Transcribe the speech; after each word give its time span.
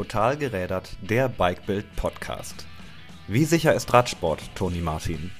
Total 0.00 0.38
gerädert, 0.38 0.96
der 1.02 1.28
Bikebild 1.28 1.84
Podcast. 1.94 2.66
Wie 3.28 3.44
sicher 3.44 3.74
ist 3.74 3.92
Radsport, 3.92 4.40
Toni 4.54 4.80
Martin? 4.80 5.30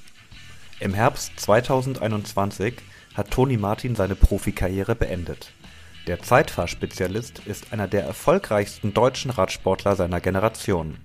Im 0.81 0.93
Herbst 0.93 1.33
2021 1.41 2.75
hat 3.15 3.31
Toni 3.31 3.57
Martin 3.57 3.97
seine 3.97 4.17
Profikarriere 4.17 4.95
beendet. 4.95 5.55
Der 6.07 6.21
Zeitfahrspezialist 6.21 7.39
ist 7.47 7.73
einer 7.73 7.89
der 7.89 8.05
erfolgreichsten 8.05 8.93
deutschen 8.93 9.31
Radsportler 9.31 9.97
seiner 9.97 10.21
Generation. 10.21 10.99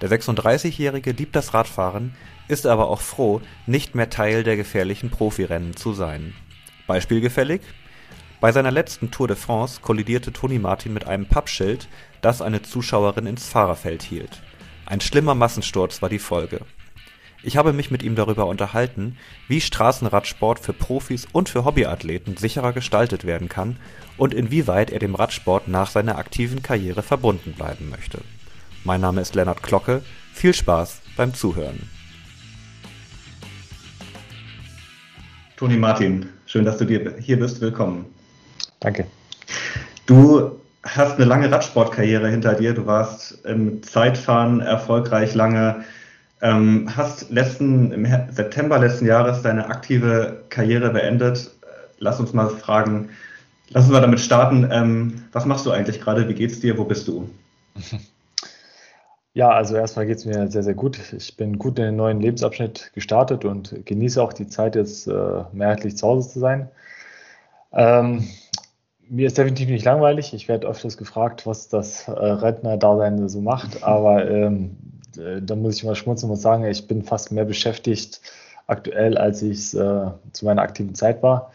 Der 0.00 0.10
36-Jährige 0.10 1.12
liebt 1.12 1.36
das 1.36 1.54
Radfahren, 1.54 2.16
ist 2.48 2.66
aber 2.66 2.88
auch 2.88 3.00
froh, 3.00 3.40
nicht 3.68 3.94
mehr 3.94 4.10
Teil 4.10 4.42
der 4.42 4.56
gefährlichen 4.56 5.10
Profirennen 5.10 5.76
zu 5.76 5.92
sein. 5.92 6.34
Beispielgefällig? 6.88 7.60
Bei 8.40 8.52
seiner 8.52 8.70
letzten 8.70 9.10
Tour 9.10 9.26
de 9.26 9.36
France 9.36 9.80
kollidierte 9.82 10.32
Toni 10.32 10.60
Martin 10.60 10.94
mit 10.94 11.08
einem 11.08 11.26
Pappschild, 11.26 11.88
das 12.20 12.40
eine 12.40 12.62
Zuschauerin 12.62 13.26
ins 13.26 13.48
Fahrerfeld 13.48 14.02
hielt. 14.02 14.42
Ein 14.86 15.00
schlimmer 15.00 15.34
Massensturz 15.34 16.02
war 16.02 16.08
die 16.08 16.20
Folge. 16.20 16.60
Ich 17.42 17.56
habe 17.56 17.72
mich 17.72 17.90
mit 17.90 18.04
ihm 18.04 18.14
darüber 18.14 18.46
unterhalten, 18.46 19.16
wie 19.48 19.60
Straßenradsport 19.60 20.60
für 20.60 20.72
Profis 20.72 21.26
und 21.32 21.48
für 21.48 21.64
Hobbyathleten 21.64 22.36
sicherer 22.36 22.72
gestaltet 22.72 23.24
werden 23.24 23.48
kann 23.48 23.76
und 24.16 24.34
inwieweit 24.34 24.92
er 24.92 25.00
dem 25.00 25.16
Radsport 25.16 25.66
nach 25.66 25.90
seiner 25.90 26.16
aktiven 26.16 26.62
Karriere 26.62 27.02
verbunden 27.02 27.54
bleiben 27.54 27.90
möchte. 27.90 28.20
Mein 28.84 29.00
Name 29.00 29.20
ist 29.20 29.34
Lennart 29.34 29.64
Glocke. 29.64 30.02
Viel 30.32 30.54
Spaß 30.54 31.00
beim 31.16 31.34
Zuhören. 31.34 31.90
Toni 35.56 35.76
Martin, 35.76 36.28
schön, 36.46 36.64
dass 36.64 36.78
du 36.78 36.86
hier 36.86 37.38
bist. 37.38 37.60
Willkommen. 37.60 38.06
Danke. 38.80 39.06
Du 40.06 40.58
hast 40.84 41.16
eine 41.16 41.24
lange 41.24 41.50
Radsportkarriere 41.50 42.28
hinter 42.28 42.54
dir. 42.54 42.74
Du 42.74 42.86
warst 42.86 43.44
im 43.44 43.82
Zeitfahren 43.82 44.60
erfolgreich 44.60 45.34
lange. 45.34 45.84
Ähm, 46.40 46.88
hast 46.96 47.30
letzten, 47.30 47.90
im 47.92 48.06
September 48.30 48.78
letzten 48.78 49.06
Jahres 49.06 49.42
deine 49.42 49.66
aktive 49.66 50.44
Karriere 50.50 50.90
beendet. 50.90 51.50
Lass 51.98 52.20
uns 52.20 52.32
mal 52.32 52.48
fragen, 52.48 53.10
lass 53.70 53.84
uns 53.84 53.92
mal 53.92 54.00
damit 54.00 54.20
starten. 54.20 54.68
Ähm, 54.70 55.24
was 55.32 55.46
machst 55.46 55.66
du 55.66 55.72
eigentlich 55.72 56.00
gerade? 56.00 56.28
Wie 56.28 56.34
geht's 56.34 56.60
dir? 56.60 56.78
Wo 56.78 56.84
bist 56.84 57.08
du? 57.08 57.28
Ja, 59.34 59.50
also 59.50 59.76
erstmal 59.76 60.06
geht 60.06 60.16
es 60.16 60.24
mir 60.24 60.50
sehr, 60.50 60.64
sehr 60.64 60.74
gut. 60.74 60.98
Ich 61.12 61.36
bin 61.36 61.58
gut 61.58 61.78
in 61.78 61.84
den 61.84 61.96
neuen 61.96 62.20
Lebensabschnitt 62.20 62.90
gestartet 62.92 63.44
und 63.44 63.86
genieße 63.86 64.20
auch 64.20 64.32
die 64.32 64.48
Zeit, 64.48 64.74
jetzt 64.74 65.06
äh, 65.06 65.44
mehrheitlich 65.52 65.96
zu 65.96 66.08
Hause 66.08 66.28
zu 66.28 66.40
sein. 66.40 66.68
Ähm, 67.72 68.26
mir 69.08 69.26
ist 69.26 69.38
definitiv 69.38 69.68
nicht 69.68 69.84
langweilig. 69.84 70.34
Ich 70.34 70.48
werde 70.48 70.66
öfters 70.66 70.96
gefragt, 70.96 71.46
was 71.46 71.68
das 71.68 72.08
äh, 72.08 72.12
Rentner-Dasein 72.12 73.28
so 73.28 73.40
macht, 73.40 73.82
aber 73.82 74.28
ähm, 74.30 74.76
äh, 75.16 75.40
da 75.42 75.56
muss 75.56 75.76
ich 75.76 75.84
mal 75.84 75.94
schmunzeln 75.94 76.30
und 76.30 76.36
sagen, 76.36 76.64
ich 76.64 76.86
bin 76.86 77.02
fast 77.02 77.32
mehr 77.32 77.44
beschäftigt 77.44 78.20
aktuell, 78.66 79.16
als 79.16 79.42
ich 79.42 79.58
es 79.58 79.74
äh, 79.74 80.10
zu 80.32 80.44
meiner 80.44 80.62
aktiven 80.62 80.94
Zeit 80.94 81.22
war. 81.22 81.52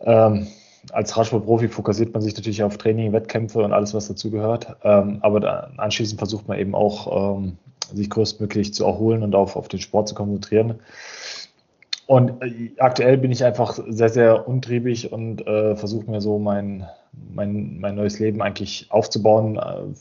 Ähm, 0.00 0.46
als 0.92 1.16
Radsportprofi 1.16 1.68
fokussiert 1.68 2.12
man 2.12 2.22
sich 2.22 2.34
natürlich 2.34 2.62
auf 2.62 2.78
Training, 2.78 3.12
Wettkämpfe 3.12 3.60
und 3.62 3.72
alles, 3.72 3.94
was 3.94 4.08
dazugehört. 4.08 4.76
Ähm, 4.82 5.18
aber 5.20 5.70
anschließend 5.76 6.18
versucht 6.18 6.48
man 6.48 6.58
eben 6.58 6.74
auch, 6.74 7.40
ähm, 7.40 7.58
sich 7.92 8.08
größtmöglich 8.08 8.72
zu 8.72 8.84
erholen 8.84 9.22
und 9.22 9.34
auf, 9.34 9.56
auf 9.56 9.68
den 9.68 9.80
Sport 9.80 10.08
zu 10.08 10.14
konzentrieren. 10.14 10.80
Und 12.10 12.42
äh, 12.42 12.72
aktuell 12.78 13.18
bin 13.18 13.30
ich 13.30 13.44
einfach 13.44 13.78
sehr, 13.86 14.08
sehr 14.08 14.48
untriebig 14.48 15.12
und 15.12 15.46
äh, 15.46 15.76
versuche 15.76 16.10
mir 16.10 16.20
so 16.20 16.40
mein, 16.40 16.84
mein, 17.12 17.78
mein 17.78 17.94
neues 17.94 18.18
Leben 18.18 18.42
eigentlich 18.42 18.88
aufzubauen. 18.90 19.56
Äh, 19.56 19.94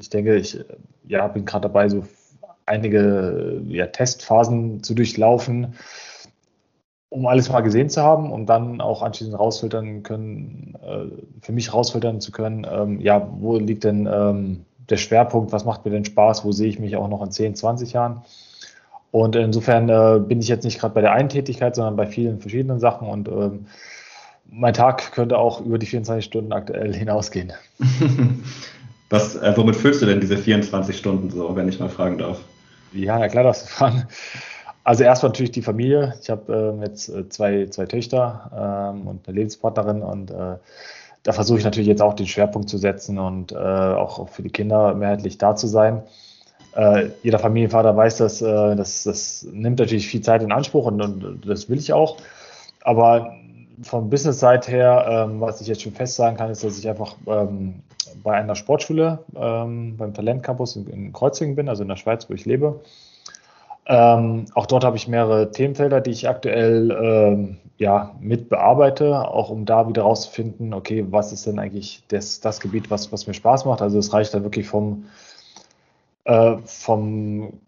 ich 0.00 0.08
denke, 0.08 0.36
ich 0.36 0.58
ja, 1.06 1.28
bin 1.28 1.44
gerade 1.44 1.68
dabei, 1.68 1.90
so 1.90 2.06
einige 2.64 3.60
ja, 3.66 3.86
Testphasen 3.88 4.82
zu 4.82 4.94
durchlaufen, 4.94 5.74
um 7.10 7.26
alles 7.26 7.50
mal 7.50 7.60
gesehen 7.60 7.90
zu 7.90 8.00
haben 8.00 8.32
und 8.32 8.46
dann 8.46 8.80
auch 8.80 9.02
anschließend 9.02 9.38
rausfiltern 9.38 10.02
können, 10.02 10.78
äh, 10.82 11.42
für 11.42 11.52
mich 11.52 11.74
rausfiltern 11.74 12.22
zu 12.22 12.32
können, 12.32 12.66
ähm, 12.66 12.98
ja, 12.98 13.28
wo 13.30 13.58
liegt 13.58 13.84
denn 13.84 14.08
ähm, 14.10 14.64
der 14.88 14.96
Schwerpunkt, 14.96 15.52
was 15.52 15.66
macht 15.66 15.84
mir 15.84 15.90
denn 15.90 16.06
Spaß, 16.06 16.46
wo 16.46 16.52
sehe 16.52 16.70
ich 16.70 16.78
mich 16.78 16.96
auch 16.96 17.08
noch 17.08 17.22
in 17.22 17.30
10, 17.30 17.56
20 17.56 17.92
Jahren. 17.92 18.22
Und 19.12 19.36
insofern 19.36 19.90
äh, 19.90 20.18
bin 20.20 20.40
ich 20.40 20.48
jetzt 20.48 20.64
nicht 20.64 20.80
gerade 20.80 20.94
bei 20.94 21.02
der 21.02 21.12
einen 21.12 21.28
Tätigkeit, 21.28 21.76
sondern 21.76 21.96
bei 21.96 22.06
vielen 22.06 22.40
verschiedenen 22.40 22.80
Sachen 22.80 23.06
und 23.06 23.28
ähm, 23.28 23.66
mein 24.50 24.72
Tag 24.72 25.12
könnte 25.12 25.36
auch 25.38 25.60
über 25.60 25.78
die 25.78 25.86
24 25.86 26.24
Stunden 26.24 26.52
aktuell 26.52 26.94
hinausgehen. 26.94 27.52
Was, 29.10 29.36
äh, 29.36 29.52
womit 29.54 29.76
füllst 29.76 30.00
du 30.00 30.06
denn 30.06 30.20
diese 30.20 30.38
24 30.38 30.96
Stunden 30.96 31.30
so, 31.30 31.54
wenn 31.54 31.68
ich 31.68 31.78
mal 31.78 31.90
fragen 31.90 32.16
darf? 32.16 32.40
Ja, 32.94 33.18
na 33.18 33.28
klar, 33.28 33.44
darfst 33.44 33.64
du 33.64 33.68
fragen. 33.68 34.08
Also 34.82 35.04
erstmal 35.04 35.28
natürlich 35.28 35.52
die 35.52 35.62
Familie. 35.62 36.14
Ich 36.22 36.30
habe 36.30 36.74
äh, 36.80 36.84
jetzt 36.84 37.12
zwei, 37.28 37.66
zwei 37.66 37.84
Töchter 37.84 38.94
ähm, 38.94 39.06
und 39.06 39.28
eine 39.28 39.36
Lebenspartnerin 39.36 40.02
und 40.02 40.30
äh, 40.30 40.56
da 41.22 41.32
versuche 41.32 41.58
ich 41.58 41.64
natürlich 41.64 41.88
jetzt 41.88 42.02
auch 42.02 42.14
den 42.14 42.26
Schwerpunkt 42.26 42.70
zu 42.70 42.78
setzen 42.78 43.18
und 43.18 43.52
äh, 43.52 43.56
auch 43.56 44.26
für 44.30 44.42
die 44.42 44.50
Kinder 44.50 44.94
mehrheitlich 44.94 45.36
da 45.36 45.54
zu 45.54 45.66
sein 45.66 46.02
äh, 46.74 47.10
jeder 47.22 47.38
Familienvater 47.38 47.96
weiß, 47.96 48.18
dass 48.18 48.42
äh, 48.42 48.76
das, 48.76 49.04
das 49.04 49.46
nimmt 49.50 49.78
natürlich 49.78 50.08
viel 50.08 50.22
Zeit 50.22 50.42
in 50.42 50.52
Anspruch 50.52 50.86
und, 50.86 51.00
und 51.00 51.46
das 51.46 51.68
will 51.68 51.78
ich 51.78 51.92
auch. 51.92 52.16
Aber 52.82 53.34
von 53.82 54.10
Business-Seite 54.10 54.70
her, 54.70 55.06
ähm, 55.08 55.40
was 55.40 55.60
ich 55.60 55.66
jetzt 55.66 55.82
schon 55.82 55.92
fest 55.92 56.16
sagen 56.16 56.36
kann, 56.36 56.50
ist, 56.50 56.64
dass 56.64 56.78
ich 56.78 56.88
einfach 56.88 57.16
ähm, 57.26 57.82
bei 58.22 58.34
einer 58.34 58.54
Sportschule 58.54 59.20
ähm, 59.34 59.96
beim 59.96 60.14
Talentcampus 60.14 60.76
in, 60.76 60.86
in 60.88 61.12
Kreuzlingen 61.12 61.56
bin, 61.56 61.68
also 61.68 61.82
in 61.82 61.88
der 61.88 61.96
Schweiz, 61.96 62.28
wo 62.28 62.34
ich 62.34 62.44
lebe. 62.44 62.80
Ähm, 63.86 64.44
auch 64.54 64.66
dort 64.66 64.84
habe 64.84 64.96
ich 64.96 65.08
mehrere 65.08 65.50
Themenfelder, 65.50 66.00
die 66.00 66.12
ich 66.12 66.28
aktuell 66.28 66.90
ähm, 67.02 67.56
ja, 67.78 68.14
mit 68.20 68.48
bearbeite, 68.48 69.28
auch 69.28 69.50
um 69.50 69.64
da 69.64 69.88
wieder 69.88 70.02
rauszufinden, 70.02 70.72
okay, 70.72 71.04
was 71.10 71.32
ist 71.32 71.46
denn 71.46 71.58
eigentlich 71.58 72.04
das, 72.08 72.40
das 72.40 72.60
Gebiet, 72.60 72.90
was, 72.90 73.10
was 73.10 73.26
mir 73.26 73.34
Spaß 73.34 73.64
macht. 73.64 73.82
Also 73.82 73.98
es 73.98 74.12
reicht 74.12 74.34
dann 74.34 74.44
wirklich 74.44 74.68
vom 74.68 75.06
vom 76.64 77.60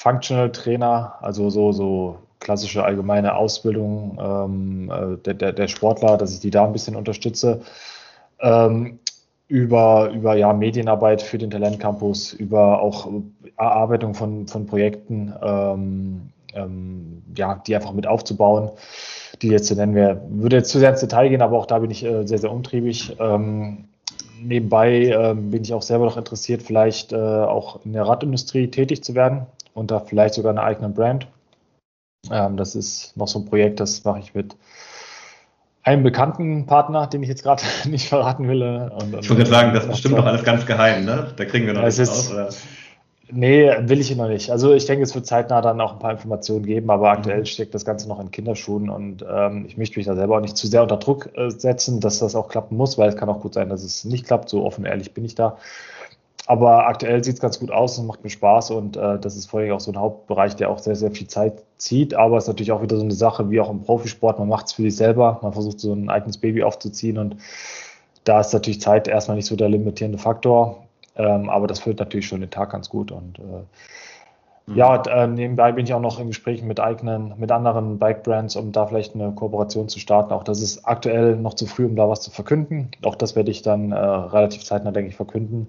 Functional 0.00 0.50
Trainer, 0.50 1.14
also 1.20 1.50
so, 1.50 1.72
so 1.72 2.16
klassische 2.40 2.82
allgemeine 2.82 3.36
Ausbildung 3.36 4.18
ähm, 4.18 4.90
äh, 4.90 5.16
der, 5.18 5.34
der, 5.34 5.52
der, 5.52 5.68
Sportler, 5.68 6.16
dass 6.16 6.32
ich 6.32 6.40
die 6.40 6.50
da 6.50 6.64
ein 6.64 6.72
bisschen 6.72 6.96
unterstütze. 6.96 7.60
Ähm, 8.40 8.98
über, 9.46 10.10
über 10.10 10.36
ja, 10.36 10.52
Medienarbeit 10.52 11.22
für 11.22 11.36
den 11.36 11.50
Talentcampus, 11.50 12.32
über 12.32 12.80
auch 12.80 13.08
Erarbeitung 13.58 14.14
von, 14.14 14.46
von 14.46 14.64
Projekten, 14.64 15.34
ähm, 15.42 16.30
ähm, 16.54 17.22
ja, 17.36 17.60
die 17.66 17.74
einfach 17.74 17.92
mit 17.92 18.06
aufzubauen, 18.06 18.70
die 19.42 19.48
jetzt 19.48 19.66
zu 19.66 19.74
nennen 19.74 19.94
wäre. 19.94 20.22
Würde 20.30 20.56
jetzt 20.56 20.70
zu 20.70 20.78
sehr 20.78 20.90
ins 20.90 21.00
Detail 21.00 21.28
gehen, 21.28 21.42
aber 21.42 21.58
auch 21.58 21.66
da 21.66 21.80
bin 21.80 21.90
ich 21.90 22.04
äh, 22.04 22.26
sehr, 22.26 22.38
sehr 22.38 22.52
umtriebig. 22.52 23.16
Ähm, 24.40 24.48
nebenbei 24.48 25.06
äh, 25.06 25.34
bin 25.34 25.62
ich 25.62 25.72
auch 25.74 25.82
selber 25.82 26.06
noch 26.06 26.16
interessiert, 26.16 26.62
vielleicht 26.62 27.12
äh, 27.12 27.16
auch 27.16 27.84
in 27.84 27.92
der 27.92 28.06
Radindustrie 28.06 28.68
tätig 28.68 29.04
zu 29.04 29.14
werden 29.14 29.46
und 29.74 29.90
da 29.90 30.00
vielleicht 30.00 30.34
sogar 30.34 30.50
eine 30.50 30.62
eigene 30.62 30.88
Brand. 30.88 31.26
Ähm, 32.30 32.56
das 32.56 32.74
ist 32.74 33.16
noch 33.16 33.28
so 33.28 33.38
ein 33.40 33.46
Projekt, 33.46 33.80
das 33.80 34.04
mache 34.04 34.20
ich 34.20 34.34
mit 34.34 34.56
einem 35.82 36.02
bekannten 36.02 36.66
Partner, 36.66 37.06
den 37.06 37.22
ich 37.22 37.28
jetzt 37.28 37.42
gerade 37.42 37.62
nicht 37.88 38.08
verraten 38.08 38.48
will. 38.48 38.62
Äh, 38.62 39.02
und, 39.02 39.14
ich 39.20 39.28
würde 39.28 39.46
sagen, 39.46 39.72
das 39.74 39.84
ist 39.84 39.90
bestimmt 39.90 40.16
noch 40.16 40.26
alles 40.26 40.44
ganz 40.44 40.66
geheim, 40.66 41.04
ne? 41.04 41.32
Da 41.36 41.44
kriegen 41.44 41.66
wir 41.66 41.74
noch 41.74 41.82
nichts 41.82 42.00
raus. 42.00 42.32
Oder? 42.32 42.48
Nee, 43.32 43.70
will 43.82 44.00
ich 44.00 44.14
noch 44.16 44.28
nicht. 44.28 44.50
Also 44.50 44.72
ich 44.74 44.86
denke, 44.86 45.04
es 45.04 45.14
wird 45.14 45.26
zeitnah 45.26 45.60
dann 45.60 45.80
auch 45.80 45.92
ein 45.92 45.98
paar 45.98 46.10
Informationen 46.12 46.64
geben, 46.64 46.90
aber 46.90 47.10
aktuell 47.10 47.40
mhm. 47.40 47.44
steckt 47.44 47.74
das 47.74 47.84
Ganze 47.84 48.08
noch 48.08 48.18
in 48.20 48.30
Kinderschuhen 48.30 48.90
und 48.90 49.24
ähm, 49.28 49.66
ich 49.66 49.76
möchte 49.76 49.98
mich 49.98 50.06
da 50.06 50.16
selber 50.16 50.36
auch 50.36 50.40
nicht 50.40 50.56
zu 50.56 50.66
sehr 50.66 50.82
unter 50.82 50.96
Druck 50.96 51.30
äh, 51.36 51.50
setzen, 51.50 52.00
dass 52.00 52.18
das 52.18 52.34
auch 52.34 52.48
klappen 52.48 52.76
muss, 52.76 52.98
weil 52.98 53.08
es 53.08 53.16
kann 53.16 53.28
auch 53.28 53.40
gut 53.40 53.54
sein, 53.54 53.68
dass 53.68 53.84
es 53.84 54.04
nicht 54.04 54.26
klappt. 54.26 54.48
So 54.48 54.64
offen 54.64 54.84
ehrlich 54.84 55.14
bin 55.14 55.24
ich 55.24 55.34
da. 55.34 55.58
Aber 56.46 56.88
aktuell 56.88 57.22
sieht 57.22 57.34
es 57.34 57.40
ganz 57.40 57.60
gut 57.60 57.70
aus 57.70 57.98
und 57.98 58.06
macht 58.06 58.24
mir 58.24 58.30
Spaß 58.30 58.72
und 58.72 58.96
äh, 58.96 59.18
das 59.20 59.36
ist 59.36 59.46
vor 59.48 59.60
allem 59.60 59.72
auch 59.72 59.80
so 59.80 59.92
ein 59.92 59.98
Hauptbereich, 59.98 60.56
der 60.56 60.70
auch 60.70 60.78
sehr, 60.78 60.96
sehr 60.96 61.12
viel 61.12 61.28
Zeit 61.28 61.62
zieht. 61.76 62.14
Aber 62.14 62.38
es 62.38 62.44
ist 62.44 62.48
natürlich 62.48 62.72
auch 62.72 62.82
wieder 62.82 62.96
so 62.96 63.02
eine 63.04 63.12
Sache 63.12 63.50
wie 63.50 63.60
auch 63.60 63.70
im 63.70 63.82
Profisport. 63.82 64.40
Man 64.40 64.48
macht 64.48 64.66
es 64.66 64.72
für 64.72 64.82
sich 64.82 64.96
selber, 64.96 65.38
man 65.42 65.52
versucht 65.52 65.78
so 65.78 65.92
ein 65.92 66.10
eigenes 66.10 66.38
Baby 66.38 66.64
aufzuziehen 66.64 67.18
und 67.18 67.36
da 68.24 68.40
ist 68.40 68.52
natürlich 68.52 68.80
Zeit 68.80 69.06
erstmal 69.06 69.36
nicht 69.36 69.46
so 69.46 69.54
der 69.54 69.68
limitierende 69.68 70.18
Faktor. 70.18 70.86
Ähm, 71.20 71.50
aber 71.50 71.66
das 71.66 71.80
füllt 71.80 71.98
natürlich 71.98 72.26
schon 72.26 72.40
den 72.40 72.50
Tag 72.50 72.70
ganz 72.70 72.88
gut. 72.88 73.12
Und 73.12 73.38
äh, 73.38 74.70
mhm. 74.70 74.76
ja, 74.76 75.02
äh, 75.02 75.26
nebenbei 75.26 75.72
bin 75.72 75.84
ich 75.84 75.92
auch 75.92 76.00
noch 76.00 76.18
in 76.18 76.28
Gesprächen 76.28 76.66
mit 76.66 76.80
eigenen, 76.80 77.34
mit 77.38 77.52
anderen 77.52 77.98
Bike-Brands, 77.98 78.56
um 78.56 78.72
da 78.72 78.86
vielleicht 78.86 79.14
eine 79.14 79.32
Kooperation 79.32 79.88
zu 79.88 79.98
starten. 79.98 80.32
Auch 80.32 80.44
das 80.44 80.62
ist 80.62 80.84
aktuell 80.86 81.36
noch 81.36 81.54
zu 81.54 81.66
früh, 81.66 81.84
um 81.84 81.96
da 81.96 82.08
was 82.08 82.22
zu 82.22 82.30
verkünden. 82.30 82.90
Auch 83.04 83.16
das 83.16 83.36
werde 83.36 83.50
ich 83.50 83.62
dann 83.62 83.92
äh, 83.92 83.96
relativ 83.96 84.64
zeitnah, 84.64 84.92
denke 84.92 85.10
ich, 85.10 85.16
verkünden. 85.16 85.68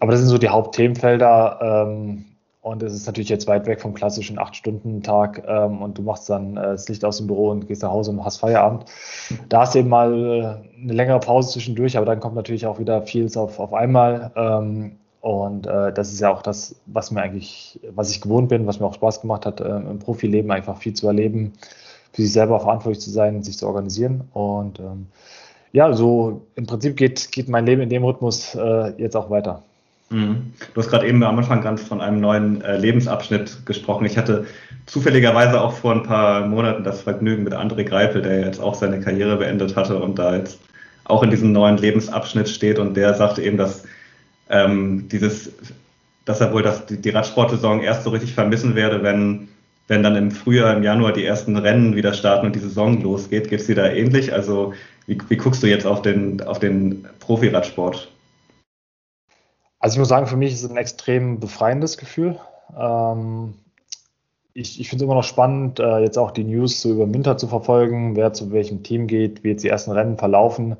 Aber 0.00 0.12
das 0.12 0.20
sind 0.20 0.30
so 0.30 0.38
die 0.38 0.48
Hauptthemenfelder. 0.48 1.58
Ähm, 1.60 2.24
und 2.62 2.80
es 2.84 2.94
ist 2.94 3.06
natürlich 3.06 3.28
jetzt 3.28 3.48
weit 3.48 3.66
weg 3.66 3.80
vom 3.80 3.92
klassischen 3.92 4.38
8-Stunden-Tag 4.38 5.42
ähm, 5.48 5.82
und 5.82 5.98
du 5.98 6.02
machst 6.02 6.30
dann 6.30 6.56
äh, 6.56 6.62
das 6.62 6.88
Licht 6.88 7.04
aus 7.04 7.18
dem 7.18 7.26
Büro 7.26 7.50
und 7.50 7.66
gehst 7.66 7.82
nach 7.82 7.90
Hause 7.90 8.12
und 8.12 8.24
hast 8.24 8.38
Feierabend. 8.38 8.84
Da 9.48 9.62
hast 9.62 9.74
du 9.74 9.80
eben 9.80 9.88
mal 9.88 10.12
äh, 10.14 10.80
eine 10.80 10.92
längere 10.92 11.18
Pause 11.18 11.50
zwischendurch, 11.50 11.96
aber 11.96 12.06
dann 12.06 12.20
kommt 12.20 12.36
natürlich 12.36 12.66
auch 12.66 12.78
wieder 12.78 13.02
vieles 13.02 13.36
auf, 13.36 13.58
auf 13.58 13.74
einmal. 13.74 14.30
Ähm, 14.36 14.92
und 15.20 15.66
äh, 15.66 15.92
das 15.92 16.12
ist 16.12 16.20
ja 16.20 16.32
auch 16.32 16.40
das, 16.40 16.76
was 16.86 17.10
mir 17.10 17.22
eigentlich, 17.22 17.80
was 17.94 18.10
ich 18.12 18.20
gewohnt 18.20 18.48
bin, 18.48 18.66
was 18.68 18.78
mir 18.78 18.86
auch 18.86 18.94
Spaß 18.94 19.22
gemacht 19.22 19.44
hat, 19.44 19.60
äh, 19.60 19.68
im 19.68 19.98
Profileben 19.98 20.52
einfach 20.52 20.78
viel 20.78 20.94
zu 20.94 21.08
erleben, 21.08 21.54
für 22.12 22.22
sich 22.22 22.32
selber 22.32 22.60
verantwortlich 22.60 23.00
zu 23.02 23.10
sein, 23.10 23.42
sich 23.42 23.58
zu 23.58 23.66
organisieren. 23.66 24.28
Und 24.34 24.78
ähm, 24.78 25.08
ja, 25.72 25.92
so 25.94 26.42
im 26.54 26.66
Prinzip 26.66 26.96
geht, 26.96 27.32
geht 27.32 27.48
mein 27.48 27.66
Leben 27.66 27.82
in 27.82 27.88
dem 27.88 28.04
Rhythmus 28.04 28.54
äh, 28.54 28.92
jetzt 28.98 29.16
auch 29.16 29.30
weiter. 29.30 29.64
Mhm. 30.12 30.52
Du 30.74 30.80
hast 30.80 30.90
gerade 30.90 31.06
eben 31.06 31.22
am 31.22 31.38
Anfang 31.38 31.62
ganz 31.62 31.82
von 31.82 32.00
einem 32.00 32.20
neuen 32.20 32.62
äh, 32.62 32.76
Lebensabschnitt 32.76 33.64
gesprochen. 33.64 34.04
Ich 34.04 34.18
hatte 34.18 34.46
zufälligerweise 34.86 35.60
auch 35.60 35.72
vor 35.72 35.92
ein 35.94 36.02
paar 36.02 36.46
Monaten 36.46 36.84
das 36.84 37.02
Vergnügen 37.02 37.44
mit 37.44 37.54
André 37.54 37.84
Greipel, 37.84 38.22
der 38.22 38.40
jetzt 38.40 38.60
auch 38.60 38.74
seine 38.74 39.00
Karriere 39.00 39.36
beendet 39.36 39.74
hatte 39.74 39.98
und 39.98 40.18
da 40.18 40.36
jetzt 40.36 40.60
auch 41.04 41.22
in 41.22 41.30
diesem 41.30 41.52
neuen 41.52 41.78
Lebensabschnitt 41.78 42.48
steht 42.48 42.78
und 42.78 42.94
der 42.94 43.14
sagte 43.14 43.42
eben, 43.42 43.56
dass 43.56 43.84
ähm, 44.50 45.08
dieses, 45.08 45.52
dass 46.24 46.40
er 46.40 46.52
wohl 46.52 46.62
das, 46.62 46.86
die, 46.86 47.00
die 47.00 47.10
Radsportsaison 47.10 47.80
erst 47.80 48.04
so 48.04 48.10
richtig 48.10 48.34
vermissen 48.34 48.74
werde, 48.76 49.02
wenn, 49.02 49.48
wenn 49.88 50.02
dann 50.02 50.14
im 50.14 50.30
Frühjahr, 50.30 50.76
im 50.76 50.82
Januar 50.82 51.12
die 51.12 51.24
ersten 51.24 51.56
Rennen 51.56 51.96
wieder 51.96 52.12
starten 52.12 52.46
und 52.46 52.54
die 52.54 52.60
Saison 52.60 53.02
losgeht. 53.02 53.48
Geht 53.48 53.60
es 53.60 53.66
dir 53.66 53.74
da 53.74 53.88
ähnlich? 53.88 54.32
Also 54.32 54.74
wie, 55.06 55.18
wie 55.28 55.36
guckst 55.36 55.62
du 55.62 55.66
jetzt 55.66 55.86
auf 55.86 56.02
den, 56.02 56.40
auf 56.42 56.58
den 56.58 57.06
Profiradsport? 57.18 58.08
Also 59.82 59.96
ich 59.96 59.98
muss 59.98 60.08
sagen, 60.08 60.28
für 60.28 60.36
mich 60.36 60.52
ist 60.52 60.62
es 60.62 60.70
ein 60.70 60.76
extrem 60.76 61.40
befreiendes 61.40 61.98
Gefühl. 61.98 62.38
Ähm, 62.78 63.54
ich, 64.54 64.80
ich 64.80 64.88
finde 64.88 65.04
es 65.04 65.06
immer 65.06 65.16
noch 65.16 65.24
spannend, 65.24 65.80
äh, 65.80 65.98
jetzt 65.98 66.18
auch 66.18 66.30
die 66.30 66.44
News 66.44 66.80
so 66.80 66.92
über 66.92 67.12
Winter 67.12 67.36
zu 67.36 67.48
verfolgen, 67.48 68.14
wer 68.14 68.32
zu 68.32 68.52
welchem 68.52 68.84
Team 68.84 69.08
geht, 69.08 69.42
wie 69.42 69.48
jetzt 69.48 69.64
die 69.64 69.68
ersten 69.68 69.90
Rennen 69.90 70.18
verlaufen. 70.18 70.76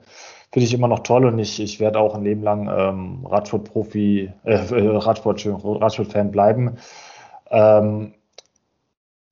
Finde 0.52 0.66
ich 0.66 0.72
immer 0.72 0.87
noch 0.87 1.00
toll 1.00 1.25
und 1.25 1.37
ich, 1.40 1.60
ich 1.60 1.81
werde 1.81 1.99
auch 1.99 2.14
ein 2.14 2.22
Leben 2.22 2.44
lang 2.44 2.69
ähm, 2.69 3.26
Radsport-Profi, 3.26 4.31
äh, 4.44 4.54
Radsport, 4.70 5.44
Radsport-Fan 5.46 6.31
bleiben. 6.31 6.76
Ähm, 7.50 8.14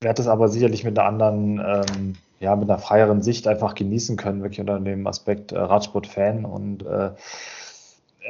werde 0.00 0.20
es 0.20 0.26
aber 0.26 0.48
sicherlich 0.48 0.82
mit 0.82 0.98
einer 0.98 1.06
anderen, 1.06 1.58
ähm, 1.58 2.16
ja, 2.40 2.56
mit 2.56 2.68
einer 2.68 2.80
freieren 2.80 3.22
Sicht 3.22 3.46
einfach 3.46 3.76
genießen 3.76 4.16
können, 4.16 4.42
wirklich 4.42 4.58
unter 4.58 4.80
dem 4.80 5.06
Aspekt 5.06 5.52
äh, 5.52 5.58
Radsport-Fan 5.58 6.44
und 6.44 6.84
äh, 6.84 7.10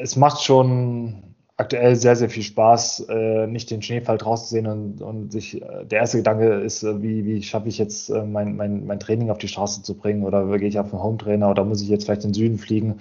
es 0.03 0.17
macht 0.17 0.43
schon 0.43 1.30
aktuell 1.61 1.95
sehr, 1.95 2.17
sehr 2.17 2.31
viel 2.31 2.43
Spaß, 2.43 3.07
äh, 3.09 3.47
nicht 3.47 3.71
den 3.71 3.83
Schneefall 3.83 4.19
draußen 4.19 4.47
zu 4.47 4.55
sehen 4.55 4.67
und, 4.67 5.03
und 5.03 5.31
sich, 5.31 5.61
äh, 5.61 5.85
der 5.85 6.01
erste 6.01 6.17
Gedanke 6.17 6.55
ist, 6.55 6.83
äh, 6.83 7.03
wie, 7.03 7.25
wie 7.25 7.43
schaffe 7.43 7.69
ich 7.69 7.79
jetzt 7.79 8.09
äh, 8.09 8.25
mein, 8.25 8.57
mein, 8.57 8.87
mein 8.87 8.99
Training 8.99 9.31
auf 9.31 9.39
die 9.39 9.49
Straße 9.49 9.83
zu 9.83 9.95
bringen 9.95 10.25
oder 10.25 10.47
gehe 10.59 10.69
ich 10.69 10.79
auf 10.79 10.93
einen 10.93 11.03
Hometrainer 11.03 11.51
oder 11.51 11.65
muss 11.65 11.83
ich 11.83 11.89
jetzt 11.89 12.05
vielleicht 12.07 12.25
in 12.25 12.31
den 12.31 12.35
Süden 12.35 12.59
fliegen? 12.59 13.01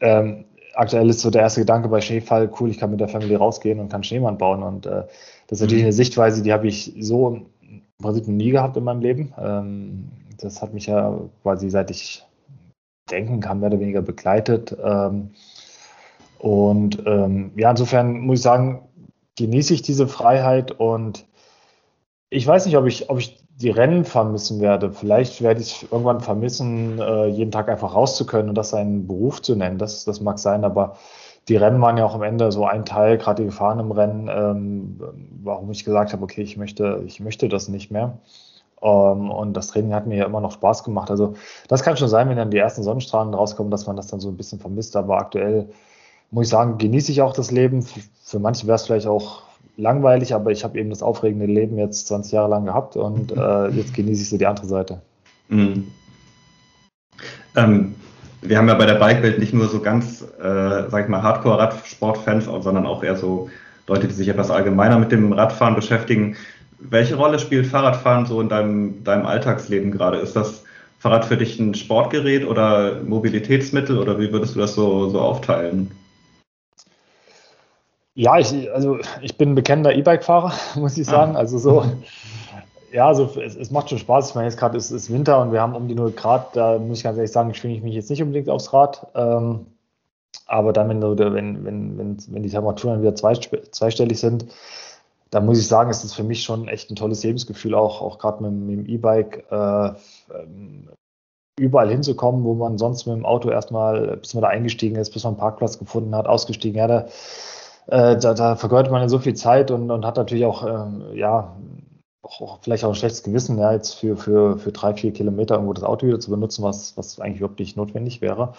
Ähm, 0.00 0.46
aktuell 0.74 1.08
ist 1.10 1.20
so 1.20 1.30
der 1.30 1.42
erste 1.42 1.60
Gedanke 1.60 1.88
bei 1.88 2.00
Schneefall, 2.00 2.50
cool, 2.58 2.70
ich 2.70 2.78
kann 2.78 2.90
mit 2.90 3.00
der 3.00 3.08
Familie 3.08 3.36
rausgehen 3.36 3.78
und 3.78 3.90
kann 3.90 4.02
Schneemann 4.02 4.38
bauen 4.38 4.62
und 4.62 4.86
äh, 4.86 5.04
das 5.46 5.58
ist 5.58 5.60
natürlich 5.60 5.82
mhm. 5.82 5.88
eine 5.88 5.92
Sichtweise, 5.92 6.42
die 6.42 6.52
habe 6.52 6.66
ich 6.66 6.94
so 6.98 7.46
im 7.62 7.82
Prinzip 8.00 8.26
nie 8.26 8.50
gehabt 8.50 8.76
in 8.76 8.84
meinem 8.84 9.00
Leben. 9.00 9.32
Ähm, 9.38 10.08
das 10.38 10.62
hat 10.62 10.74
mich 10.74 10.86
ja 10.86 11.18
quasi 11.42 11.70
seit 11.70 11.90
ich 11.90 12.24
denken 13.10 13.40
kann, 13.40 13.60
mehr 13.60 13.68
oder 13.68 13.80
weniger 13.80 14.02
begleitet. 14.02 14.76
Ähm, 14.82 15.30
und 16.38 17.02
ähm, 17.06 17.52
ja, 17.56 17.70
insofern 17.70 18.20
muss 18.20 18.38
ich 18.38 18.42
sagen, 18.42 18.82
genieße 19.36 19.74
ich 19.74 19.82
diese 19.82 20.08
Freiheit 20.08 20.72
und 20.72 21.26
ich 22.30 22.46
weiß 22.46 22.66
nicht, 22.66 22.76
ob 22.76 22.86
ich, 22.86 23.08
ob 23.10 23.18
ich 23.18 23.42
die 23.56 23.70
Rennen 23.70 24.04
vermissen 24.04 24.60
werde. 24.60 24.92
Vielleicht 24.92 25.40
werde 25.42 25.60
ich 25.60 25.90
irgendwann 25.90 26.20
vermissen, 26.20 26.98
äh, 27.00 27.26
jeden 27.26 27.50
Tag 27.50 27.68
einfach 27.68 27.94
raus 27.94 28.16
zu 28.16 28.26
können 28.26 28.48
und 28.50 28.54
das 28.54 28.74
einen 28.74 29.06
Beruf 29.06 29.40
zu 29.40 29.56
nennen. 29.56 29.78
Das, 29.78 30.04
das 30.04 30.20
mag 30.20 30.38
sein, 30.38 30.64
aber 30.64 30.96
die 31.48 31.56
Rennen 31.56 31.80
waren 31.80 31.96
ja 31.96 32.04
auch 32.04 32.14
am 32.14 32.22
Ende 32.22 32.50
so 32.52 32.66
ein 32.66 32.84
Teil, 32.84 33.18
gerade 33.18 33.42
die 33.42 33.46
Gefahren 33.46 33.78
im 33.78 33.92
Rennen, 33.92 34.28
ähm, 34.28 35.00
warum 35.42 35.70
ich 35.70 35.84
gesagt 35.84 36.12
habe, 36.12 36.24
okay, 36.24 36.42
ich 36.42 36.56
möchte, 36.56 37.02
ich 37.06 37.20
möchte 37.20 37.48
das 37.48 37.68
nicht 37.68 37.90
mehr. 37.90 38.18
Ähm, 38.82 39.30
und 39.30 39.54
das 39.54 39.68
Training 39.68 39.94
hat 39.94 40.06
mir 40.06 40.16
ja 40.16 40.26
immer 40.26 40.40
noch 40.40 40.52
Spaß 40.52 40.84
gemacht. 40.84 41.10
Also 41.10 41.34
das 41.68 41.82
kann 41.82 41.96
schon 41.96 42.08
sein, 42.08 42.28
wenn 42.28 42.36
dann 42.36 42.50
die 42.50 42.58
ersten 42.58 42.82
Sonnenstrahlen 42.82 43.32
rauskommen, 43.32 43.70
dass 43.70 43.86
man 43.86 43.96
das 43.96 44.08
dann 44.08 44.20
so 44.20 44.28
ein 44.28 44.36
bisschen 44.36 44.58
vermisst. 44.58 44.96
Aber 44.96 45.18
aktuell 45.18 45.68
muss 46.30 46.46
ich 46.46 46.50
sagen, 46.50 46.78
genieße 46.78 47.12
ich 47.12 47.22
auch 47.22 47.32
das 47.32 47.50
Leben. 47.50 47.84
Für 48.22 48.38
manche 48.38 48.66
wäre 48.66 48.76
es 48.76 48.86
vielleicht 48.86 49.06
auch 49.06 49.42
langweilig, 49.76 50.34
aber 50.34 50.50
ich 50.50 50.64
habe 50.64 50.78
eben 50.78 50.90
das 50.90 51.02
aufregende 51.02 51.46
Leben 51.46 51.78
jetzt 51.78 52.08
20 52.08 52.32
Jahre 52.32 52.50
lang 52.50 52.66
gehabt 52.66 52.96
und 52.96 53.32
äh, 53.32 53.68
jetzt 53.68 53.94
genieße 53.94 54.22
ich 54.22 54.28
so 54.28 54.38
die 54.38 54.46
andere 54.46 54.66
Seite. 54.66 55.02
Mhm. 55.48 55.88
Ähm, 57.54 57.94
wir 58.42 58.58
haben 58.58 58.68
ja 58.68 58.74
bei 58.74 58.86
der 58.86 58.94
Bikewelt 58.94 59.38
nicht 59.38 59.54
nur 59.54 59.68
so 59.68 59.80
ganz, 59.80 60.22
äh, 60.22 60.88
sag 60.88 61.04
ich 61.04 61.08
mal, 61.08 61.22
Hardcore-Radsportfans, 61.22 62.44
sondern 62.44 62.86
auch 62.86 63.02
eher 63.02 63.16
so 63.16 63.50
Leute, 63.86 64.08
die 64.08 64.14
sich 64.14 64.28
etwas 64.28 64.50
allgemeiner 64.50 64.98
mit 64.98 65.12
dem 65.12 65.32
Radfahren 65.32 65.74
beschäftigen. 65.74 66.36
Welche 66.78 67.16
Rolle 67.16 67.38
spielt 67.38 67.66
Fahrradfahren 67.66 68.26
so 68.26 68.40
in 68.40 68.48
deinem, 68.48 69.04
deinem 69.04 69.26
Alltagsleben 69.26 69.90
gerade? 69.90 70.18
Ist 70.18 70.36
das 70.36 70.64
Fahrrad 70.98 71.24
für 71.24 71.36
dich 71.36 71.58
ein 71.58 71.74
Sportgerät 71.74 72.46
oder 72.46 73.02
Mobilitätsmittel 73.02 73.98
oder 73.98 74.18
wie 74.18 74.32
würdest 74.32 74.54
du 74.54 74.60
das 74.60 74.74
so, 74.74 75.08
so 75.08 75.20
aufteilen? 75.20 75.90
Ja, 78.16 78.38
ich, 78.38 78.72
also 78.72 78.98
ich 79.20 79.36
bin 79.36 79.50
ein 79.50 79.54
bekennender 79.54 79.94
E-Bike-Fahrer, 79.94 80.52
muss 80.76 80.96
ich 80.96 81.06
sagen. 81.06 81.36
Ah. 81.36 81.40
Also 81.40 81.58
so, 81.58 81.84
ja, 82.90 83.06
also 83.06 83.30
es, 83.38 83.54
es, 83.54 83.70
macht 83.70 83.90
schon 83.90 83.98
Spaß. 83.98 84.30
Ich 84.30 84.34
meine, 84.34 84.48
jetzt 84.48 84.58
gerade 84.58 84.78
ist, 84.78 84.90
ist 84.90 85.12
Winter 85.12 85.38
und 85.42 85.52
wir 85.52 85.60
haben 85.60 85.74
um 85.74 85.86
die 85.86 85.94
0 85.94 86.12
Grad, 86.12 86.56
da 86.56 86.78
muss 86.78 86.98
ich 86.98 87.04
ganz 87.04 87.18
ehrlich 87.18 87.30
sagen, 87.30 87.52
schwinge 87.52 87.74
ich 87.74 87.82
mich 87.82 87.94
jetzt 87.94 88.08
nicht 88.08 88.22
unbedingt 88.22 88.48
aufs 88.48 88.72
Rad. 88.72 89.06
Ähm, 89.14 89.66
aber 90.46 90.72
dann, 90.72 90.88
wenn, 90.88 91.02
wenn, 91.02 91.64
wenn, 91.64 91.98
wenn, 91.98 92.16
wenn 92.28 92.42
die 92.42 92.48
Temperaturen 92.48 93.02
wieder 93.02 93.14
zweistellig 93.14 94.18
sind, 94.18 94.46
dann 95.28 95.44
muss 95.44 95.58
ich 95.58 95.68
sagen, 95.68 95.90
ist 95.90 96.02
das 96.02 96.14
für 96.14 96.24
mich 96.24 96.42
schon 96.42 96.68
echt 96.68 96.90
ein 96.90 96.96
tolles 96.96 97.22
Lebensgefühl, 97.22 97.74
auch, 97.74 98.00
auch 98.00 98.18
gerade 98.18 98.42
mit, 98.42 98.52
mit 98.52 98.78
dem 98.78 98.94
E-Bike 98.94 99.44
äh, 99.50 99.88
ähm, 100.34 100.88
überall 101.58 101.90
hinzukommen, 101.90 102.44
wo 102.44 102.54
man 102.54 102.78
sonst 102.78 103.06
mit 103.06 103.16
dem 103.16 103.26
Auto 103.26 103.50
erstmal, 103.50 104.16
bis 104.16 104.32
man 104.32 104.42
da 104.42 104.48
eingestiegen 104.48 104.96
ist, 104.96 105.10
bis 105.10 105.24
man 105.24 105.34
einen 105.34 105.40
Parkplatz 105.40 105.78
gefunden 105.78 106.14
hat, 106.14 106.26
ausgestiegen. 106.26 106.78
Ja, 106.78 106.86
da, 106.86 107.06
äh, 107.86 108.16
da, 108.16 108.34
da 108.34 108.56
vergeudet 108.56 108.90
man 108.90 109.02
ja 109.02 109.08
so 109.08 109.18
viel 109.18 109.34
Zeit 109.34 109.70
und, 109.70 109.90
und 109.90 110.04
hat 110.04 110.16
natürlich 110.16 110.44
auch, 110.44 110.66
ähm, 110.66 111.04
ja, 111.14 111.56
auch, 112.22 112.58
vielleicht 112.60 112.84
auch 112.84 112.88
ein 112.88 112.94
schlechtes 112.96 113.22
Gewissen, 113.22 113.58
ja, 113.58 113.72
jetzt 113.72 113.94
für, 113.94 114.16
für, 114.16 114.58
für 114.58 114.72
drei, 114.72 114.94
vier 114.94 115.12
Kilometer 115.12 115.54
irgendwo 115.54 115.72
das 115.72 115.84
Auto 115.84 116.06
wieder 116.06 116.18
zu 116.18 116.30
benutzen, 116.30 116.64
was, 116.64 116.96
was 116.96 117.20
eigentlich 117.20 117.38
überhaupt 117.38 117.60
nicht 117.60 117.76
notwendig 117.76 118.20
wäre. 118.20 118.54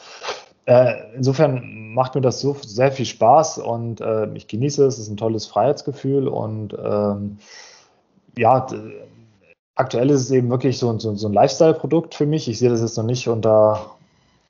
Äh, 0.65 1.15
insofern 1.15 1.93
macht 1.93 2.15
mir 2.15 2.21
das 2.21 2.41
so 2.41 2.55
sehr 2.61 2.91
viel 2.91 3.05
Spaß 3.05 3.57
und 3.59 4.01
äh, 4.01 4.27
ich 4.33 4.47
genieße 4.47 4.85
es. 4.85 4.95
Es 4.95 5.03
ist 5.03 5.09
ein 5.09 5.17
tolles 5.17 5.45
Freiheitsgefühl 5.45 6.27
und 6.27 6.77
ähm, 6.81 7.37
ja, 8.37 8.67
aktuell 9.75 10.09
ist 10.09 10.21
es 10.21 10.31
eben 10.31 10.49
wirklich 10.49 10.77
so, 10.77 10.97
so, 10.99 11.15
so 11.15 11.27
ein 11.27 11.33
Lifestyle-Produkt 11.33 12.15
für 12.15 12.25
mich. 12.25 12.47
Ich 12.47 12.59
sehe 12.59 12.69
das 12.69 12.81
jetzt 12.81 12.97
noch 12.97 13.05
nicht 13.05 13.27
unter 13.27 13.96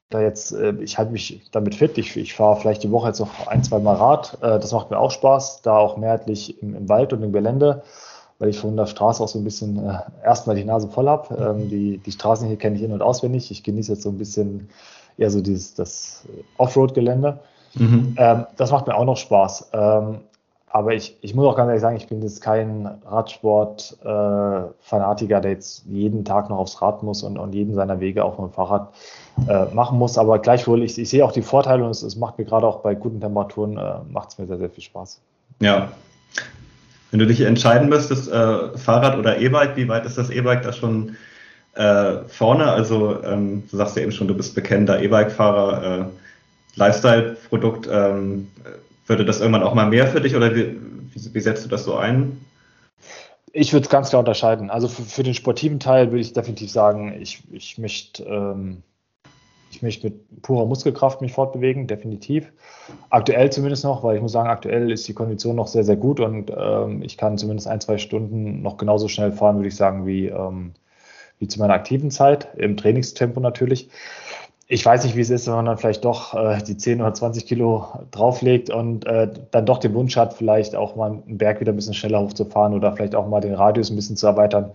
da 0.10 0.22
jetzt, 0.22 0.54
äh, 0.54 0.74
ich 0.80 0.98
halte 0.98 1.12
mich 1.12 1.42
damit 1.52 1.76
fit. 1.76 1.98
Ich, 1.98 2.16
ich 2.16 2.34
fahre 2.34 2.60
vielleicht 2.60 2.84
die 2.84 2.92
Woche 2.92 3.08
jetzt 3.08 3.20
noch 3.20 3.48
ein, 3.48 3.64
zwei 3.64 3.80
Mal 3.80 3.96
Rad. 3.96 4.38
Äh, 4.42 4.60
das 4.60 4.72
macht 4.72 4.90
mir 4.90 5.00
auch 5.00 5.12
Spaß, 5.12 5.62
da 5.62 5.78
auch 5.78 5.98
mehrheitlich 5.98 6.62
im, 6.62 6.76
im 6.76 6.90
Wald 6.90 7.14
und 7.14 7.24
im 7.24 7.34
Gelände, 7.34 7.84
weil 8.40 8.50
ich 8.50 8.60
von 8.60 8.78
der 8.78 8.86
Straße 8.86 9.22
auch 9.22 9.28
so 9.28 9.40
ein 9.40 9.44
bisschen 9.44 9.78
äh, 9.86 10.00
erstmal 10.24 10.56
die 10.56 10.64
Nase 10.64 10.88
voll 10.88 11.08
habe. 11.08 11.36
Ähm, 11.36 11.70
die, 11.70 11.98
die 11.98 12.12
Straßen 12.12 12.48
hier 12.48 12.58
kenne 12.58 12.78
ich 12.78 12.84
in- 12.84 12.94
und 12.94 13.02
auswendig. 13.02 13.52
Ich 13.52 13.64
genieße 13.64 13.94
jetzt 13.94 14.04
so 14.04 14.10
ein 14.10 14.18
bisschen 14.18 14.70
eher 15.18 15.30
so 15.30 15.42
dieses 15.42 15.74
das 15.74 16.24
Offroad-Gelände. 16.58 17.40
Mhm. 17.74 18.16
Ähm, 18.18 18.46
das 18.56 18.72
macht 18.72 18.88
mir 18.88 18.96
auch 18.96 19.06
noch 19.06 19.18
Spaß. 19.18 19.72
Ähm, 19.74 20.20
aber 20.78 20.94
ich, 20.94 21.18
ich 21.22 21.34
muss 21.34 21.48
auch 21.48 21.56
ganz 21.56 21.70
ehrlich 21.70 21.82
sagen, 21.82 21.98
ich 21.98 22.06
bin 22.06 22.22
jetzt 22.22 22.40
kein 22.40 22.88
Radsport-Fanatiker, 23.08 25.38
äh, 25.38 25.42
der 25.42 25.50
jetzt 25.50 25.88
jeden 25.88 26.24
Tag 26.24 26.52
noch 26.52 26.60
aufs 26.60 26.80
Rad 26.84 27.02
muss 27.02 27.24
und, 27.24 27.40
und 27.40 27.56
jeden 27.56 27.74
seiner 27.74 28.00
Wege 28.00 28.24
auf 28.24 28.36
dem 28.36 28.52
Fahrrad 28.52 28.94
äh, 29.48 29.66
machen 29.74 29.98
muss. 29.98 30.20
Aber 30.20 30.38
gleichwohl, 30.38 30.84
ich, 30.84 31.00
ich 31.00 31.10
sehe 31.10 31.26
auch 31.26 31.32
die 31.32 31.42
Vorteile 31.42 31.84
und 31.84 31.90
es, 31.90 32.04
es 32.04 32.16
macht 32.16 32.38
mir 32.38 32.46
gerade 32.46 32.68
auch 32.68 32.82
bei 32.82 32.94
guten 32.94 33.20
Temperaturen, 33.20 33.76
äh, 33.76 33.96
macht 34.12 34.30
es 34.30 34.38
mir 34.38 34.46
sehr, 34.46 34.60
sehr 34.60 34.70
viel 34.70 34.84
Spaß. 34.84 35.20
Ja. 35.62 35.92
Wenn 37.10 37.20
du 37.20 37.26
dich 37.26 37.42
entscheiden 37.42 37.90
müsstest, 37.90 38.32
äh, 38.32 38.78
Fahrrad 38.78 39.18
oder 39.18 39.40
E-Bike, 39.40 39.78
wie 39.78 39.88
weit 39.88 40.06
ist 40.06 40.20
das 40.20 40.30
E-Bike 40.30 40.62
da 40.62 40.74
schon 40.74 41.16
äh, 41.74 42.18
vorne? 42.28 42.66
Also 42.66 43.24
ähm, 43.24 43.64
du 43.72 43.78
sagst 43.78 43.96
ja 43.96 44.04
eben 44.04 44.12
schon, 44.12 44.28
du 44.28 44.38
bist 44.38 44.54
bekennender 44.54 45.02
E-Bike-Fahrer, 45.02 46.02
äh, 46.02 46.06
Lifestyle-Produkt. 46.76 47.90
Ähm, 47.92 48.50
würde 49.08 49.26
das 49.26 49.40
irgendwann 49.40 49.64
auch 49.64 49.74
mal 49.74 49.88
mehr 49.88 50.08
für 50.08 50.22
dich 50.22 50.36
oder 50.36 50.56
wie, 50.56 50.78
wie, 51.14 51.40
setzt 51.40 51.66
du 51.66 51.70
das 51.70 51.84
so 51.84 51.96
ein? 51.96 52.40
Ich 53.54 53.74
würde 53.74 53.86
es 53.86 53.90
ganz 53.90 54.10
klar 54.10 54.20
unterscheiden. 54.20 54.70
Also 54.70 54.88
für, 54.88 55.04
für, 55.04 55.24
den 55.24 55.34
sportiven 55.34 55.80
Teil 55.80 56.12
würde 56.12 56.20
ich 56.20 56.34
definitiv 56.34 56.72
sagen, 56.72 57.20
ich, 57.20 57.44
ich 57.52 57.78
möchte 57.78 58.24
ähm, 58.24 58.84
ich 59.72 60.04
mit 60.04 60.42
purer 60.42 60.66
Muskelkraft 60.66 61.22
mich 61.22 61.34
fortbewegen, 61.34 61.88
definitiv. 61.88 62.52
Aktuell 63.10 63.52
zumindest 63.52 63.84
noch, 63.84 64.04
weil 64.04 64.16
ich 64.16 64.22
muss 64.22 64.32
sagen, 64.32 64.50
aktuell 64.50 64.92
ist 64.92 65.08
die 65.08 65.14
Kondition 65.14 65.56
noch 65.56 65.68
sehr, 65.68 65.84
sehr 65.84 65.98
gut 65.98 66.20
und 66.20 66.52
ähm, 66.56 67.02
ich 67.04 67.18
kann 67.18 67.38
zumindest 67.38 67.68
ein, 67.68 67.82
zwei 67.82 67.98
Stunden 67.98 68.62
noch 68.62 68.78
genauso 68.78 69.08
schnell 69.08 69.32
fahren, 69.32 69.58
würde 69.58 69.68
ich 69.68 69.76
sagen, 69.76 70.06
wie, 70.06 70.28
ähm, 70.28 70.74
wie 71.40 71.48
zu 71.48 71.60
meiner 71.60 71.74
aktiven 71.74 72.12
Zeit, 72.12 72.48
im 72.58 72.78
Trainingstempo 72.78 73.40
natürlich. 73.40 73.90
Ich 74.70 74.86
weiß 74.86 75.06
nicht, 75.06 75.16
wie 75.16 75.22
es 75.22 75.30
ist, 75.30 75.48
wenn 75.48 75.54
man 75.56 75.66
dann 75.66 75.78
vielleicht 75.78 76.04
doch 76.04 76.34
äh, 76.34 76.62
die 76.62 76.76
10 76.76 77.02
oder 77.02 77.14
20 77.14 77.46
Kilo 77.46 77.88
drauflegt 78.12 78.70
und 78.70 79.06
äh, 79.06 79.32
dann 79.52 79.66
doch 79.66 79.78
den 79.78 79.94
Wunsch 79.94 80.18
hat, 80.18 80.34
vielleicht 80.34 80.76
auch 80.76 80.98
mal 80.98 81.12
einen 81.12 81.38
Berg 81.38 81.62
wieder 81.62 81.72
ein 81.72 81.78
bisschen 81.78 81.94
schneller 81.94 82.22
hochzufahren 82.22 82.74
oder 82.74 82.94
vielleicht 82.94 83.16
auch 83.16 83.28
mal 83.28 83.40
den 83.40 83.54
Radius 83.54 83.90
ein 83.90 83.96
bisschen 83.96 84.18
zu 84.18 84.28
erweitern. 84.28 84.72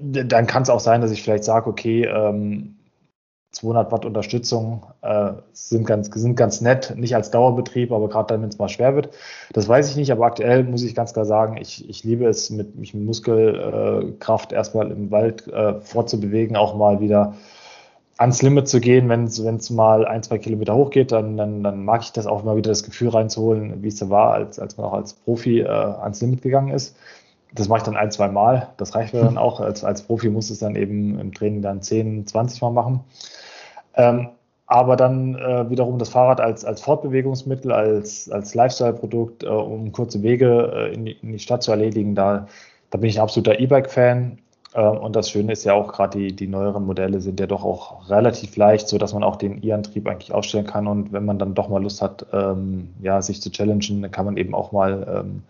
Dann 0.00 0.46
kann 0.46 0.62
es 0.62 0.70
auch 0.70 0.80
sein, 0.80 1.02
dass 1.02 1.10
ich 1.10 1.22
vielleicht 1.22 1.44
sage, 1.44 1.68
okay, 1.68 2.06
ähm, 2.06 2.76
200 3.52 3.92
Watt 3.92 4.06
Unterstützung 4.06 4.86
äh, 5.02 5.32
sind, 5.52 5.86
ganz, 5.86 6.10
sind 6.10 6.36
ganz 6.36 6.62
nett, 6.62 6.94
nicht 6.96 7.14
als 7.14 7.30
Dauerbetrieb, 7.30 7.92
aber 7.92 8.08
gerade 8.08 8.28
dann, 8.28 8.42
wenn 8.42 8.48
es 8.48 8.58
mal 8.58 8.70
schwer 8.70 8.94
wird. 8.94 9.10
Das 9.52 9.68
weiß 9.68 9.90
ich 9.90 9.96
nicht, 9.96 10.10
aber 10.10 10.24
aktuell 10.24 10.64
muss 10.64 10.82
ich 10.82 10.94
ganz 10.94 11.12
klar 11.12 11.26
sagen, 11.26 11.58
ich, 11.58 11.86
ich 11.86 12.02
liebe 12.02 12.24
es, 12.26 12.48
mit, 12.48 12.76
mich 12.76 12.94
mit 12.94 13.04
Muskelkraft 13.04 14.52
erstmal 14.52 14.90
im 14.90 15.10
Wald 15.10 15.46
äh, 15.48 15.80
fortzubewegen, 15.82 16.56
auch 16.56 16.74
mal 16.74 17.00
wieder 17.00 17.34
ans 18.22 18.40
Limit 18.40 18.68
zu 18.68 18.80
gehen, 18.80 19.08
wenn 19.08 19.24
es 19.24 19.70
mal 19.70 20.06
ein, 20.06 20.22
zwei 20.22 20.38
Kilometer 20.38 20.74
hochgeht, 20.74 21.10
dann, 21.10 21.36
dann, 21.36 21.62
dann 21.62 21.84
mag 21.84 22.02
ich 22.02 22.12
das 22.12 22.26
auch 22.26 22.44
mal 22.44 22.56
wieder 22.56 22.70
das 22.70 22.84
Gefühl 22.84 23.08
reinzuholen, 23.08 23.82
wie 23.82 23.88
es 23.88 23.96
da 23.96 24.08
war, 24.10 24.32
als, 24.32 24.58
als 24.58 24.76
man 24.76 24.86
auch 24.86 24.92
als 24.92 25.12
Profi 25.12 25.60
äh, 25.60 25.66
ans 25.66 26.20
Limit 26.20 26.42
gegangen 26.42 26.72
ist. 26.72 26.96
Das 27.52 27.68
mache 27.68 27.78
ich 27.78 27.84
dann 27.84 27.96
ein, 27.96 28.10
zwei 28.12 28.28
Mal. 28.28 28.68
Das 28.76 28.94
reicht 28.94 29.12
mir 29.12 29.20
dann 29.20 29.36
auch. 29.36 29.60
Als, 29.60 29.84
als 29.84 30.02
Profi 30.02 30.30
muss 30.30 30.50
es 30.50 30.60
dann 30.60 30.76
eben 30.76 31.18
im 31.18 31.34
Training 31.34 31.62
dann 31.62 31.82
10, 31.82 32.26
20 32.26 32.62
Mal 32.62 32.70
machen. 32.70 33.00
Ähm, 33.94 34.28
aber 34.66 34.96
dann 34.96 35.34
äh, 35.34 35.68
wiederum 35.68 35.98
das 35.98 36.08
Fahrrad 36.08 36.40
als, 36.40 36.64
als 36.64 36.80
Fortbewegungsmittel, 36.80 37.72
als, 37.72 38.30
als 38.30 38.54
Lifestyle-Produkt, 38.54 39.42
äh, 39.42 39.48
um 39.48 39.92
kurze 39.92 40.22
Wege 40.22 40.72
äh, 40.74 40.94
in, 40.94 41.04
die, 41.04 41.12
in, 41.20 41.32
die, 41.32 41.38
Stadt 41.40 41.62
zu 41.62 41.72
erledigen, 41.72 42.14
da, 42.14 42.46
da 42.90 42.98
bin 42.98 43.10
ich 43.10 43.18
ein 43.18 43.22
absoluter 43.22 43.58
E-Bike-Fan. 43.58 44.38
Ähm, 44.74 44.98
und 44.98 45.16
das 45.16 45.30
Schöne 45.30 45.52
ist 45.52 45.64
ja 45.64 45.74
auch, 45.74 45.92
gerade 45.92 46.18
die, 46.18 46.34
die 46.34 46.46
neueren 46.46 46.86
Modelle 46.86 47.20
sind 47.20 47.40
ja 47.40 47.46
doch 47.46 47.64
auch 47.64 48.08
relativ 48.10 48.56
leicht, 48.56 48.88
sodass 48.88 49.12
man 49.12 49.22
auch 49.22 49.36
den 49.36 49.62
E-Antrieb 49.64 50.08
eigentlich 50.08 50.32
aufstellen 50.32 50.66
kann. 50.66 50.86
Und 50.86 51.12
wenn 51.12 51.24
man 51.24 51.38
dann 51.38 51.54
doch 51.54 51.68
mal 51.68 51.82
Lust 51.82 52.02
hat, 52.02 52.26
ähm, 52.32 52.90
ja, 53.00 53.20
sich 53.22 53.42
zu 53.42 53.50
challengen, 53.50 54.02
dann 54.02 54.10
kann 54.10 54.24
man 54.24 54.36
eben 54.36 54.54
auch 54.54 54.72
mal 54.72 55.24
ähm, 55.24 55.42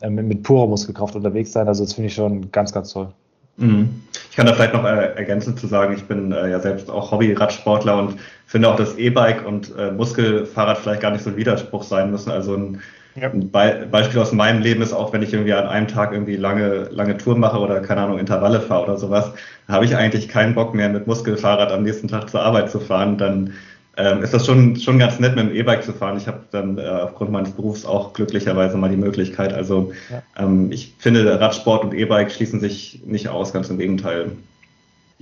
äh, 0.00 0.10
mit, 0.10 0.26
mit 0.26 0.42
purer 0.42 0.66
Muskelkraft 0.66 1.14
unterwegs 1.14 1.52
sein. 1.52 1.68
Also 1.68 1.84
das 1.84 1.94
finde 1.94 2.08
ich 2.08 2.14
schon 2.14 2.50
ganz, 2.50 2.72
ganz 2.72 2.92
toll. 2.92 3.08
Mhm. 3.56 4.02
Ich 4.30 4.36
kann 4.36 4.46
da 4.46 4.54
vielleicht 4.54 4.72
noch 4.72 4.84
äh, 4.84 5.14
ergänzend 5.14 5.60
zu 5.60 5.66
sagen, 5.66 5.94
ich 5.94 6.04
bin 6.04 6.32
äh, 6.32 6.50
ja 6.50 6.60
selbst 6.60 6.90
auch 6.90 7.10
Hobby-Radsportler 7.10 7.98
und 7.98 8.16
finde 8.46 8.68
auch, 8.68 8.76
dass 8.76 8.96
E-Bike 8.96 9.46
und 9.46 9.74
äh, 9.76 9.92
Muskelfahrrad 9.92 10.78
vielleicht 10.78 11.02
gar 11.02 11.10
nicht 11.10 11.22
so 11.22 11.30
ein 11.30 11.36
Widerspruch 11.36 11.82
sein 11.82 12.10
müssen. 12.10 12.30
Also 12.30 12.54
ein, 12.54 12.80
ja. 13.14 13.30
ein 13.30 13.50
Be 13.50 13.86
Beispiel 13.90 14.20
aus 14.20 14.32
meinem 14.32 14.62
Leben 14.62 14.82
ist 14.82 14.92
auch, 14.92 15.12
wenn 15.12 15.22
ich 15.22 15.32
irgendwie 15.32 15.52
an 15.52 15.66
einem 15.66 15.88
Tag 15.88 16.12
irgendwie 16.12 16.36
lange, 16.36 16.88
lange 16.90 17.16
Touren 17.16 17.40
mache 17.40 17.58
oder 17.58 17.80
keine 17.80 18.02
Ahnung, 18.02 18.18
Intervalle 18.18 18.60
fahre 18.60 18.84
oder 18.84 18.98
sowas, 18.98 19.32
habe 19.68 19.84
ich 19.84 19.96
eigentlich 19.96 20.28
keinen 20.28 20.54
Bock 20.54 20.74
mehr 20.74 20.88
mit 20.88 21.06
Muskelfahrrad 21.06 21.72
am 21.72 21.82
nächsten 21.82 22.08
Tag 22.08 22.30
zur 22.30 22.42
Arbeit 22.42 22.70
zu 22.70 22.80
fahren. 22.80 23.18
Dann 23.18 23.54
ähm, 23.96 24.22
ist 24.22 24.32
das 24.32 24.46
schon, 24.46 24.76
schon 24.76 24.98
ganz 24.98 25.18
nett, 25.18 25.36
mit 25.36 25.46
dem 25.46 25.54
E-Bike 25.54 25.82
zu 25.82 25.92
fahren. 25.92 26.16
Ich 26.16 26.26
habe 26.26 26.40
dann 26.50 26.78
äh, 26.78 26.82
aufgrund 26.82 27.32
meines 27.32 27.52
Berufs 27.52 27.84
auch 27.84 28.12
glücklicherweise 28.12 28.76
mal 28.76 28.90
die 28.90 28.96
Möglichkeit. 28.96 29.52
Also 29.52 29.92
ja. 30.10 30.22
ähm, 30.42 30.70
ich 30.70 30.94
finde, 30.98 31.40
Radsport 31.40 31.84
und 31.84 31.94
E-Bike 31.94 32.30
schließen 32.30 32.60
sich 32.60 33.02
nicht 33.04 33.28
aus, 33.28 33.52
ganz 33.52 33.68
im 33.68 33.78
Gegenteil. 33.78 34.32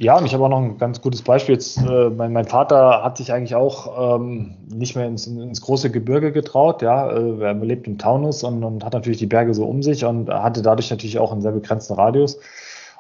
Ja, 0.00 0.16
und 0.16 0.24
ich 0.26 0.32
habe 0.32 0.44
auch 0.44 0.48
noch 0.48 0.60
ein 0.60 0.78
ganz 0.78 1.00
gutes 1.00 1.22
Beispiel. 1.22 1.56
Jetzt, 1.56 1.78
äh, 1.78 2.10
mein, 2.10 2.32
mein, 2.32 2.44
Vater 2.44 3.02
hat 3.02 3.16
sich 3.16 3.32
eigentlich 3.32 3.56
auch 3.56 4.20
ähm, 4.20 4.54
nicht 4.72 4.94
mehr 4.94 5.08
ins, 5.08 5.26
ins, 5.26 5.60
große 5.60 5.90
Gebirge 5.90 6.30
getraut. 6.30 6.82
Ja, 6.82 7.10
äh, 7.10 7.40
er 7.40 7.54
lebt 7.54 7.88
im 7.88 7.98
Taunus 7.98 8.44
und, 8.44 8.62
und, 8.62 8.84
hat 8.84 8.92
natürlich 8.92 9.18
die 9.18 9.26
Berge 9.26 9.54
so 9.54 9.64
um 9.64 9.82
sich 9.82 10.04
und 10.04 10.30
hatte 10.30 10.62
dadurch 10.62 10.88
natürlich 10.90 11.18
auch 11.18 11.32
einen 11.32 11.42
sehr 11.42 11.50
begrenzten 11.50 11.94
Radius. 11.94 12.38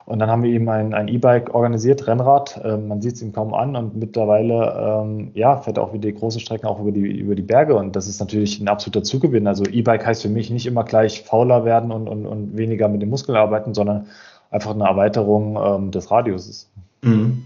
Und 0.06 0.18
dann 0.18 0.28
haben 0.28 0.42
wir 0.42 0.50
ihm 0.50 0.68
ein, 0.68 1.06
E-Bike 1.06 1.54
organisiert, 1.54 2.04
Rennrad. 2.08 2.60
Ähm, 2.64 2.88
man 2.88 3.00
sieht 3.00 3.14
es 3.14 3.22
ihm 3.22 3.32
kaum 3.32 3.54
an 3.54 3.76
und 3.76 3.94
mittlerweile 3.94 5.04
ähm, 5.04 5.30
ja, 5.34 5.58
fährt 5.58 5.76
er 5.76 5.84
auch 5.84 5.92
wieder 5.92 6.08
die 6.08 6.14
großen 6.14 6.40
Strecken 6.40 6.66
auch 6.66 6.80
über 6.80 6.90
die, 6.90 7.16
über 7.16 7.36
die 7.36 7.42
Berge. 7.42 7.76
Und 7.76 7.94
das 7.94 8.08
ist 8.08 8.18
natürlich 8.18 8.58
ein 8.58 8.66
absoluter 8.66 9.04
Zugewinn. 9.04 9.46
Also 9.46 9.62
E-Bike 9.64 10.04
heißt 10.04 10.22
für 10.22 10.30
mich 10.30 10.50
nicht 10.50 10.66
immer 10.66 10.82
gleich 10.82 11.22
fauler 11.22 11.64
werden 11.64 11.92
und, 11.92 12.08
und, 12.08 12.26
und 12.26 12.56
weniger 12.56 12.88
mit 12.88 13.02
dem 13.02 13.10
Muskel 13.10 13.36
arbeiten, 13.36 13.72
sondern 13.72 14.06
einfach 14.50 14.72
eine 14.74 14.84
Erweiterung 14.84 15.56
ähm, 15.62 15.90
des 15.92 16.10
Radiuses. 16.10 16.68
Mhm. 17.02 17.44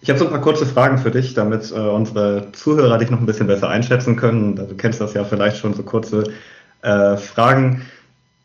Ich 0.00 0.10
habe 0.10 0.18
so 0.18 0.26
ein 0.26 0.30
paar 0.30 0.40
kurze 0.40 0.66
Fragen 0.66 0.98
für 0.98 1.10
dich, 1.10 1.34
damit 1.34 1.72
äh, 1.72 1.74
unsere 1.74 2.52
Zuhörer 2.52 2.98
dich 2.98 3.10
noch 3.10 3.18
ein 3.18 3.26
bisschen 3.26 3.48
besser 3.48 3.68
einschätzen 3.68 4.16
können. 4.16 4.54
Du 4.54 4.74
kennst 4.76 5.00
das 5.00 5.14
ja 5.14 5.24
vielleicht 5.24 5.56
schon, 5.56 5.74
so 5.74 5.82
kurze 5.82 6.24
äh, 6.82 7.16
Fragen. 7.16 7.82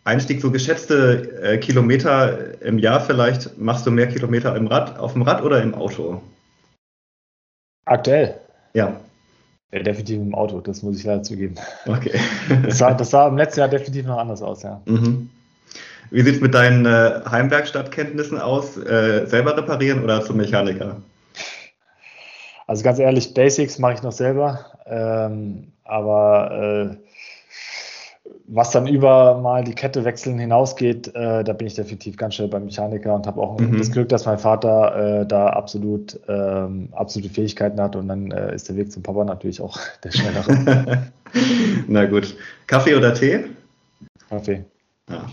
Einstieg, 0.04 0.42
so 0.42 0.50
geschätzte 0.50 1.42
äh, 1.44 1.58
Kilometer 1.60 2.60
im 2.62 2.80
Jahr 2.80 3.02
vielleicht, 3.02 3.60
machst 3.60 3.86
du 3.86 3.92
mehr 3.92 4.08
Kilometer 4.08 4.56
im 4.56 4.66
Rad, 4.66 4.98
auf 4.98 5.14
dem 5.14 5.22
Rad 5.22 5.44
oder 5.44 5.62
im 5.62 5.76
Auto? 5.76 6.22
Aktuell? 7.86 8.40
Ja. 8.74 9.00
ja 9.72 9.84
definitiv 9.84 10.18
im 10.18 10.34
Auto, 10.34 10.60
das 10.62 10.82
muss 10.82 10.98
ich 10.98 11.04
leider 11.04 11.22
zugeben. 11.22 11.56
Okay. 11.86 12.20
das, 12.64 12.80
sah, 12.80 12.96
das 12.96 13.12
sah 13.12 13.28
im 13.28 13.38
letzten 13.38 13.60
Jahr 13.60 13.70
definitiv 13.70 14.08
noch 14.08 14.18
anders 14.18 14.42
aus, 14.42 14.64
ja. 14.64 14.82
Mhm. 14.86 15.30
Wie 16.12 16.22
sieht 16.22 16.36
es 16.36 16.42
mit 16.42 16.54
deinen 16.54 16.86
äh, 16.86 17.22
Heimwerkstattkenntnissen 17.30 18.38
aus? 18.40 18.78
Äh, 18.78 19.26
selber 19.26 19.56
reparieren 19.56 20.04
oder 20.04 20.22
zum 20.22 20.38
Mechaniker? 20.38 20.98
Also 22.68 22.84
ganz 22.84 23.00
ehrlich, 23.00 23.34
Basics 23.34 23.80
mache 23.80 23.94
ich 23.94 24.04
noch 24.04 24.12
selber, 24.12 24.66
ähm, 24.86 25.72
aber 25.84 26.52
äh, 26.52 26.98
was 28.48 28.72
dann 28.72 28.88
über 28.88 29.40
mal 29.40 29.64
die 29.64 29.74
Kette 29.74 30.04
wechseln 30.04 30.38
hinausgeht, 30.38 31.16
äh, 31.16 31.44
da 31.44 31.54
bin 31.54 31.68
ich 31.68 31.76
definitiv 31.76 32.18
ganz 32.18 32.36
schnell 32.36 32.50
beim 32.50 32.66
Mechaniker 32.66 33.16
und 33.16 33.26
habe 33.26 33.42
auch 33.42 33.58
mhm. 33.60 33.78
das 33.78 33.92
Glück, 33.92 34.10
dass 34.10 34.26
mein 34.26 34.40
Vater 34.40 35.22
äh, 35.22 35.26
da 35.26 35.48
absolut 35.48 36.20
ähm, 36.28 36.90
absolute 36.92 37.34
Fähigkeiten 37.34 37.80
hat 37.80 37.96
und 37.96 38.10
dann 38.10 38.32
äh, 38.32 38.54
ist 38.54 38.68
der 38.68 38.76
Weg 38.76 38.92
zum 38.92 39.04
Papa 39.04 39.24
natürlich 39.24 39.62
auch 39.62 39.80
der 40.04 40.12
schnellere. 40.12 41.12
Na 41.88 42.06
gut. 42.06 42.36
Kaffee 42.68 42.96
oder 42.96 43.14
Tee? 43.14 43.46
Kaffee. 44.30 44.66
Ja. 45.10 45.26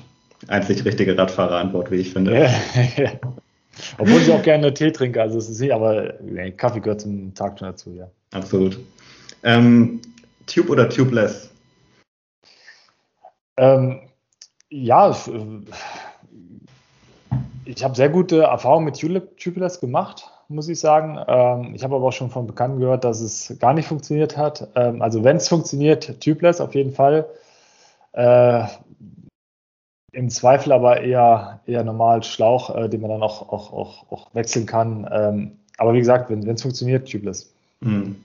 Einzig 0.47 0.85
richtige 0.85 1.19
Radfahrerantwort, 1.19 1.91
wie 1.91 1.97
ich 1.97 2.13
finde. 2.13 2.49
Ja, 2.97 3.11
Obwohl 3.99 4.21
ich 4.21 4.31
auch 4.31 4.43
gerne 4.43 4.73
Tee 4.75 4.91
trinke, 4.91 5.21
also 5.21 5.39
es 5.39 5.49
ist 5.49 5.61
nicht, 5.61 5.73
aber 5.73 6.15
nee, 6.21 6.51
Kaffee 6.53 6.81
gehört 6.81 7.01
zum 7.01 7.35
Tag 7.35 7.59
schon 7.59 7.69
dazu, 7.69 7.93
ja. 7.93 8.09
Absolut. 8.33 8.79
Ähm, 9.45 10.01
Tube 10.47 10.71
oder 10.71 10.89
Tubeless? 10.89 11.51
Ähm, 13.57 14.01
ja, 14.71 15.17
ich 17.65 17.85
habe 17.85 17.95
sehr 17.95 18.09
gute 18.09 18.43
Erfahrungen 18.43 18.87
mit 18.87 18.99
Tubeless 18.99 19.81
gemacht, 19.81 20.29
muss 20.49 20.69
ich 20.69 20.81
sagen. 20.81 21.19
Ähm, 21.27 21.75
ich 21.75 21.83
habe 21.83 21.97
aber 21.97 22.07
auch 22.07 22.13
schon 22.13 22.31
von 22.31 22.47
Bekannten 22.47 22.81
gehört, 22.81 23.05
dass 23.05 23.21
es 23.21 23.57
gar 23.59 23.75
nicht 23.75 23.87
funktioniert 23.87 24.37
hat. 24.37 24.69
Ähm, 24.75 25.03
also 25.03 25.25
wenn 25.25 25.37
es 25.37 25.49
funktioniert, 25.49 26.21
Tubeless 26.23 26.61
auf 26.61 26.75
jeden 26.75 26.93
Fall. 26.93 27.27
Äh, 28.13 28.65
Im 30.13 30.31
Zweifel 30.31 30.73
aber 30.73 31.01
eher, 31.01 31.61
eher 31.67 31.85
normal 31.85 32.23
Schlauch, 32.23 32.75
äh, 32.75 32.89
den 32.89 33.03
man 33.03 33.11
dann 33.11 33.23
auch, 33.23 33.49
auch, 33.53 33.73
auch, 33.73 34.11
auch 34.11 34.35
wechseln 34.35 34.67
kann. 34.67 35.09
Ähm, 35.13 35.53
aber 35.77 35.93
wie 35.93 35.99
gesagt, 35.99 36.31
wenn 36.31 36.49
es 36.49 36.63
funktioniert, 36.63 37.11
Tubeless. 37.11 37.53
Mhm. 37.81 38.17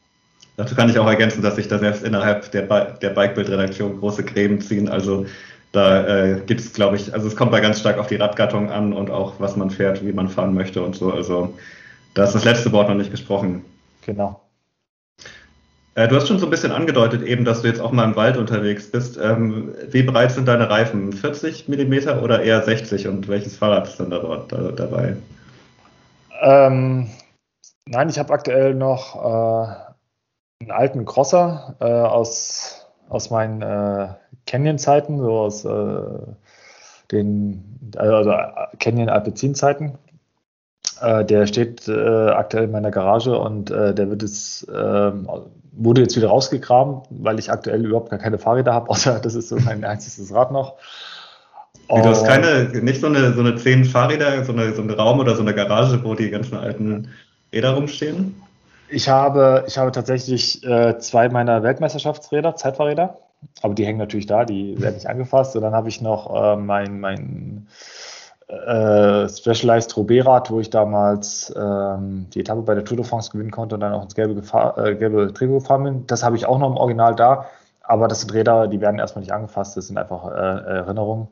Dazu 0.56 0.76
kann 0.76 0.90
ich 0.90 1.00
auch 1.00 1.08
ergänzen, 1.08 1.42
dass 1.42 1.56
sich 1.56 1.68
da 1.68 1.80
selbst 1.80 2.04
innerhalb 2.04 2.52
der, 2.52 2.64
der 2.68 3.10
Bikebild-Redaktion 3.10 4.00
große 4.00 4.24
Gräben 4.24 4.62
ziehen. 4.62 4.88
Also 4.88 5.26
da 5.72 6.06
äh, 6.06 6.42
gibt 6.46 6.62
es, 6.62 6.74
glaube 6.74 6.96
ich, 6.96 7.14
also 7.14 7.28
es 7.28 7.36
kommt 7.36 7.52
da 7.52 7.60
ganz 7.60 7.80
stark 7.80 7.98
auf 7.98 8.08
die 8.08 8.16
Radgattung 8.16 8.70
an 8.70 8.94
und 8.94 9.10
auch, 9.10 9.40
was 9.40 9.56
man 9.56 9.72
fährt, 9.72 10.06
wie 10.06 10.14
man 10.14 10.30
fahren 10.30 10.54
möchte 10.54 10.84
und 10.84 10.96
so. 10.96 11.12
Also 11.12 11.58
da 12.14 12.26
ist 12.26 12.36
das 12.36 12.46
letzte 12.46 12.72
Wort 12.72 12.90
noch 12.90 12.96
nicht 12.96 13.10
gesprochen. 13.10 13.66
Genau. 14.06 14.40
Äh, 15.96 16.08
du 16.08 16.16
hast 16.16 16.28
schon 16.28 16.40
so 16.40 16.48
ein 16.48 16.50
bisschen 16.50 16.72
angedeutet 16.72 17.22
eben, 17.22 17.46
dass 17.46 17.62
du 17.62 17.68
jetzt 17.68 17.80
auch 17.80 17.92
mal 17.92 18.06
im 18.06 18.16
Wald 18.16 18.38
unterwegs 18.38 18.90
bist. 18.90 19.18
Ähm, 19.22 19.76
wie 19.90 20.04
breit 20.04 20.32
sind 20.32 20.48
deine 20.48 20.70
Reifen? 20.70 21.14
40 21.14 21.68
Millimeter 21.68 22.24
oder 22.24 22.42
eher 22.42 22.62
60? 22.64 23.08
Und 23.08 23.28
welches 23.28 23.58
Fahrrad 23.58 23.88
ist 23.88 24.00
dann 24.00 24.10
da, 24.10 24.20
da 24.48 24.72
dabei? 24.72 25.16
Ähm, 26.42 27.10
nein, 27.86 28.10
ich 28.10 28.18
habe 28.18 28.34
aktuell 28.34 28.74
noch 28.74 29.16
äh, 29.16 30.64
einen 30.64 30.72
alten 30.72 31.06
Crosser 31.06 31.76
äh, 31.80 31.86
aus, 31.86 32.88
aus 33.10 33.30
meinen 33.30 33.62
äh, 33.62 34.08
Canyon-Zeiten, 34.48 35.20
so 35.20 35.32
aus 35.32 35.64
äh, 35.64 36.02
den 37.12 37.94
also 37.96 38.32
Alpecin-Zeiten. 38.32 40.00
Äh, 41.02 41.24
der 41.26 41.46
steht 41.46 41.88
aktuell 41.88 42.64
in 42.64 42.72
meiner 42.72 42.90
Garage 42.90 43.38
und 43.38 43.70
der 43.70 44.10
wird 44.10 44.24
ähm, 44.74 45.30
wurde 45.76 46.02
jetzt 46.02 46.16
wieder 46.16 46.30
rausgegraben, 46.30 47.02
weil 47.10 47.40
ich 47.40 47.52
aktuell 47.52 47.86
überhaupt 47.86 48.10
gar 48.10 48.20
keine 48.20 48.38
Fahrräder 48.38 48.74
habe, 48.74 48.90
außer 48.92 49.20
das 49.20 49.36
ist 49.36 49.50
so 49.50 49.58
mein 49.58 49.84
einziges 49.84 50.34
Rad 50.34 50.52
noch. 50.52 50.76
Wie, 51.90 52.02
du 52.02 52.10
hast 52.10 52.26
keine, 52.26 52.70
nicht 52.82 53.02
so 53.02 53.08
eine, 53.08 53.34
so 53.34 53.42
eine 53.42 53.56
zehn 53.56 53.84
Fahrräder, 53.86 54.44
so, 54.46 54.54
eine, 54.54 54.74
so 54.74 54.82
einen 54.82 54.92
Raum 54.92 55.20
oder 55.20 55.36
so 55.36 55.42
eine 55.42 55.54
Garage, 55.54 56.04
wo 56.04 56.16
die 56.16 56.30
ganzen 56.30 56.58
alten 56.58 57.10
Räder 57.52 57.72
rumstehen? 57.72 58.42
Ich 58.90 59.10
habe, 59.10 59.66
ich 59.68 59.78
habe 59.78 59.92
tatsächlich 59.92 60.64
äh, 60.64 60.98
zwei 61.00 61.30
meiner 61.30 61.62
Weltmeisterschaftsräder, 61.62 62.56
Zeitfahrräder, 62.56 63.18
aber 63.62 63.74
die 63.74 63.86
hängen 63.86 64.00
natürlich 64.00 64.28
da, 64.28 64.46
die 64.46 64.80
werden 64.80 64.96
nicht 64.96 65.08
angefasst. 65.08 65.56
Und 65.56 65.62
dann 65.64 65.74
habe 65.74 65.90
ich 65.90 66.02
noch 66.02 66.34
äh, 66.34 66.56
mein, 66.56 67.00
mein 67.00 67.68
äh, 68.54 69.30
Specialized 69.30 69.96
Roubaix-Rad, 69.98 70.52
wo 70.52 70.60
ich 70.60 70.70
damals 70.70 71.54
ähm, 71.56 72.28
die 72.34 72.42
Etappe 72.42 72.62
bei 72.62 72.76
der 72.76 72.86
Tour 72.86 72.98
de 72.98 73.06
France 73.06 73.32
gewinnen 73.32 73.52
konnte 73.52 73.76
und 73.76 73.82
dann 73.82 73.94
auch 73.94 74.04
ins 74.04 74.16
gelbe, 74.16 74.36
Gefahr, 74.36 74.78
äh, 74.78 74.96
gelbe 74.96 75.34
Trikot 75.34 75.60
gefahren 75.60 75.84
bin. 75.84 76.08
Das 76.08 76.24
habe 76.24 76.36
ich 76.36 76.46
auch 76.46 76.60
noch 76.60 76.70
im 76.70 76.78
Original 76.78 77.16
da, 77.16 77.46
aber 77.82 78.08
das 78.08 78.22
sind 78.22 78.34
Räder, 78.34 78.68
die 78.68 78.82
werden 78.82 79.00
erstmal 79.00 79.22
nicht 79.22 79.34
angefasst, 79.34 79.76
das 79.78 79.88
sind 79.88 79.98
einfach 79.98 80.26
äh, 80.28 80.78
Erinnerungen. 80.78 81.28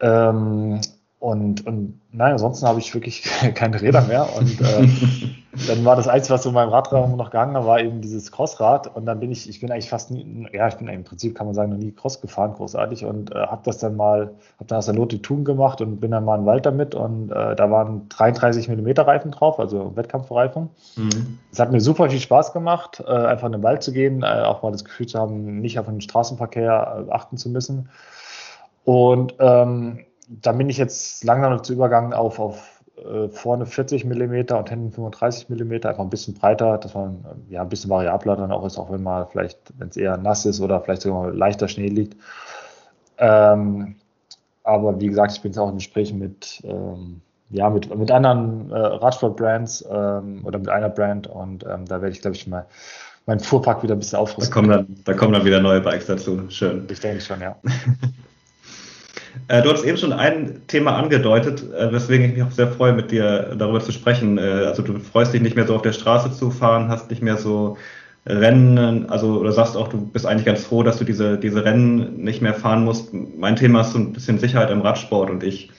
Ähm, 0.00 0.80
und, 1.20 1.66
und 1.66 2.00
nein, 2.12 2.32
ansonsten 2.32 2.66
habe 2.66 2.80
ich 2.80 2.94
wirklich 2.94 3.22
keine 3.54 3.80
Räder 3.80 4.00
mehr. 4.06 4.26
Und 4.38 4.58
äh, 4.58 4.88
dann 5.68 5.84
war 5.84 5.94
das 5.94 6.08
Einzige, 6.08 6.32
was 6.32 6.44
so 6.44 6.48
in 6.48 6.54
meinem 6.54 6.70
Radraum 6.70 7.14
noch 7.18 7.26
gegangen 7.26 7.52
war, 7.52 7.66
war 7.66 7.78
eben 7.78 8.00
dieses 8.00 8.32
Crossrad. 8.32 8.96
Und 8.96 9.04
dann 9.04 9.20
bin 9.20 9.30
ich, 9.30 9.46
ich 9.46 9.60
bin 9.60 9.70
eigentlich 9.70 9.90
fast 9.90 10.10
nie, 10.10 10.48
ja, 10.50 10.66
ich 10.68 10.76
bin 10.76 10.88
im 10.88 11.04
Prinzip, 11.04 11.34
kann 11.34 11.46
man 11.46 11.54
sagen, 11.54 11.72
noch 11.72 11.76
nie 11.76 11.92
Cross 11.92 12.22
gefahren, 12.22 12.54
großartig. 12.54 13.04
Und 13.04 13.32
äh, 13.32 13.34
habe 13.34 13.60
das 13.66 13.76
dann 13.76 13.96
mal, 13.96 14.32
habe 14.56 14.66
dann 14.66 14.78
aus 14.78 14.86
der 14.86 14.94
Lotte 14.94 15.20
Thun 15.20 15.44
gemacht 15.44 15.82
und 15.82 16.00
bin 16.00 16.10
dann 16.10 16.24
mal 16.24 16.36
in 16.36 16.40
den 16.40 16.46
Wald 16.46 16.64
damit. 16.64 16.94
Und 16.94 17.30
äh, 17.32 17.54
da 17.54 17.70
waren 17.70 18.08
33 18.08 18.70
mm 18.70 18.88
Reifen 19.00 19.30
drauf, 19.30 19.60
also 19.60 19.94
Wettkampfreifen. 19.96 20.70
Mhm. 20.96 21.38
Es 21.52 21.58
hat 21.58 21.70
mir 21.70 21.82
super 21.82 22.08
viel 22.08 22.20
Spaß 22.20 22.54
gemacht, 22.54 23.04
äh, 23.06 23.12
einfach 23.12 23.44
in 23.44 23.52
den 23.52 23.62
Wald 23.62 23.82
zu 23.82 23.92
gehen, 23.92 24.22
äh, 24.22 24.26
auch 24.26 24.62
mal 24.62 24.72
das 24.72 24.86
Gefühl 24.86 25.06
zu 25.06 25.18
haben, 25.18 25.60
nicht 25.60 25.78
auf 25.78 25.84
den 25.84 26.00
Straßenverkehr 26.00 27.04
äh, 27.08 27.12
achten 27.12 27.36
zu 27.36 27.50
müssen. 27.50 27.90
Und 28.84 29.34
ähm, 29.38 30.06
dann 30.30 30.58
bin 30.58 30.68
ich 30.68 30.78
jetzt 30.78 31.24
langsam 31.24 31.52
dazu 31.52 31.72
übergegangen 31.72 32.12
auf, 32.12 32.38
auf 32.38 32.82
äh, 32.96 33.28
vorne 33.28 33.66
40 33.66 34.04
mm 34.04 34.54
und 34.54 34.68
hinten 34.68 34.92
35 34.92 35.48
mm, 35.48 35.72
einfach 35.72 35.98
ein 35.98 36.10
bisschen 36.10 36.34
breiter, 36.34 36.78
dass 36.78 36.94
man 36.94 37.24
äh, 37.24 37.54
ja 37.54 37.62
ein 37.62 37.68
bisschen 37.68 37.90
variabler 37.90 38.36
dann 38.36 38.52
auch 38.52 38.64
ist, 38.64 38.78
auch 38.78 38.90
wenn 38.92 39.02
mal 39.02 39.26
vielleicht, 39.26 39.58
wenn 39.78 39.88
es 39.88 39.96
eher 39.96 40.16
nass 40.16 40.46
ist 40.46 40.60
oder 40.60 40.80
vielleicht 40.80 41.02
sogar 41.02 41.22
mal 41.22 41.36
leichter 41.36 41.66
Schnee 41.66 41.88
liegt. 41.88 42.16
Ähm, 43.18 43.96
aber 44.62 45.00
wie 45.00 45.08
gesagt, 45.08 45.32
ich 45.32 45.42
bin 45.42 45.50
jetzt 45.50 45.58
auch 45.58 45.70
in 45.70 45.76
Gesprächen 45.76 46.18
mit, 46.18 46.60
ähm, 46.64 47.20
ja, 47.50 47.68
mit, 47.68 47.94
mit 47.94 48.10
anderen 48.10 48.70
äh, 48.70 48.76
Radsport-Brands 48.76 49.84
ähm, 49.90 50.44
oder 50.44 50.58
mit 50.58 50.68
einer 50.68 50.90
Brand 50.90 51.26
und 51.26 51.64
ähm, 51.64 51.86
da 51.86 52.00
werde 52.00 52.10
ich, 52.10 52.22
glaube 52.22 52.36
ich, 52.36 52.46
mal 52.46 52.66
meinen 53.26 53.40
Fuhrpark 53.40 53.82
wieder 53.82 53.94
ein 53.94 53.98
bisschen 53.98 54.18
aufrüsten. 54.18 54.50
Da 54.50 54.54
kommen 54.54 54.70
dann, 54.70 55.04
da 55.04 55.14
kommen 55.14 55.32
dann 55.32 55.44
wieder 55.44 55.60
neue 55.60 55.80
Bikes 55.80 56.06
dazu. 56.06 56.42
Schön. 56.48 56.86
Ich 56.90 57.00
denke 57.00 57.20
schon, 57.20 57.40
ja. 57.40 57.56
Äh, 59.48 59.62
du 59.62 59.72
hast 59.72 59.84
eben 59.84 59.96
schon 59.96 60.12
ein 60.12 60.62
Thema 60.66 60.96
angedeutet, 60.96 61.64
äh, 61.72 61.92
weswegen 61.92 62.26
ich 62.26 62.34
mich 62.34 62.42
auch 62.42 62.50
sehr 62.50 62.68
freue, 62.68 62.92
mit 62.92 63.10
dir 63.10 63.54
darüber 63.56 63.80
zu 63.80 63.92
sprechen. 63.92 64.38
Äh, 64.38 64.40
also 64.40 64.82
du 64.82 64.98
freust 64.98 65.32
dich 65.32 65.42
nicht 65.42 65.56
mehr 65.56 65.66
so 65.66 65.74
auf 65.74 65.82
der 65.82 65.92
Straße 65.92 66.32
zu 66.32 66.50
fahren, 66.50 66.88
hast 66.88 67.10
nicht 67.10 67.22
mehr 67.22 67.36
so 67.36 67.76
Rennen, 68.26 69.08
also 69.08 69.40
oder 69.40 69.52
sagst 69.52 69.76
auch, 69.76 69.88
du 69.88 69.98
bist 69.98 70.26
eigentlich 70.26 70.44
ganz 70.44 70.64
froh, 70.64 70.82
dass 70.82 70.98
du 70.98 71.04
diese, 71.04 71.38
diese 71.38 71.64
Rennen 71.64 72.22
nicht 72.22 72.42
mehr 72.42 72.54
fahren 72.54 72.84
musst. 72.84 73.14
Mein 73.14 73.56
Thema 73.56 73.80
ist 73.80 73.92
so 73.92 73.98
ein 73.98 74.12
bisschen 74.12 74.38
Sicherheit 74.38 74.70
im 74.70 74.82
Radsport 74.82 75.30
und 75.30 75.42
ich 75.42 75.70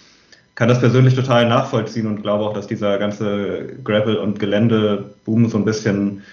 kann 0.56 0.68
das 0.68 0.80
persönlich 0.80 1.14
total 1.16 1.48
nachvollziehen 1.48 2.08
und 2.08 2.24
glaube 2.24 2.44
auch, 2.44 2.54
dass 2.54 2.68
dieser 2.68 2.98
ganze 2.98 3.68
Gravel- 3.84 4.18
und 4.18 4.40
Geländeboom 4.40 5.50
so 5.50 5.58
ein 5.58 5.66
bisschen 5.66 6.24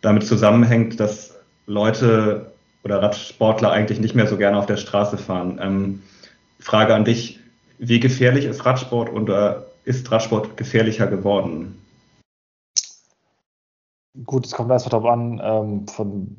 damit 0.00 0.26
zusammenhängt, 0.26 0.98
dass 0.98 1.36
Leute 1.66 2.52
oder 2.82 3.00
Radsportler 3.00 3.70
eigentlich 3.70 4.00
nicht 4.00 4.16
mehr 4.16 4.26
so 4.26 4.36
gerne 4.36 4.58
auf 4.58 4.66
der 4.66 4.76
Straße 4.76 5.16
fahren. 5.16 5.60
Ähm, 5.62 6.02
Frage 6.62 6.94
an 6.94 7.04
dich, 7.04 7.40
wie 7.78 7.98
gefährlich 8.00 8.44
ist 8.44 8.64
Radsport 8.64 9.12
oder 9.12 9.66
ist 9.84 10.10
Radsport 10.10 10.56
gefährlicher 10.56 11.08
geworden? 11.08 11.82
Gut, 14.24 14.46
es 14.46 14.52
kommt 14.52 14.70
erstmal 14.70 14.90
darauf 14.90 15.12
an, 15.12 15.40
ähm, 15.42 15.88
von, 15.88 16.36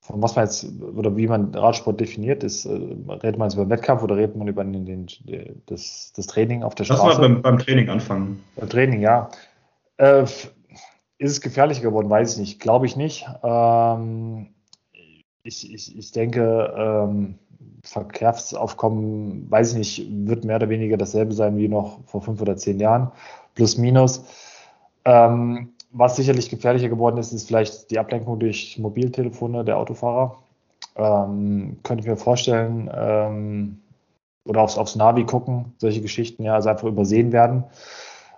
von, 0.00 0.20
was 0.20 0.36
man 0.36 0.44
jetzt 0.44 0.66
oder 0.82 1.16
wie 1.16 1.26
man 1.26 1.54
Radsport 1.54 1.98
definiert. 1.98 2.44
Ist, 2.44 2.66
äh, 2.66 2.70
redet 2.72 3.38
man 3.38 3.48
jetzt 3.48 3.54
über 3.54 3.70
Wettkampf 3.70 4.02
oder 4.02 4.16
redet 4.16 4.36
man 4.36 4.48
über 4.48 4.62
den, 4.64 4.84
den, 4.84 5.06
das, 5.66 6.12
das 6.14 6.26
Training 6.26 6.62
auf 6.62 6.74
der 6.74 6.84
Straße? 6.84 7.02
Lass 7.06 7.18
mal 7.18 7.28
beim, 7.28 7.42
beim 7.42 7.58
Training 7.58 7.88
anfangen. 7.88 8.44
Beim 8.56 8.68
Training, 8.68 9.00
ja. 9.00 9.30
Äh, 9.96 10.24
ist 10.24 10.50
es 11.18 11.40
gefährlicher 11.40 11.82
geworden? 11.82 12.10
Weiß 12.10 12.34
ich 12.34 12.38
nicht. 12.38 12.60
Glaube 12.60 12.84
ich 12.84 12.96
nicht. 12.96 13.26
Ähm, 13.42 14.48
ich, 15.42 15.72
ich, 15.72 15.96
ich 15.96 16.12
denke, 16.12 16.74
ähm, 16.76 17.38
Verkehrsaufkommen, 17.82 19.50
weiß 19.50 19.72
ich 19.72 19.78
nicht, 19.78 20.26
wird 20.26 20.44
mehr 20.44 20.56
oder 20.56 20.68
weniger 20.68 20.96
dasselbe 20.96 21.34
sein 21.34 21.56
wie 21.56 21.68
noch 21.68 21.98
vor 22.06 22.22
fünf 22.22 22.40
oder 22.40 22.56
zehn 22.56 22.80
Jahren, 22.80 23.10
plus 23.54 23.76
minus. 23.78 24.24
Ähm, 25.04 25.70
was 25.92 26.16
sicherlich 26.16 26.50
gefährlicher 26.50 26.88
geworden 26.88 27.18
ist, 27.18 27.32
ist 27.32 27.46
vielleicht 27.46 27.90
die 27.90 27.98
Ablenkung 27.98 28.38
durch 28.38 28.78
Mobiltelefone 28.78 29.64
der 29.64 29.78
Autofahrer. 29.78 30.38
Ähm, 30.96 31.78
könnte 31.82 32.02
ich 32.02 32.08
mir 32.08 32.16
vorstellen, 32.16 32.90
ähm, 32.92 33.80
oder 34.44 34.62
aufs, 34.62 34.76
aufs 34.76 34.96
Navi 34.96 35.24
gucken, 35.24 35.74
solche 35.78 36.00
Geschichten, 36.00 36.42
ja, 36.42 36.54
also 36.54 36.68
einfach 36.68 36.88
übersehen 36.88 37.32
werden. 37.32 37.64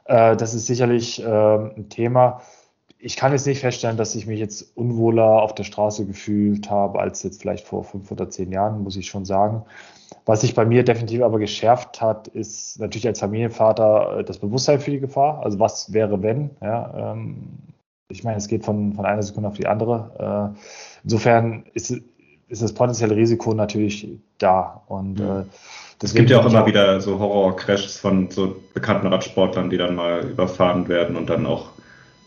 Äh, 0.05 0.37
das 0.37 0.55
ist 0.55 0.67
sicherlich 0.67 1.23
äh, 1.23 1.27
ein 1.27 1.89
Thema 1.89 2.41
ich 2.99 3.17
kann 3.17 3.33
jetzt 3.33 3.47
nicht 3.47 3.61
feststellen, 3.61 3.97
dass 3.97 4.15
ich 4.15 4.27
mich 4.27 4.41
jetzt 4.41 4.77
unwohler 4.77 5.43
auf 5.43 5.55
der 5.55 5.65
Straße 5.65 6.07
gefühlt 6.07 6.71
habe 6.71 6.99
als 6.99 7.23
jetzt 7.23 7.43
vielleicht 7.43 7.67
vor 7.67 7.85
fünf 7.85 8.11
oder 8.11 8.31
zehn 8.31 8.51
Jahren, 8.53 8.83
muss 8.83 8.97
ich 8.97 9.07
schon 9.07 9.25
sagen. 9.25 9.65
Was 10.25 10.41
sich 10.41 10.55
bei 10.55 10.65
mir 10.65 10.83
definitiv 10.85 11.23
aber 11.23 11.39
geschärft 11.39 12.01
hat, 12.01 12.29
ist 12.29 12.81
natürlich 12.81 13.07
als 13.07 13.21
Familienvater 13.21 14.19
äh, 14.19 14.25
das 14.25 14.39
Bewusstsein 14.39 14.81
für 14.81 14.91
die 14.91 15.01
Gefahr. 15.01 15.43
Also 15.45 15.59
was 15.59 15.93
wäre, 15.93 16.23
wenn? 16.23 16.51
Ja, 16.63 17.13
ähm, 17.13 17.49
ich 18.09 18.25
meine, 18.25 18.39
es 18.39 18.49
geht 18.49 18.65
von, 18.65 18.95
von 18.95 19.05
einer 19.05 19.23
Sekunde 19.23 19.49
auf 19.49 19.57
die 19.57 19.67
andere. 19.67 20.55
Äh, 20.55 20.59
insofern 21.05 21.65
ist, 21.75 21.91
ist 22.49 22.63
das 22.63 22.73
potenzielle 22.73 23.17
Risiko 23.17 23.53
natürlich 23.55 24.09
da. 24.39 24.83
Und 24.87 25.21
äh, 25.21 25.45
es 26.03 26.15
gibt 26.15 26.31
ja 26.31 26.41
auch 26.41 26.47
immer 26.47 26.67
wieder 26.67 27.01
so 27.01 27.19
Horror-Crashs 27.19 27.99
von 27.99 28.31
so 28.31 28.57
bekannten 28.75 29.07
Radsportlern, 29.07 29.71
die 29.71 29.77
dann 29.77 29.97
mal 29.97 30.25
überfahren 30.25 30.89
werden 30.89 31.17
und 31.17 31.31
dann 31.31 31.47
auch 31.47 31.71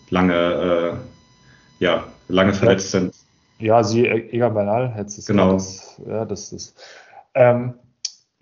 lange, 0.10 0.34
äh, 0.34 1.84
ja, 1.84 2.04
lange 2.28 2.54
verletzt 2.54 2.92
sind. 2.92 3.14
Ja, 3.60 3.84
sie, 3.84 4.08
Egan 4.08 4.54
Bernal, 4.54 4.94
jetzt 4.98 5.18
ist 5.18 5.28
genau. 5.28 5.54
das, 5.54 6.02
ja, 6.08 6.26
das 6.26 6.54
ist 6.54 6.82
ähm, 7.34 7.74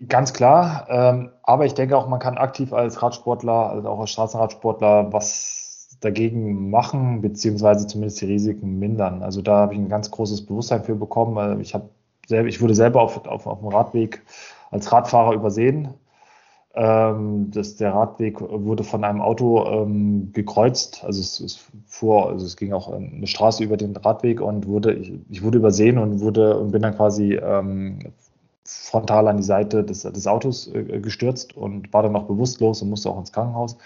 ganz 0.06 0.32
klar. 0.32 0.86
Ähm, 0.88 1.30
aber 1.42 1.66
ich 1.66 1.74
denke 1.74 1.96
auch, 1.96 2.06
man 2.08 2.20
kann 2.20 2.38
aktiv 2.38 2.72
als 2.72 3.02
Radsportler, 3.02 3.70
also 3.70 3.88
auch 3.88 4.00
als 4.00 4.10
Straßenradsportler, 4.10 5.12
was 5.12 5.96
dagegen 6.00 6.70
machen, 6.70 7.20
beziehungsweise 7.20 7.86
zumindest 7.88 8.20
die 8.20 8.26
Risiken 8.26 8.78
mindern. 8.78 9.22
Also 9.22 9.42
da 9.42 9.56
habe 9.56 9.74
ich 9.74 9.80
ein 9.80 9.88
ganz 9.88 10.10
großes 10.10 10.46
Bewusstsein 10.46 10.84
für 10.84 10.94
bekommen. 10.94 11.60
Ich 11.60 11.74
habe 11.74 11.88
ich 12.30 12.60
wurde 12.60 12.74
selber 12.74 13.00
auf, 13.00 13.26
auf, 13.26 13.46
auf 13.46 13.60
dem 13.60 13.68
Radweg 13.68 14.22
als 14.70 14.92
Radfahrer 14.92 15.32
übersehen 15.32 15.94
ähm, 16.74 17.50
das, 17.50 17.76
der 17.76 17.94
Radweg 17.94 18.40
wurde 18.40 18.84
von 18.84 19.04
einem 19.04 19.20
Auto 19.20 19.66
ähm, 19.66 20.32
gekreuzt. 20.32 21.02
Also 21.04 21.20
es, 21.20 21.40
es 21.40 21.68
fuhr, 21.86 22.28
also 22.28 22.46
es 22.46 22.56
ging 22.56 22.72
auch 22.72 22.92
eine 22.92 23.26
Straße 23.26 23.64
über 23.64 23.76
den 23.76 23.96
Radweg 23.96 24.40
und 24.40 24.66
wurde, 24.66 24.94
ich, 24.94 25.12
ich 25.28 25.42
wurde 25.42 25.58
übersehen 25.58 25.98
und 25.98 26.20
wurde 26.20 26.58
und 26.58 26.70
bin 26.72 26.82
dann 26.82 26.94
quasi 26.94 27.34
ähm, 27.34 28.12
frontal 28.64 29.28
an 29.28 29.38
die 29.38 29.42
Seite 29.42 29.82
des, 29.82 30.02
des 30.02 30.26
Autos 30.26 30.68
äh, 30.74 31.00
gestürzt 31.00 31.56
und 31.56 31.92
war 31.92 32.02
dann 32.02 32.12
noch 32.12 32.24
bewusstlos 32.24 32.82
und 32.82 32.90
musste 32.90 33.10
auch 33.10 33.18
ins 33.18 33.32
Krankenhaus. 33.32 33.78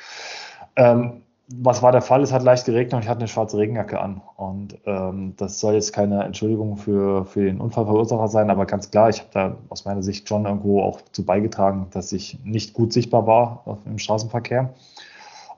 Ähm, 0.76 1.22
was 1.48 1.82
war 1.82 1.92
der 1.92 2.02
Fall? 2.02 2.22
Es 2.22 2.32
hat 2.32 2.42
leicht 2.42 2.64
geregnet 2.64 2.94
und 2.94 3.02
ich 3.02 3.08
hatte 3.08 3.20
eine 3.20 3.28
schwarze 3.28 3.58
Regenjacke 3.58 4.00
an. 4.00 4.22
Und 4.36 4.78
ähm, 4.86 5.34
das 5.36 5.60
soll 5.60 5.74
jetzt 5.74 5.92
keine 5.92 6.24
Entschuldigung 6.24 6.76
für, 6.76 7.24
für 7.26 7.44
den 7.44 7.60
Unfallverursacher 7.60 8.28
sein, 8.28 8.50
aber 8.50 8.66
ganz 8.66 8.90
klar, 8.90 9.08
ich 9.10 9.18
habe 9.18 9.28
da 9.32 9.56
aus 9.68 9.84
meiner 9.84 10.02
Sicht 10.02 10.28
schon 10.28 10.46
irgendwo 10.46 10.82
auch 10.82 11.00
zu 11.12 11.24
beigetragen, 11.24 11.88
dass 11.90 12.12
ich 12.12 12.38
nicht 12.44 12.74
gut 12.74 12.92
sichtbar 12.92 13.26
war 13.26 13.78
im 13.84 13.98
Straßenverkehr. 13.98 14.72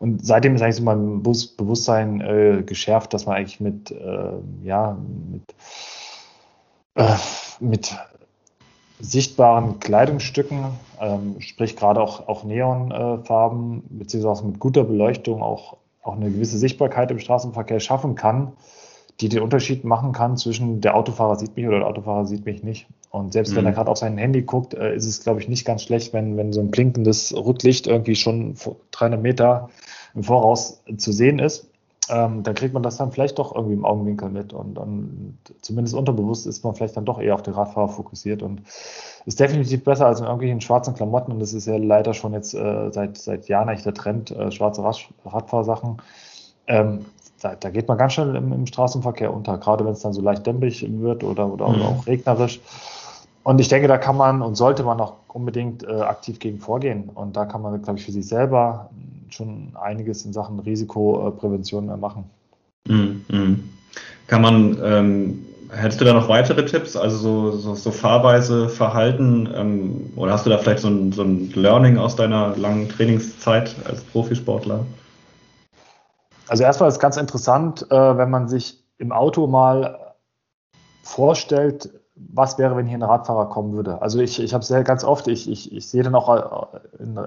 Und 0.01 0.25
seitdem 0.25 0.55
ist 0.55 0.63
eigentlich 0.63 0.77
so 0.77 0.83
mein 0.83 1.23
Bewusstsein 1.23 2.21
äh, 2.21 2.63
geschärft, 2.65 3.15
dass 3.15 3.27
man 3.27 3.37
eigentlich 3.37 3.61
mit, 3.61 3.91
äh, 3.91 4.33
ja, 4.63 4.99
mit, 5.31 5.43
äh, 6.97 7.17
mit 7.61 7.97
sichtbaren 9.01 9.81
Kleidungsstücken, 9.81 10.65
ähm, 11.01 11.37
sprich 11.41 11.77
gerade 11.77 12.01
auch, 12.01 12.29
auch 12.29 12.45
Neonfarben, 12.45 13.83
beziehungsweise 13.91 14.47
mit 14.47 14.59
guter 14.59 14.85
Beleuchtung 14.85 15.43
auch 15.43 15.77
auch 16.05 16.17
eine 16.17 16.31
gewisse 16.31 16.59
Sichtbarkeit 16.59 17.11
im 17.11 17.19
Straßenverkehr 17.19 17.81
schaffen 17.81 18.15
kann, 18.15 18.53
die 19.21 19.29
den 19.29 19.43
Unterschied 19.43 19.85
machen 19.85 20.13
kann 20.13 20.37
zwischen 20.37 20.81
der 20.81 20.97
Autofahrer 20.97 21.37
sieht 21.37 21.57
mich 21.57 21.67
oder 21.67 21.79
der 21.79 21.89
Autofahrer 21.89 22.27
sieht 22.27 22.45
mich 22.45 22.63
nicht. 22.63 22.87
Und 23.11 23.33
selbst 23.33 23.53
mhm. 23.53 23.57
wenn 23.57 23.67
er 23.67 23.73
gerade 23.73 23.91
auf 23.91 23.99
sein 23.99 24.19
Handy 24.19 24.43
guckt, 24.43 24.75
äh, 24.75 24.95
ist 24.95 25.07
es, 25.07 25.23
glaube 25.23 25.41
ich, 25.41 25.49
nicht 25.49 25.65
ganz 25.65 25.83
schlecht, 25.83 26.13
wenn, 26.13 26.37
wenn 26.37 26.53
so 26.53 26.61
ein 26.61 26.71
blinkendes 26.71 27.35
Rücklicht 27.35 27.87
irgendwie 27.87 28.17
schon 28.17 28.55
300 28.91 29.21
Meter 29.21 29.71
im 30.15 30.25
Voraus 30.25 30.83
zu 30.97 31.13
sehen 31.13 31.39
ist. 31.39 31.71
Ähm, 32.11 32.43
dann 32.43 32.55
kriegt 32.55 32.75
man 32.75 32.83
das 32.83 32.99
dann 32.99 33.13
vielleicht 33.13 33.39
doch 33.39 33.55
irgendwie 33.55 33.75
im 33.75 33.87
Augenwinkel 33.87 34.29
mit 34.29 34.53
und 34.53 34.75
dann 34.75 35.39
zumindest 35.63 35.95
unterbewusst 35.95 36.47
ist 36.47 36.63
man 36.63 36.75
vielleicht 36.75 36.97
dann 36.99 37.07
doch 37.07 37.19
eher 37.19 37.35
auf 37.35 37.43
den 37.43 37.55
Radfahrer 37.55 37.89
fokussiert 37.89 38.43
und 38.43 38.63
ist 39.25 39.41
definitiv 39.41 39.85
besser 39.85 40.07
als 40.07 40.21
in 40.21 40.27
irgendwelchen 40.27 40.61
schwarzen 40.61 40.95
Klamotten 40.95 41.33
und 41.33 41.41
das 41.41 41.55
ist 41.55 41.67
ja 41.67 41.77
leider 41.77 42.13
schon 42.13 42.35
jetzt 42.35 42.53
äh, 42.53 42.91
seit, 42.91 43.17
seit 43.17 43.49
Jahren 43.49 43.71
eigentlich 43.71 43.85
der 43.85 43.95
Trend, 43.95 44.31
äh, 44.33 44.51
schwarze 44.51 44.85
Rad 44.85 45.09
Radfahrsachen. 45.25 46.03
Ähm, 46.67 47.07
da, 47.41 47.55
da, 47.55 47.71
geht 47.71 47.89
man 47.89 47.99
ganz 47.99 48.15
schnell 48.15 48.37
im, 48.37 48.53
im 48.53 48.67
Straßenverkehr 48.67 49.33
unter, 49.33 49.57
gerade 49.59 49.85
wenn 49.85 49.93
es 49.93 50.01
dann 50.01 50.13
so 50.13 50.21
leicht 50.21 50.47
dämmerig 50.47 50.87
wird 51.01 51.25
oder, 51.25 51.51
oder, 51.51 51.69
mhm. 51.69 51.75
oder, 51.75 51.85
auch 51.85 52.07
regnerisch. 52.07 52.61
Und 53.45 53.61
ich 53.61 53.69
denke, 53.69 53.87
da 53.87 53.99
kann 53.99 54.17
man 54.17 54.43
und 54.43 54.57
sollte 54.57 54.83
man 54.83 55.01
auch 55.01 55.15
unbedingt 55.29 55.85
äh, 55.85 56.01
aktiv 56.01 56.39
gegen 56.41 56.59
vorgehen. 56.59 57.11
Und 57.15 57.37
da 57.37 57.45
kann 57.45 57.63
man, 57.63 57.81
glaube 57.83 57.99
ich, 57.99 58.05
für 58.05 58.13
sich 58.13 58.27
selber 58.27 58.91
schon 59.29 59.73
einiges 59.81 60.25
in 60.25 60.33
Sachen 60.33 60.59
Risikoprävention 60.59 61.87
machen. 62.01 62.25
Mhm. 62.89 63.25
mhm. 63.29 63.71
Kann 64.27 64.43
man 64.43 64.79
ähm 64.83 65.47
Hättest 65.77 66.01
du 66.01 66.05
da 66.05 66.13
noch 66.13 66.29
weitere 66.29 66.65
Tipps, 66.65 66.95
also 66.95 67.17
so, 67.17 67.51
so, 67.57 67.75
so 67.75 67.91
Fahrweise, 67.91 68.69
Verhalten, 68.69 69.49
ähm, 69.55 70.13
oder 70.15 70.33
hast 70.33 70.47
du 70.47 70.51
da 70.51 70.59
vielleicht 70.59 70.81
so 70.81 70.89
ein, 70.89 71.11
so 71.13 71.23
ein 71.23 71.51
Learning 71.55 71.99
aus 71.99 72.15
deiner 72.15 72.57
langen 72.57 72.89
Trainingszeit 72.89 73.75
als 73.87 74.03
Profisportler? 74.03 74.85
Also 76.47 76.63
erstmal 76.63 76.89
ist 76.89 77.01
ganz 77.01 77.17
interessant, 77.17 77.87
äh, 77.91 78.17
wenn 78.17 78.31
man 78.31 78.49
sich 78.49 78.85
im 78.99 79.11
Auto 79.11 79.47
mal 79.47 80.15
vorstellt, 81.03 81.91
was 82.17 82.59
wäre, 82.59 82.77
wenn 82.77 82.87
hier 82.87 82.99
ein 82.99 83.03
Radfahrer 83.03 83.49
kommen 83.49 83.73
würde. 83.73 84.01
Also 84.01 84.21
ich, 84.21 84.41
ich 84.41 84.55
habe 84.55 84.63
es 84.63 84.69
sehr 84.69 84.85
ganz 84.85 85.03
oft, 85.05 85.27
ich, 85.27 85.51
ich, 85.51 85.73
ich 85.73 85.89
sehe 85.89 86.03
dann 86.03 86.15
auch 86.15 86.29
äh, 86.35 87.03
in, 87.03 87.19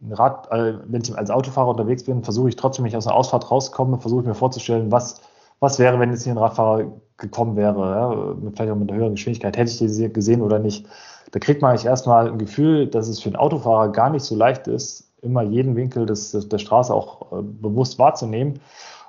in 0.00 0.12
Rad, 0.12 0.50
äh, 0.50 0.74
wenn 0.86 1.02
ich 1.02 1.16
als 1.16 1.30
Autofahrer 1.30 1.68
unterwegs 1.68 2.04
bin, 2.04 2.24
versuche 2.24 2.48
ich 2.48 2.56
trotzdem, 2.56 2.84
wenn 2.84 2.94
aus 2.96 3.06
einer 3.06 3.16
Ausfahrt 3.16 3.50
rauskomme, 3.50 3.98
versuche 3.98 4.22
ich 4.22 4.26
mir 4.26 4.34
vorzustellen, 4.34 4.90
was 4.90 5.20
was 5.60 5.78
wäre, 5.78 5.98
wenn 5.98 6.10
jetzt 6.10 6.24
hier 6.24 6.34
ein 6.34 6.38
Radfahrer 6.38 6.84
gekommen 7.16 7.56
wäre, 7.56 7.78
ja, 7.78 8.50
vielleicht 8.54 8.70
auch 8.70 8.76
mit 8.76 8.90
einer 8.90 8.98
höheren 8.98 9.14
Geschwindigkeit, 9.14 9.56
hätte 9.56 9.70
ich 9.70 9.78
die 9.78 10.12
gesehen 10.12 10.42
oder 10.42 10.58
nicht. 10.58 10.86
Da 11.32 11.38
kriegt 11.38 11.62
man 11.62 11.70
eigentlich 11.70 11.86
erstmal 11.86 12.28
ein 12.28 12.38
Gefühl, 12.38 12.86
dass 12.86 13.08
es 13.08 13.20
für 13.20 13.30
einen 13.30 13.36
Autofahrer 13.36 13.90
gar 13.90 14.10
nicht 14.10 14.22
so 14.22 14.36
leicht 14.36 14.68
ist, 14.68 15.12
immer 15.22 15.42
jeden 15.42 15.74
Winkel 15.74 16.06
des, 16.06 16.32
der 16.32 16.58
Straße 16.58 16.92
auch 16.92 17.32
äh, 17.32 17.42
bewusst 17.42 17.98
wahrzunehmen 17.98 18.60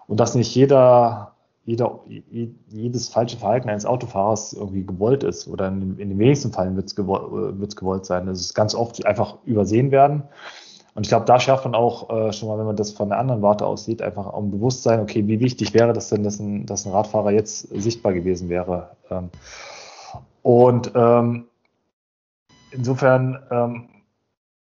und 0.08 0.20
dass 0.20 0.36
nicht 0.36 0.56
jeder, 0.56 1.34
jeder, 1.68 2.00
jedes 2.70 3.10
falsche 3.10 3.36
Verhalten 3.36 3.70
eines 3.70 3.86
Autofahrers 3.86 4.54
irgendwie 4.54 4.86
gewollt 4.86 5.24
ist 5.24 5.50
oder 5.50 5.68
in, 5.68 6.00
in 6.00 6.10
den 6.10 6.18
wenigsten 6.18 6.54
Fällen 6.54 6.78
wird 6.78 6.88
es 6.88 6.96
gewollt, 6.96 7.76
gewollt 7.76 8.06
sein. 8.06 8.26
Das 8.26 8.40
ist 8.40 8.54
ganz 8.54 8.74
oft 8.74 9.06
einfach 9.06 9.40
übersehen 9.44 9.92
werden. 9.92 10.24
Und 10.96 11.06
ich 11.06 11.10
glaube, 11.10 11.26
da 11.26 11.42
schafft 11.42 11.66
man 11.66 11.76
auch 11.76 12.10
äh, 12.10 12.32
schon 12.32 12.48
mal, 12.48 12.58
wenn 12.58 12.68
man 12.68 12.78
das 12.78 12.94
von 12.94 13.10
der 13.10 13.20
anderen 13.20 13.42
Warte 13.42 13.66
aus 13.66 13.84
sieht, 13.84 14.02
einfach 14.02 14.34
ein 14.34 14.50
Bewusstsein, 14.50 15.02
okay, 15.02 15.28
wie 15.28 15.42
wichtig 15.42 15.74
wäre 15.74 15.92
das 15.92 16.08
denn, 16.08 16.24
dass 16.24 16.40
ein, 16.40 16.66
dass 16.66 16.86
ein 16.86 16.94
Radfahrer 16.94 17.32
jetzt 17.32 17.68
sichtbar 17.78 18.14
gewesen 18.14 18.48
wäre. 18.48 18.92
Ähm, 19.12 19.30
und 20.44 20.94
ähm, 20.96 21.48
insofern, 22.72 23.44
ähm, 23.52 23.90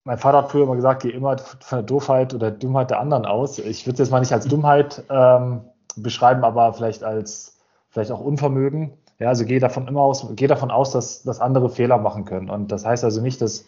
mein 0.05 0.16
Vater 0.16 0.38
hat 0.38 0.51
früher 0.51 0.62
immer 0.62 0.77
gesagt, 0.77 1.03
geh 1.03 1.11
immer 1.11 1.37
von 1.37 1.81
der 1.81 1.83
Doofheit 1.83 2.33
oder 2.33 2.51
Dummheit 2.51 2.88
der 2.88 3.01
anderen 3.01 3.27
aus. 3.27 3.59
Ich 3.59 3.87
würde 3.87 3.92
es 3.92 3.98
jetzt 3.98 4.11
mal 4.11 4.20
nicht 4.20 4.33
als 4.33 4.46
Dummheit 4.46 5.05
ähm, 5.11 5.61
beschreiben, 6.03 6.45
aber 6.45 6.73
vielleicht 6.73 7.05
als 7.05 7.59
vielleicht 7.91 8.11
auch 8.11 8.21
Unvermögen. 8.21 8.93
Ja, 9.19 9.29
also 9.29 9.45
geh 9.45 9.59
davon 9.59 9.89
immer 9.89 10.03
aus, 10.03 10.27
geh 10.37 10.47
davon 10.47 10.71
aus, 10.71 10.93
dass, 10.93 11.23
dass 11.23 11.41
andere 11.41 11.71
Fehler 11.71 11.99
machen 11.99 12.25
können. 12.25 12.51
Und 12.51 12.71
das 12.71 12.85
heißt 12.85 13.03
also 13.05 13.21
nicht, 13.21 13.41
dass 13.41 13.65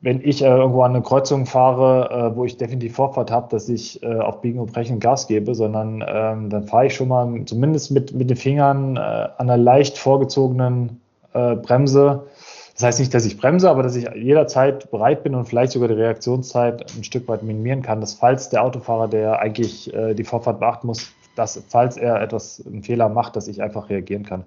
wenn 0.00 0.22
ich 0.22 0.42
äh, 0.42 0.46
irgendwo 0.46 0.82
an 0.82 0.92
eine 0.92 1.02
Kreuzung 1.02 1.46
fahre, 1.46 2.32
äh, 2.32 2.36
wo 2.36 2.44
ich 2.44 2.56
definitiv 2.56 2.94
Vorfahrt 2.94 3.30
habe, 3.30 3.48
dass 3.50 3.68
ich 3.68 4.02
äh, 4.02 4.18
auf 4.18 4.40
Biegen 4.40 4.58
und 4.58 4.72
Brechen 4.72 4.98
Gas 4.98 5.26
gebe, 5.26 5.54
sondern 5.54 6.02
ähm, 6.06 6.48
dann 6.48 6.66
fahre 6.66 6.86
ich 6.86 6.94
schon 6.94 7.08
mal 7.08 7.44
zumindest 7.44 7.90
mit, 7.90 8.14
mit 8.14 8.30
den 8.30 8.36
Fingern 8.36 8.96
äh, 8.96 9.00
an 9.00 9.32
einer 9.38 9.58
leicht 9.58 9.98
vorgezogenen 9.98 11.00
äh, 11.34 11.54
Bremse. 11.54 12.26
Das 12.74 12.86
heißt 12.86 13.00
nicht, 13.00 13.12
dass 13.12 13.26
ich 13.26 13.36
bremse, 13.36 13.68
aber 13.68 13.82
dass 13.82 13.94
ich 13.94 14.08
jederzeit 14.14 14.90
bereit 14.90 15.22
bin 15.22 15.34
und 15.34 15.44
vielleicht 15.44 15.72
sogar 15.72 15.88
die 15.88 15.94
Reaktionszeit 15.94 16.86
ein 16.96 17.04
Stück 17.04 17.28
weit 17.28 17.42
minimieren 17.42 17.82
kann, 17.82 18.00
dass 18.00 18.14
falls 18.14 18.48
der 18.48 18.64
Autofahrer, 18.64 19.06
der 19.06 19.38
eigentlich 19.38 19.92
äh, 19.92 20.14
die 20.14 20.24
Vorfahrt 20.24 20.60
beachten 20.60 20.86
muss, 20.86 21.12
dass 21.40 21.62
falls 21.68 21.96
er 21.96 22.20
etwas 22.20 22.62
einen 22.66 22.82
Fehler 22.82 23.08
macht, 23.08 23.34
dass 23.34 23.48
ich 23.48 23.62
einfach 23.62 23.88
reagieren 23.88 24.24
kann. 24.24 24.44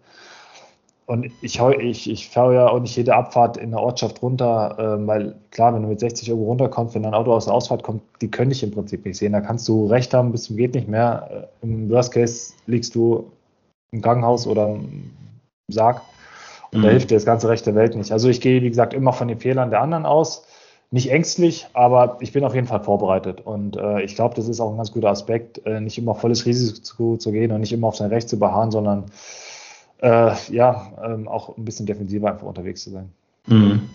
Und 1.05 1.25
ich, 1.41 1.59
ich, 1.59 2.09
ich 2.09 2.29
fahre 2.29 2.53
ja 2.53 2.67
auch 2.69 2.79
nicht 2.79 2.95
jede 2.95 3.13
Abfahrt 3.13 3.57
in 3.57 3.71
der 3.71 3.81
Ortschaft 3.81 4.21
runter, 4.21 4.75
äh, 4.77 5.07
weil 5.07 5.35
klar, 5.51 5.73
wenn 5.73 5.81
du 5.81 5.89
mit 5.89 5.99
60 5.99 6.31
Euro 6.31 6.43
runterkommst, 6.43 6.95
wenn 6.95 7.03
dein 7.03 7.13
Auto 7.13 7.33
aus 7.33 7.45
der 7.45 7.53
Ausfahrt 7.53 7.83
kommt, 7.83 8.03
die 8.21 8.31
können 8.31 8.51
dich 8.51 8.63
im 8.63 8.71
Prinzip 8.71 9.05
nicht 9.05 9.17
sehen. 9.17 9.33
Da 9.33 9.41
kannst 9.41 9.67
du 9.67 9.87
recht 9.87 10.13
haben, 10.13 10.31
bis 10.31 10.43
zum 10.43 10.55
geht 10.55 10.75
nicht 10.75 10.87
mehr. 10.87 11.49
Äh, 11.61 11.65
Im 11.65 11.89
Worst 11.89 12.13
Case 12.13 12.53
liegst 12.67 12.95
du 12.95 13.31
im 13.91 14.01
Krankenhaus 14.01 14.47
oder 14.47 14.69
im 14.69 15.11
Sarg 15.69 16.01
und 16.71 16.79
mhm. 16.79 16.83
da 16.83 16.89
hilft 16.89 17.11
dir 17.11 17.15
das 17.15 17.25
ganze 17.25 17.49
Recht 17.49 17.65
der 17.65 17.75
Welt 17.75 17.95
nicht. 17.95 18.11
Also 18.11 18.29
ich 18.29 18.39
gehe, 18.39 18.61
wie 18.61 18.69
gesagt, 18.69 18.93
immer 18.93 19.13
von 19.13 19.27
den 19.27 19.39
Fehlern 19.39 19.71
der 19.71 19.81
anderen 19.81 20.05
aus. 20.05 20.45
Nicht 20.93 21.09
ängstlich, 21.09 21.65
aber 21.73 22.17
ich 22.19 22.33
bin 22.33 22.43
auf 22.43 22.53
jeden 22.53 22.67
Fall 22.67 22.83
vorbereitet. 22.83 23.41
Und 23.43 23.77
äh, 23.77 24.03
ich 24.03 24.13
glaube, 24.13 24.35
das 24.35 24.47
ist 24.47 24.59
auch 24.59 24.69
ein 24.69 24.77
ganz 24.77 24.91
guter 24.91 25.09
Aspekt, 25.09 25.65
äh, 25.65 25.81
nicht 25.81 25.97
immer 25.97 26.13
volles 26.13 26.45
Risiko 26.45 26.81
zu, 26.81 27.17
zu 27.17 27.31
gehen 27.31 27.51
und 27.51 27.61
nicht 27.61 27.73
immer 27.73 27.87
auf 27.87 27.95
sein 27.95 28.11
Recht 28.11 28.29
zu 28.29 28.37
beharren, 28.37 28.69
sondern 28.69 29.05
äh, 30.03 30.33
ja, 30.51 30.91
ähm, 31.03 31.27
auch 31.27 31.57
ein 31.57 31.65
bisschen 31.65 31.87
defensiver 31.87 32.29
einfach 32.29 32.45
unterwegs 32.45 32.83
zu 32.83 32.91
sein. 32.91 33.09
Mhm. 33.47 33.89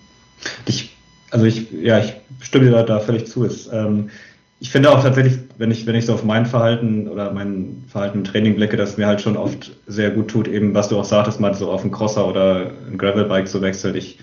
Ich, 0.67 0.97
also 1.31 1.45
ich, 1.45 1.71
ja, 1.71 2.01
ich 2.01 2.15
stimme 2.41 2.69
dir 2.69 2.83
da, 2.83 2.99
völlig 2.99 3.29
zu. 3.29 3.45
Es, 3.45 3.73
ähm, 3.73 4.11
ich 4.59 4.71
finde 4.71 4.91
auch 4.91 5.01
tatsächlich, 5.01 5.39
wenn 5.57 5.71
ich, 5.71 5.87
wenn 5.87 5.95
ich 5.95 6.07
so 6.07 6.15
auf 6.15 6.25
mein 6.25 6.47
Verhalten 6.47 7.07
oder 7.07 7.33
mein 7.33 7.85
Verhalten 7.87 8.19
im 8.19 8.25
Training 8.25 8.57
blicke, 8.57 8.77
dass 8.77 8.97
mir 8.97 9.07
halt 9.07 9.21
schon 9.21 9.37
oft 9.37 9.71
sehr 9.87 10.11
gut 10.11 10.27
tut, 10.27 10.49
eben 10.49 10.75
was 10.75 10.89
du 10.89 10.99
auch 10.99 11.05
sagtest, 11.05 11.39
mal 11.39 11.55
so 11.55 11.71
auf 11.71 11.83
einen 11.83 11.93
Crosser 11.93 12.27
oder 12.27 12.73
ein 12.91 12.99
Gravelbike 12.99 13.47
zu 13.47 13.63
wechseln. 13.63 13.95
Ich 13.95 14.19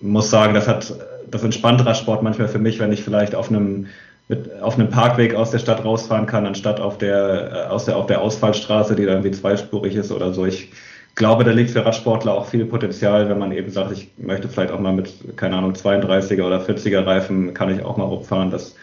muss 0.00 0.30
sagen, 0.30 0.54
das 0.54 0.68
hat, 0.68 0.94
das 1.30 1.42
entspannt 1.42 1.84
Radsport 1.84 2.22
manchmal 2.22 2.48
für 2.48 2.58
mich, 2.58 2.78
wenn 2.78 2.92
ich 2.92 3.02
vielleicht 3.02 3.34
auf 3.34 3.48
einem 3.48 3.86
mit 4.28 4.60
auf 4.60 4.78
einem 4.78 4.90
Parkweg 4.90 5.34
aus 5.34 5.52
der 5.52 5.58
Stadt 5.58 5.84
rausfahren 5.84 6.26
kann, 6.26 6.46
anstatt 6.46 6.80
auf 6.80 6.98
der, 6.98 7.66
äh, 7.66 7.70
aus 7.70 7.84
der, 7.84 7.96
auf 7.96 8.06
der 8.06 8.20
Ausfallstraße, 8.20 8.96
die 8.96 9.06
dann 9.06 9.22
wie 9.22 9.30
zweispurig 9.30 9.94
ist 9.94 10.10
oder 10.10 10.32
so. 10.32 10.46
Ich 10.46 10.72
glaube, 11.14 11.44
da 11.44 11.52
liegt 11.52 11.70
für 11.70 11.84
Radsportler 11.84 12.34
auch 12.34 12.46
viel 12.46 12.64
Potenzial, 12.66 13.28
wenn 13.28 13.38
man 13.38 13.52
eben 13.52 13.70
sagt, 13.70 13.92
ich 13.92 14.10
möchte 14.18 14.48
vielleicht 14.48 14.72
auch 14.72 14.80
mal 14.80 14.92
mit, 14.92 15.36
keine 15.36 15.56
Ahnung, 15.56 15.72
32er 15.72 16.42
oder 16.42 16.60
40er 16.60 17.06
Reifen, 17.06 17.54
kann 17.54 17.72
ich 17.72 17.84
auch 17.84 17.96
mal 17.96 18.04
rumfahren. 18.04 18.50
Das 18.50 18.74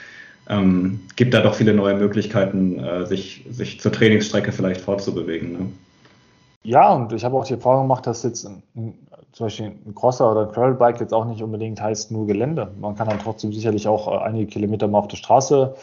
ähm, 0.49 1.01
gibt 1.15 1.33
da 1.33 1.41
doch 1.41 1.55
viele 1.55 1.73
neue 1.73 1.95
Möglichkeiten, 1.95 2.79
äh, 2.79 3.05
sich, 3.05 3.45
sich 3.49 3.81
zur 3.81 3.91
Trainingsstrecke 3.91 4.51
vielleicht 4.51 4.81
fortzubewegen. 4.81 5.51
Ne? 5.51 5.59
Ja, 6.63 6.93
und 6.93 7.11
ich 7.11 7.23
habe 7.25 7.35
auch 7.35 7.45
die 7.45 7.53
Erfahrung 7.53 7.83
gemacht, 7.83 8.07
dass 8.07 8.23
jetzt 8.23 8.49
zum 9.33 9.47
Beispiel 9.47 9.73
ein 9.85 9.95
Crosser 9.95 10.31
oder 10.31 10.47
ein 10.47 10.53
Trailbike 10.53 10.99
jetzt 10.99 11.13
auch 11.13 11.25
nicht 11.25 11.41
unbedingt 11.41 11.81
heißt 11.81 12.11
nur 12.11 12.27
Gelände. 12.27 12.71
Man 12.79 12.95
kann 12.95 13.09
dann 13.09 13.19
trotzdem 13.19 13.51
sicherlich 13.51 13.87
auch 13.87 14.07
äh, 14.07 14.23
einige 14.23 14.45
Kilometer 14.45 14.87
mal 14.87 14.99
auf 14.99 15.07
der 15.07 15.17
Straße 15.17 15.73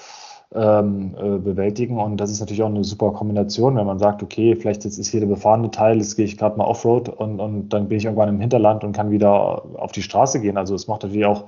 ähm, 0.55 1.17
äh, 1.21 1.39
bewältigen. 1.39 1.99
Und 1.99 2.19
das 2.19 2.31
ist 2.31 2.39
natürlich 2.39 2.63
auch 2.63 2.69
eine 2.69 2.85
super 2.85 3.11
Kombination, 3.13 3.77
wenn 3.77 3.87
man 3.87 3.99
sagt, 3.99 4.23
okay, 4.23 4.55
vielleicht 4.55 4.85
jetzt 4.85 4.99
ist 4.99 5.09
hier 5.09 5.21
der 5.21 5.27
befahrene 5.27 5.71
Teil, 5.71 5.99
jetzt 5.99 6.15
gehe 6.17 6.25
ich 6.25 6.39
gerade 6.39 6.57
mal 6.57 6.65
Offroad 6.65 7.09
und, 7.09 7.41
und 7.41 7.71
dann 7.71 7.89
bin 7.89 7.99
ich 7.99 8.05
irgendwann 8.05 8.29
im 8.29 8.41
Hinterland 8.41 8.85
und 8.85 8.93
kann 8.93 9.11
wieder 9.11 9.65
auf 9.77 9.91
die 9.91 10.03
Straße 10.03 10.41
gehen. 10.41 10.57
Also 10.57 10.77
es 10.77 10.87
macht 10.87 11.03
natürlich 11.03 11.27
auch, 11.27 11.45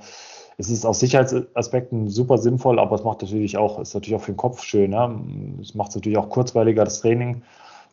es 0.57 0.69
ist 0.69 0.85
aus 0.85 0.99
Sicherheitsaspekten 0.99 2.09
super 2.09 2.37
sinnvoll, 2.37 2.79
aber 2.79 2.95
es 2.95 3.03
macht 3.05 3.21
natürlich 3.21 3.57
auch, 3.57 3.79
ist 3.79 3.93
natürlich 3.93 4.17
auch 4.17 4.23
für 4.23 4.33
den 4.33 4.37
Kopf 4.37 4.61
schön. 4.61 4.91
Ne? 4.91 5.19
Es 5.61 5.73
macht 5.73 5.95
natürlich 5.95 6.17
auch 6.17 6.29
kurzweiliger 6.29 6.83
das 6.83 6.99
Training, 6.99 7.35
ein 7.37 7.43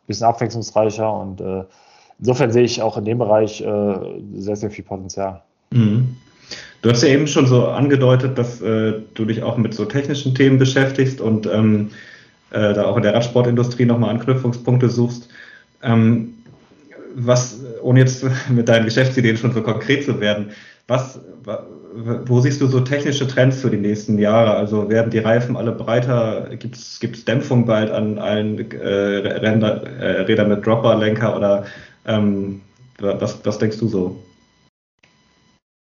bisschen 0.09 0.27
abwechslungsreicher 0.27 1.12
und 1.12 1.40
äh, 1.40 1.64
insofern 2.20 2.52
sehe 2.52 2.64
ich 2.64 2.80
auch 2.83 2.96
in 2.96 3.04
dem 3.04 3.18
Bereich 3.18 3.61
äh, 3.61 3.94
sehr, 4.35 4.56
sehr 4.56 4.70
viel 4.70 4.85
Potenzial. 4.85 5.42
Mhm. 5.72 6.16
Du 6.83 6.90
hast 6.90 7.02
ja 7.02 7.09
eben 7.09 7.26
schon 7.26 7.46
so 7.46 7.66
angedeutet, 7.66 8.38
dass 8.38 8.61
äh, 8.62 8.94
du 9.14 9.24
dich 9.24 9.42
auch 9.42 9.56
mit 9.59 9.74
so 9.74 9.85
technischen 9.85 10.35
Themen 10.35 10.59
beschäftigst 10.59 11.20
und 11.20 11.46
ähm, 11.46 11.90
äh, 12.50 12.72
da 12.72 12.87
auch 12.87 12.96
in 12.96 13.02
der 13.02 13.14
Radsportindustrie 13.14 13.85
nochmal 13.85 14.11
Anknüpfungspunkte 14.11 14.88
suchst. 14.88 15.28
Ähm, 15.83 16.35
was, 17.14 17.61
ohne 17.83 18.00
jetzt 18.00 18.24
mit 18.48 18.68
deinen 18.68 18.85
Geschäftsideen 18.85 19.37
schon 19.37 19.52
so 19.52 19.62
konkret 19.62 20.04
zu 20.04 20.20
werden, 20.20 20.50
was, 20.88 21.20
wo 22.24 22.40
siehst 22.40 22.61
du 22.61 22.66
so 22.66 22.80
technische 22.80 23.28
Trends 23.28 23.61
für 23.61 23.70
die 23.70 23.76
nächsten 23.76 24.18
Jahre? 24.18 24.54
Also 24.54 24.88
werden 24.88 25.11
die 25.11 25.18
Reifen 25.18 25.56
alle 25.56 25.70
breiter? 25.70 26.48
Gibt 26.56 26.76
es 26.76 26.98
Dämpfung 27.24 27.66
bald 27.66 27.90
an 27.90 28.18
allen 28.18 28.70
äh, 28.72 28.87
Ränder, 28.87 29.85
äh, 30.00 30.22
Rädern 30.22 30.48
mit 30.48 30.66
Dropperlenker 30.66 31.37
oder 31.37 31.64
ähm, 32.04 32.62
was, 32.98 33.44
was 33.44 33.58
denkst 33.58 33.78
du 33.78 33.88
so? 33.88 34.16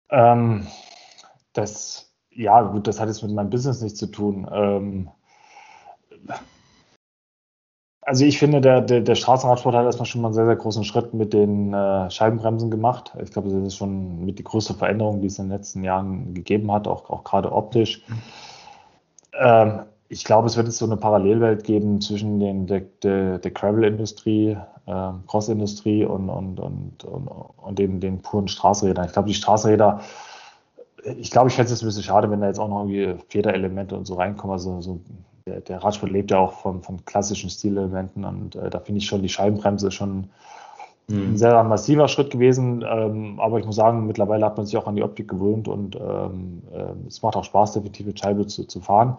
Ähm, 0.09 0.67
das, 1.53 2.11
ja, 2.31 2.61
gut, 2.61 2.87
das 2.87 2.99
hat 2.99 3.07
jetzt 3.07 3.23
mit 3.23 3.31
meinem 3.31 3.49
Business 3.49 3.81
nichts 3.81 3.99
zu 3.99 4.07
tun. 4.07 4.49
Ähm, 4.51 5.09
also 8.01 8.25
ich 8.25 8.39
finde, 8.39 8.59
der, 8.59 8.81
der, 8.81 9.01
der, 9.01 9.15
Straßenradsport 9.15 9.75
hat 9.75 9.85
erstmal 9.85 10.07
schon 10.07 10.21
mal 10.21 10.29
einen 10.29 10.35
sehr, 10.35 10.45
sehr 10.45 10.55
großen 10.55 10.83
Schritt 10.83 11.13
mit 11.13 11.31
den 11.31 11.73
äh, 11.73 12.09
Scheibenbremsen 12.09 12.71
gemacht. 12.71 13.13
Ich 13.21 13.31
glaube, 13.31 13.49
das 13.49 13.67
ist 13.67 13.75
schon 13.75 14.25
mit 14.25 14.39
die 14.39 14.43
größte 14.43 14.73
Veränderung, 14.73 15.21
die 15.21 15.27
es 15.27 15.37
in 15.37 15.45
den 15.45 15.57
letzten 15.57 15.83
Jahren 15.83 16.33
gegeben 16.33 16.71
hat, 16.71 16.87
auch, 16.87 17.09
auch 17.09 17.23
gerade 17.23 17.51
optisch. 17.51 18.03
Ähm, 19.39 19.83
ich 20.09 20.23
glaube, 20.23 20.47
es 20.47 20.57
wird 20.57 20.67
jetzt 20.67 20.79
so 20.79 20.85
eine 20.85 20.97
Parallelwelt 20.97 21.63
geben 21.63 22.01
zwischen 22.01 22.39
den, 22.39 22.67
der, 22.67 22.81
der, 23.03 23.37
der 23.37 23.51
Gravel-Industrie, 23.51 24.57
äh, 24.87 25.11
Cross-Industrie 25.27 26.03
und, 26.03 26.29
und, 26.29 26.59
und, 26.59 27.03
und, 27.03 27.27
und 27.27 27.79
den, 27.79 27.99
den 27.99 28.21
puren 28.21 28.47
Straßenrädern. 28.47 29.05
Ich 29.05 29.13
glaube, 29.13 29.27
die 29.27 29.35
Straßenräder 29.35 30.01
ich 31.17 31.31
glaube, 31.31 31.49
ich 31.49 31.55
fände 31.55 31.71
es 31.71 31.81
ein 31.81 31.85
bisschen 31.85 32.03
schade, 32.03 32.29
wenn 32.29 32.41
da 32.41 32.47
jetzt 32.47 32.59
auch 32.59 32.67
noch 32.67 32.85
irgendwie 32.85 33.15
Federelemente 33.29 33.95
und 33.95 34.05
so 34.05 34.15
reinkommen. 34.15 34.53
Also 34.53 34.81
so, 34.81 34.99
der, 35.45 35.61
der 35.61 35.83
Radsport 35.83 36.11
lebt 36.11 36.31
ja 36.31 36.39
auch 36.39 36.53
von, 36.53 36.81
von 36.81 37.03
klassischen 37.05 37.49
Stilelementen 37.49 38.25
und 38.25 38.55
äh, 38.55 38.69
da 38.69 38.79
finde 38.79 38.99
ich 38.99 39.05
schon 39.05 39.21
die 39.21 39.29
Scheibenbremse 39.29 39.91
schon 39.91 40.29
mhm. 41.07 41.33
ein 41.33 41.37
sehr 41.37 41.63
massiver 41.63 42.07
Schritt 42.07 42.31
gewesen. 42.31 42.83
Ähm, 42.87 43.39
aber 43.39 43.59
ich 43.59 43.65
muss 43.65 43.75
sagen, 43.75 44.07
mittlerweile 44.07 44.45
hat 44.45 44.57
man 44.57 44.65
sich 44.65 44.77
auch 44.77 44.87
an 44.87 44.95
die 44.95 45.03
Optik 45.03 45.27
gewöhnt 45.27 45.67
und 45.67 45.95
ähm, 45.95 46.61
äh, 46.73 47.07
es 47.07 47.21
macht 47.21 47.35
auch 47.35 47.43
Spaß, 47.43 47.73
definitiv 47.73 48.07
mit 48.07 48.19
Scheibe 48.19 48.47
zu, 48.47 48.65
zu 48.65 48.81
fahren. 48.81 49.17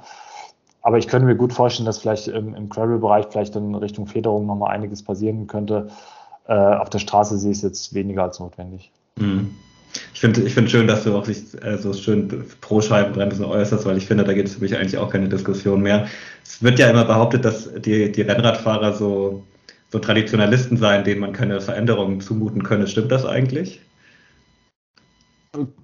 Aber 0.82 0.98
ich 0.98 1.08
könnte 1.08 1.26
mir 1.26 1.36
gut 1.36 1.52
vorstellen, 1.52 1.86
dass 1.86 1.98
vielleicht 1.98 2.28
im, 2.28 2.54
im 2.54 2.68
Gravel-Bereich 2.68 3.26
vielleicht 3.30 3.54
in 3.56 3.74
Richtung 3.74 4.06
Federung 4.06 4.46
nochmal 4.46 4.74
einiges 4.74 5.02
passieren 5.02 5.46
könnte. 5.46 5.88
Äh, 6.46 6.54
auf 6.54 6.90
der 6.90 6.98
Straße 6.98 7.36
sehe 7.38 7.50
ich 7.50 7.58
es 7.58 7.62
jetzt 7.62 7.94
weniger 7.94 8.22
als 8.22 8.40
notwendig. 8.40 8.90
Mhm. 9.16 9.50
Ich 10.14 10.20
finde 10.20 10.42
ich 10.42 10.54
find 10.54 10.70
schön, 10.70 10.86
dass 10.86 11.04
du 11.04 11.16
auch 11.16 11.24
sich 11.24 11.42
äh, 11.62 11.76
so 11.76 11.92
schön 11.92 12.44
pro 12.60 12.80
Scheibenbremsen 12.80 13.44
äußerst, 13.44 13.84
weil 13.86 13.96
ich 13.96 14.06
finde, 14.06 14.24
da 14.24 14.32
geht 14.32 14.46
es 14.46 14.54
für 14.54 14.60
mich 14.60 14.76
eigentlich 14.76 14.98
auch 14.98 15.10
keine 15.10 15.28
Diskussion 15.28 15.82
mehr. 15.82 16.06
Es 16.44 16.62
wird 16.62 16.78
ja 16.78 16.88
immer 16.88 17.04
behauptet, 17.04 17.44
dass 17.44 17.72
die, 17.74 18.10
die 18.10 18.22
Rennradfahrer 18.22 18.92
so, 18.92 19.42
so 19.90 19.98
Traditionalisten 19.98 20.76
seien, 20.76 21.04
denen 21.04 21.20
man 21.20 21.32
keine 21.32 21.60
Veränderungen 21.60 22.20
zumuten 22.20 22.62
könne. 22.62 22.86
Stimmt 22.86 23.10
das 23.10 23.26
eigentlich? 23.26 23.80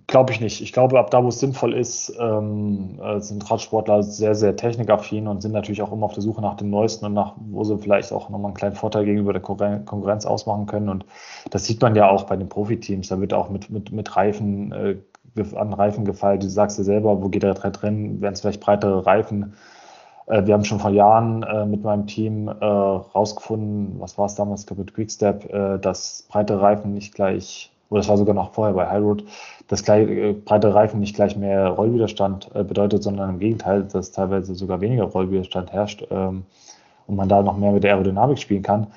Glaube 0.07 0.33
ich 0.33 0.41
nicht. 0.41 0.61
Ich 0.61 0.73
glaube, 0.73 0.97
ab 0.97 1.11
da, 1.11 1.25
wo 1.25 1.29
es 1.29 1.41
sinnvoll 1.41 1.75
ist, 1.75 2.17
ähm, 2.21 3.01
äh, 3.03 3.19
sind 3.19 3.51
Radsportler 3.51 4.05
sehr, 4.05 4.37
sehr 4.37 4.55
technikaffin 4.55 5.27
und 5.27 5.43
sind 5.43 5.51
natürlich 5.51 5.83
auch 5.83 5.91
immer 5.91 6.07
auf 6.07 6.13
der 6.13 6.23
Suche 6.23 6.41
nach 6.41 6.55
dem 6.55 6.71
Neuesten 6.71 7.07
und 7.07 7.15
nach, 7.15 7.35
wo 7.37 7.65
sie 7.65 7.77
vielleicht 7.77 8.13
auch 8.13 8.31
nochmal 8.31 8.51
einen 8.51 8.57
kleinen 8.57 8.77
Vorteil 8.77 9.05
gegenüber 9.05 9.33
der 9.33 9.43
Konkurrenz 9.43 10.25
ausmachen 10.25 10.67
können. 10.67 10.89
Und 10.89 11.05
das 11.51 11.65
sieht 11.65 11.83
man 11.83 11.97
ja 11.97 12.09
auch 12.09 12.25
bei 12.25 12.37
den 12.37 12.49
Profiteams. 12.49 13.09
Da 13.09 13.21
wird 13.21 13.35
auch 13.35 13.51
mit, 13.51 13.69
mit, 13.69 13.91
mit 13.91 14.15
Reifen, 14.15 14.71
äh, 14.71 14.97
an 15.57 15.73
Reifen 15.73 16.05
gefeilt. 16.05 16.45
Du 16.45 16.49
sagst 16.49 16.79
ja 16.79 16.85
selber, 16.85 17.21
wo 17.21 17.29
geht 17.29 17.43
der 17.43 17.57
Trend 17.57 17.83
drin? 17.83 18.21
Werden 18.21 18.35
es 18.35 18.43
vielleicht 18.43 18.61
breitere 18.61 19.05
Reifen? 19.05 19.55
Äh, 20.29 20.47
wir 20.47 20.55
haben 20.55 20.65
schon 20.65 20.79
vor 20.79 20.91
Jahren 20.91 21.43
äh, 21.43 21.67
mit 21.67 21.83
meinem 21.83 22.07
Team 22.07 22.49
rausgefunden, 22.49 23.99
was 23.99 24.17
war 24.17 24.27
es 24.27 24.37
damals, 24.37 24.61
ich 24.61 24.67
glaube 24.69 24.83
mit 24.83 24.95
Quickstep, 24.95 25.81
dass 25.83 26.25
breite 26.29 26.61
Reifen 26.61 26.95
nicht 26.95 27.15
gleich 27.15 27.73
oder 27.91 28.01
das 28.01 28.09
war 28.09 28.17
sogar 28.17 28.35
noch 28.35 28.53
vorher 28.53 28.75
bei 28.75 28.89
Highroad, 28.89 29.25
dass 29.69 29.85
gleich, 29.85 30.09
äh, 30.09 30.33
breite 30.33 30.75
Reifen 30.75 31.01
nicht 31.01 31.15
gleich 31.15 31.37
mehr 31.37 31.69
Rollwiderstand 31.69 32.51
äh, 32.55 32.65
bedeutet, 32.65 33.03
sondern 33.03 33.31
im 33.31 33.39
Gegenteil, 33.39 33.85
dass 33.85 34.13
teilweise 34.13 34.55
sogar 34.55 34.81
weniger 34.81 35.05
Rollwiderstand 35.05 35.73
herrscht 35.73 36.07
ähm, 36.11 36.45
und 37.07 37.17
man 37.17 37.29
da 37.29 37.43
noch 37.43 37.57
mehr 37.57 37.73
mit 37.73 37.85
der 37.85 37.93
Aerodynamik 37.93 38.39
spielen 38.39 38.63
kann. 38.63 38.89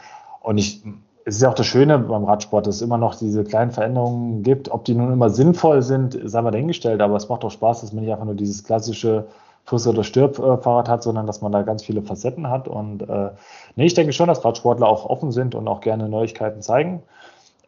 Und 0.42 0.58
ich, 0.58 0.84
es 1.26 1.36
ist 1.36 1.42
ja 1.42 1.50
auch 1.50 1.56
das 1.56 1.68
Schöne 1.68 2.00
beim 2.00 2.24
Radsport, 2.24 2.66
dass 2.66 2.78
es 2.78 2.82
immer 2.82 2.98
noch 2.98 3.16
diese 3.16 3.44
kleinen 3.44 3.72
Veränderungen 3.72 4.42
gibt. 4.44 4.72
Ob 4.72 4.86
die 4.86 4.96
nun 4.96 5.12
immer 5.12 5.30
sinnvoll 5.30 5.82
sind, 5.82 6.18
sei 6.24 6.42
mal 6.42 6.52
dahingestellt, 6.52 7.02
aber 7.02 7.16
es 7.16 7.30
macht 7.30 7.44
doch 7.44 7.52
Spaß, 7.52 7.82
dass 7.82 7.94
man 7.94 8.04
nicht 8.04 8.12
einfach 8.12 8.26
nur 8.26 8.36
dieses 8.36 8.64
klassische 8.64 9.28
Friss- 9.66 9.88
oder 9.88 10.04
Stirb-Fahrrad 10.04 10.90
hat, 10.90 11.04
sondern 11.04 11.28
dass 11.28 11.42
man 11.42 11.52
da 11.52 11.62
ganz 11.62 11.84
viele 11.84 12.02
Facetten 12.02 12.50
hat. 12.50 12.68
Und 12.68 13.08
äh, 13.08 13.30
nee, 13.76 13.86
ich 13.86 13.94
denke 13.94 14.14
schon, 14.14 14.28
dass 14.28 14.44
Radsportler 14.44 14.88
auch 14.88 15.06
offen 15.06 15.32
sind 15.32 15.54
und 15.54 15.68
auch 15.68 15.82
gerne 15.82 16.10
Neuigkeiten 16.10 16.62
zeigen. 16.62 17.04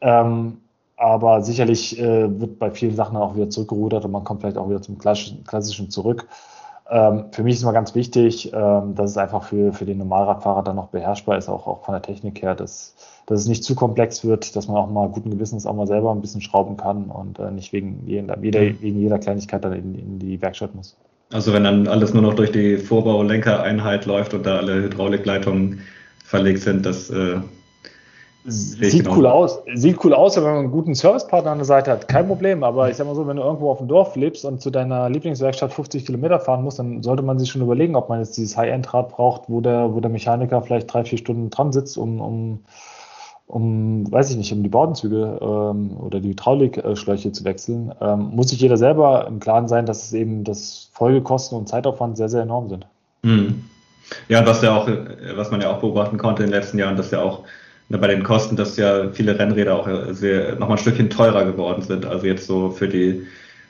Ähm, 0.02 0.58
aber 1.02 1.42
sicherlich 1.42 2.00
äh, 2.00 2.40
wird 2.40 2.60
bei 2.60 2.70
vielen 2.70 2.96
Sachen 2.96 3.18
auch 3.18 3.36
wieder 3.36 3.50
zurückgerudert 3.50 4.06
und 4.06 4.12
man 4.12 4.24
kommt 4.24 4.42
vielleicht 4.42 4.58
auch 4.58 4.70
wieder 4.70 4.84
zum 4.84 5.00
Klassischen 5.00 5.90
zurück. 5.90 6.28
Ähm, 6.92 7.26
für 7.32 7.42
mich 7.42 7.56
ist 7.56 7.64
immer 7.64 7.74
ganz 7.74 7.96
wichtig, 7.96 8.52
ähm, 8.54 8.94
dass 8.94 9.12
es 9.12 9.18
einfach 9.18 9.44
für, 9.44 9.74
für 9.74 9.86
den 9.86 9.98
Normalradfahrer 9.98 10.62
dann 10.62 10.76
noch 10.76 10.90
beherrschbar 10.90 11.40
ist, 11.40 11.50
auch, 11.50 11.66
auch 11.66 11.86
von 11.86 11.94
der 11.94 12.04
Technik 12.04 12.44
her, 12.44 12.54
dass, 12.54 12.96
dass 13.26 13.40
es 13.40 13.48
nicht 13.48 13.64
zu 13.64 13.74
komplex 13.74 14.24
wird, 14.24 14.56
dass 14.56 14.68
man 14.68 14.78
auch 14.78 14.92
mal 14.92 15.10
guten 15.10 15.32
Gewissens 15.32 15.66
auch 15.66 15.74
mal 15.74 15.88
selber 15.88 16.12
ein 16.12 16.22
bisschen 16.22 16.42
schrauben 16.42 16.78
kann 16.78 17.06
und 17.06 17.40
äh, 17.40 17.50
nicht 17.50 17.74
wegen 17.74 18.04
jeder, 18.06 18.40
wegen 18.40 19.00
jeder 19.00 19.18
Kleinigkeit 19.18 19.64
dann 19.66 19.74
in, 19.74 19.96
in 19.96 20.20
die 20.20 20.40
Werkstatt 20.40 20.76
muss. 20.76 20.96
Also 21.34 21.52
wenn 21.52 21.64
dann 21.64 21.88
alles 21.88 22.14
nur 22.14 22.22
noch 22.22 22.36
durch 22.36 22.52
die 22.52 22.78
Vorbau-Lenkereinheit 22.78 24.06
läuft 24.06 24.36
und 24.36 24.46
da 24.46 24.58
alle 24.58 24.84
Hydraulikleitungen 24.84 25.80
verlegt 26.26 26.60
sind, 26.60 26.86
das 26.86 27.10
äh, 27.10 27.38
Sieht 28.44 29.04
genau. 29.04 29.18
cool 29.18 29.28
aus. 29.28 29.60
Sieht 29.76 30.04
cool 30.04 30.14
aus, 30.14 30.36
wenn 30.36 30.44
man 30.44 30.56
einen 30.56 30.72
guten 30.72 30.96
Servicepartner 30.96 31.52
an 31.52 31.60
der 31.60 31.66
Seite 31.66 31.92
hat. 31.92 32.08
Kein 32.08 32.28
Problem. 32.28 32.64
Aber 32.64 32.90
ich 32.90 32.96
sag 32.96 33.06
mal 33.06 33.16
so, 33.16 33.28
wenn 33.28 33.38
du 33.38 33.44
irgendwo 33.44 33.70
auf 33.70 33.78
dem 33.78 33.88
Dorf 33.88 34.16
lebst 34.16 34.46
und 34.46 34.62
zu 34.62 34.72
deiner 34.72 35.10
Lieblingswerkstatt 35.10 35.72
50 35.72 36.08
Kilometer 36.08 36.40
fahren 36.40 36.64
musst, 36.64 36.80
dann 36.80 37.04
sollte 37.04 37.22
man 37.22 37.38
sich 37.38 37.52
schon 37.52 37.62
überlegen, 37.62 37.96
ob 37.96 38.10
man 38.10 38.20
jetzt 38.20 38.38
dieses 38.38 38.58
High-End-Rad 38.58 39.10
braucht, 39.10 39.44
wo 39.48 39.62
der, 39.62 39.94
wo 39.94 40.00
der 40.00 40.10
Mechaniker 40.10 40.62
vielleicht 40.64 40.92
drei, 40.92 41.04
vier 41.04 41.20
Stunden 41.20 41.52
dran 41.52 41.72
sitzt, 41.72 42.00
um, 42.00 42.20
um, 42.20 42.60
um 43.46 44.12
weiß 44.12 44.32
ich 44.32 44.38
nicht, 44.38 44.52
um 44.52 44.64
die 44.64 44.70
Bordenzüge 44.70 45.38
ähm, 45.40 45.98
oder 45.98 46.20
die 46.20 46.30
Hydraulikschläuche 46.30 47.32
zu 47.32 47.44
wechseln. 47.46 47.94
Ähm, 48.02 48.32
muss 48.34 48.50
sich 48.50 48.60
jeder 48.60 48.78
selber 48.78 49.28
im 49.28 49.40
Klaren 49.40 49.68
sein, 49.68 49.86
dass 49.86 50.06
es 50.06 50.14
eben 50.14 50.44
das 50.44 50.90
Folgekosten 50.94 51.56
und 51.60 51.70
Zeitaufwand 51.70 52.18
sehr, 52.18 52.30
sehr 52.30 52.42
enorm 52.42 52.70
sind. 52.70 52.88
Mhm. 53.22 53.66
Ja, 54.30 54.46
was 54.46 54.64
ja 54.64 54.76
auch, 54.76 54.90
was 55.36 55.52
man 55.52 55.62
ja 55.62 55.70
auch 55.70 55.80
beobachten 55.80 56.18
konnte 56.18 56.44
in 56.44 56.50
den 56.50 56.60
letzten 56.60 56.80
Jahren, 56.80 56.98
dass 56.98 57.12
ja 57.12 57.22
auch 57.22 57.44
bei 57.98 58.08
den 58.08 58.24
Kosten, 58.24 58.56
dass 58.56 58.78
ja 58.78 59.10
viele 59.12 59.38
Rennräder 59.38 59.76
auch 59.76 59.88
sehr, 60.12 60.54
nochmal 60.54 60.78
ein 60.78 60.82
Stückchen 60.82 61.10
teurer 61.10 61.46
geworden 61.46 61.82
sind. 61.82 62.06
Also 62.06 62.26
jetzt 62.26 62.48
so 62.48 62.72
für 62.72 62.88
die, 62.88 63.26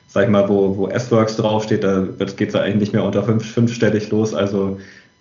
sag 0.08 0.24
ich 0.24 0.30
mal, 0.30 0.48
wo, 0.48 0.76
wo 0.76 0.88
S-Works 0.88 1.36
draufsteht, 1.36 1.84
da 1.84 2.06
geht 2.36 2.50
es 2.50 2.54
eigentlich 2.54 2.76
nicht 2.76 2.92
mehr 2.92 3.04
unter 3.04 3.22
fünf, 3.22 3.44
fünfstellig 3.50 4.10
los. 4.10 4.34
Also 4.34 4.78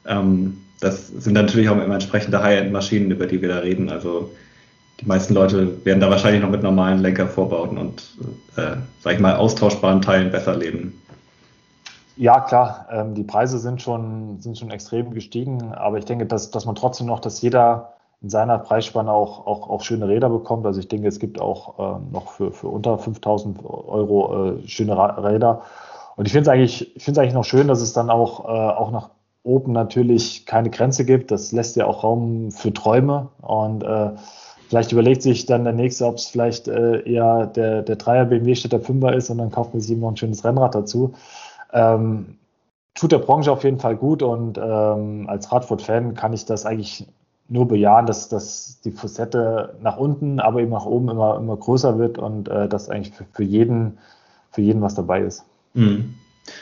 ähm, 0.07 0.57
das 0.79 1.07
sind 1.07 1.33
natürlich 1.33 1.69
auch 1.69 1.81
immer 1.81 1.93
entsprechende 1.93 2.41
High-End-Maschinen, 2.41 3.11
über 3.11 3.27
die 3.27 3.41
wir 3.41 3.49
da 3.49 3.59
reden. 3.59 3.89
Also 3.89 4.31
die 4.99 5.05
meisten 5.05 5.33
Leute 5.33 5.85
werden 5.85 5.99
da 5.99 6.09
wahrscheinlich 6.09 6.41
noch 6.41 6.49
mit 6.49 6.63
normalen 6.63 6.99
Lenkervorbauten 6.99 7.77
und, 7.77 8.03
äh, 8.55 8.77
sag 8.99 9.13
ich 9.13 9.19
mal, 9.19 9.35
austauschbaren 9.35 10.01
Teilen 10.01 10.31
besser 10.31 10.55
leben. 10.55 11.01
Ja, 12.17 12.39
klar, 12.41 12.87
ähm, 12.91 13.15
die 13.15 13.23
Preise 13.23 13.57
sind 13.57 13.81
schon, 13.81 14.39
sind 14.41 14.57
schon 14.57 14.69
extrem 14.69 15.11
gestiegen, 15.13 15.71
aber 15.73 15.97
ich 15.97 16.05
denke, 16.05 16.25
dass, 16.25 16.51
dass 16.51 16.65
man 16.65 16.75
trotzdem 16.75 17.07
noch, 17.07 17.19
dass 17.19 17.41
jeder 17.41 17.93
in 18.21 18.29
seiner 18.29 18.59
Preisspanne 18.59 19.11
auch, 19.11 19.47
auch, 19.47 19.69
auch 19.69 19.81
schöne 19.81 20.07
Räder 20.07 20.29
bekommt. 20.29 20.65
Also 20.65 20.79
ich 20.79 20.87
denke, 20.87 21.07
es 21.07 21.19
gibt 21.19 21.41
auch 21.41 21.97
ähm, 21.97 22.11
noch 22.11 22.31
für, 22.31 22.51
für 22.51 22.67
unter 22.67 22.97
5000 22.97 23.65
Euro 23.65 24.57
äh, 24.57 24.67
schöne 24.67 24.95
Räder. 24.95 25.63
Und 26.15 26.27
ich 26.27 26.33
finde 26.33 26.49
es 26.49 26.53
eigentlich, 26.53 27.17
eigentlich 27.17 27.33
noch 27.33 27.45
schön, 27.45 27.67
dass 27.67 27.81
es 27.81 27.93
dann 27.93 28.09
auch, 28.11 28.45
äh, 28.45 28.47
auch 28.47 28.91
nach 28.91 29.09
oben 29.43 29.71
natürlich 29.71 30.45
keine 30.45 30.69
Grenze 30.69 31.03
gibt. 31.03 31.31
Das 31.31 31.51
lässt 31.51 31.75
ja 31.75 31.87
auch 31.87 32.03
Raum 32.03 32.51
für 32.51 32.71
Träume. 32.71 33.29
Und 33.41 33.83
äh, 33.83 34.11
vielleicht 34.69 34.91
überlegt 34.91 35.23
sich 35.23 35.47
dann 35.47 35.63
der 35.63 35.73
Nächste, 35.73 36.05
ob 36.05 36.15
es 36.15 36.27
vielleicht 36.27 36.67
äh, 36.67 37.01
eher 37.01 37.47
der, 37.47 37.81
der 37.81 37.95
Dreier 37.95 38.25
BMW 38.25 38.53
statt 38.53 38.71
der 38.71 38.81
Fünfer 38.81 39.13
ist 39.15 39.31
und 39.31 39.39
dann 39.39 39.49
kauft 39.49 39.73
man 39.73 39.81
sich 39.81 39.91
eben 39.91 40.01
noch 40.01 40.09
ein 40.09 40.17
schönes 40.17 40.45
Rennrad 40.45 40.75
dazu. 40.75 41.13
Ähm, 41.73 42.37
tut 42.93 43.13
der 43.13 43.19
Branche 43.19 43.51
auf 43.51 43.63
jeden 43.63 43.79
Fall 43.79 43.95
gut 43.95 44.21
und 44.21 44.59
ähm, 44.59 45.25
als 45.27 45.51
Radford-Fan 45.51 46.13
kann 46.13 46.33
ich 46.33 46.45
das 46.45 46.67
eigentlich 46.67 47.07
nur 47.51 47.67
bejahen, 47.67 48.05
dass, 48.05 48.29
dass 48.29 48.79
die 48.85 48.91
Facette 48.91 49.75
nach 49.81 49.97
unten, 49.97 50.39
aber 50.39 50.61
eben 50.61 50.71
nach 50.71 50.85
oben 50.85 51.09
immer, 51.09 51.35
immer 51.35 51.57
größer 51.57 51.99
wird 51.99 52.17
und 52.17 52.47
äh, 52.47 52.69
dass 52.69 52.89
eigentlich 52.89 53.13
für, 53.13 53.25
für, 53.33 53.43
jeden, 53.43 53.97
für 54.51 54.61
jeden 54.61 54.81
was 54.81 54.95
dabei 54.95 55.21
ist. 55.21 55.43
Mhm. 55.73 56.15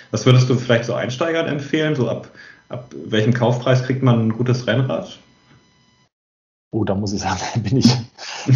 Was 0.09 0.25
würdest 0.25 0.49
du 0.49 0.55
vielleicht 0.55 0.85
so 0.85 0.95
Einsteigern 0.95 1.47
empfehlen? 1.47 1.95
So 1.95 2.09
ab, 2.09 2.27
ab 2.69 2.93
welchem 3.05 3.35
Kaufpreis 3.35 3.83
kriegt 3.83 4.01
man 4.01 4.19
ein 4.19 4.33
gutes 4.33 4.65
Rennrad? 4.65 5.19
Oh, 6.71 6.83
da 6.83 6.95
muss 6.95 7.13
ich 7.13 7.21
sagen, 7.21 7.39
bin 7.63 7.77
ich, 7.77 7.95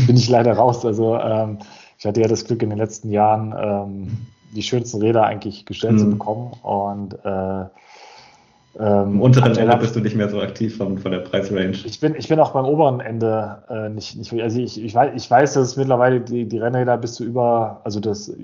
bin 0.08 0.18
ich 0.18 0.28
leider 0.28 0.54
raus. 0.54 0.84
Also 0.84 1.16
ähm, 1.16 1.60
ich 2.00 2.06
hatte 2.08 2.22
ja 2.22 2.28
das 2.28 2.46
Glück 2.46 2.64
in 2.64 2.70
den 2.70 2.80
letzten 2.80 3.12
Jahren 3.12 3.54
ähm, 3.56 4.18
die 4.56 4.64
schönsten 4.64 5.02
Räder 5.02 5.24
eigentlich 5.24 5.68
gestellt 5.68 5.94
mhm. 5.94 6.00
zu 6.00 6.10
bekommen 6.10 6.54
und 6.64 7.14
äh, 7.24 7.66
ähm, 8.80 9.22
unteren 9.22 9.56
Ende 9.56 9.78
bist 9.78 9.96
du 9.96 10.00
nicht 10.00 10.16
mehr 10.16 10.30
so 10.30 10.42
aktiv 10.42 10.78
von, 10.78 10.98
von 10.98 11.12
der 11.12 11.20
Preisrange. 11.20 11.78
Ich 11.86 12.00
bin, 12.00 12.16
ich 12.16 12.28
bin 12.28 12.40
auch 12.40 12.52
beim 12.52 12.66
oberen 12.66 13.02
Ende 13.02 13.64
äh, 13.70 13.90
nicht, 13.90 14.16
nicht, 14.18 14.34
also 14.34 14.60
ich, 14.60 14.84
ich, 14.84 14.96
weiß, 14.96 15.12
ich 15.16 15.30
weiß, 15.30 15.54
dass 15.54 15.68
es 15.68 15.78
mittlerweile 15.78 16.22
die, 16.22 16.48
die 16.48 16.58
Rennräder 16.58 16.98
bis 16.98 17.14
zu 17.14 17.24
über, 17.24 17.82
also 17.84 18.00
das 18.00 18.30
äh, 18.30 18.36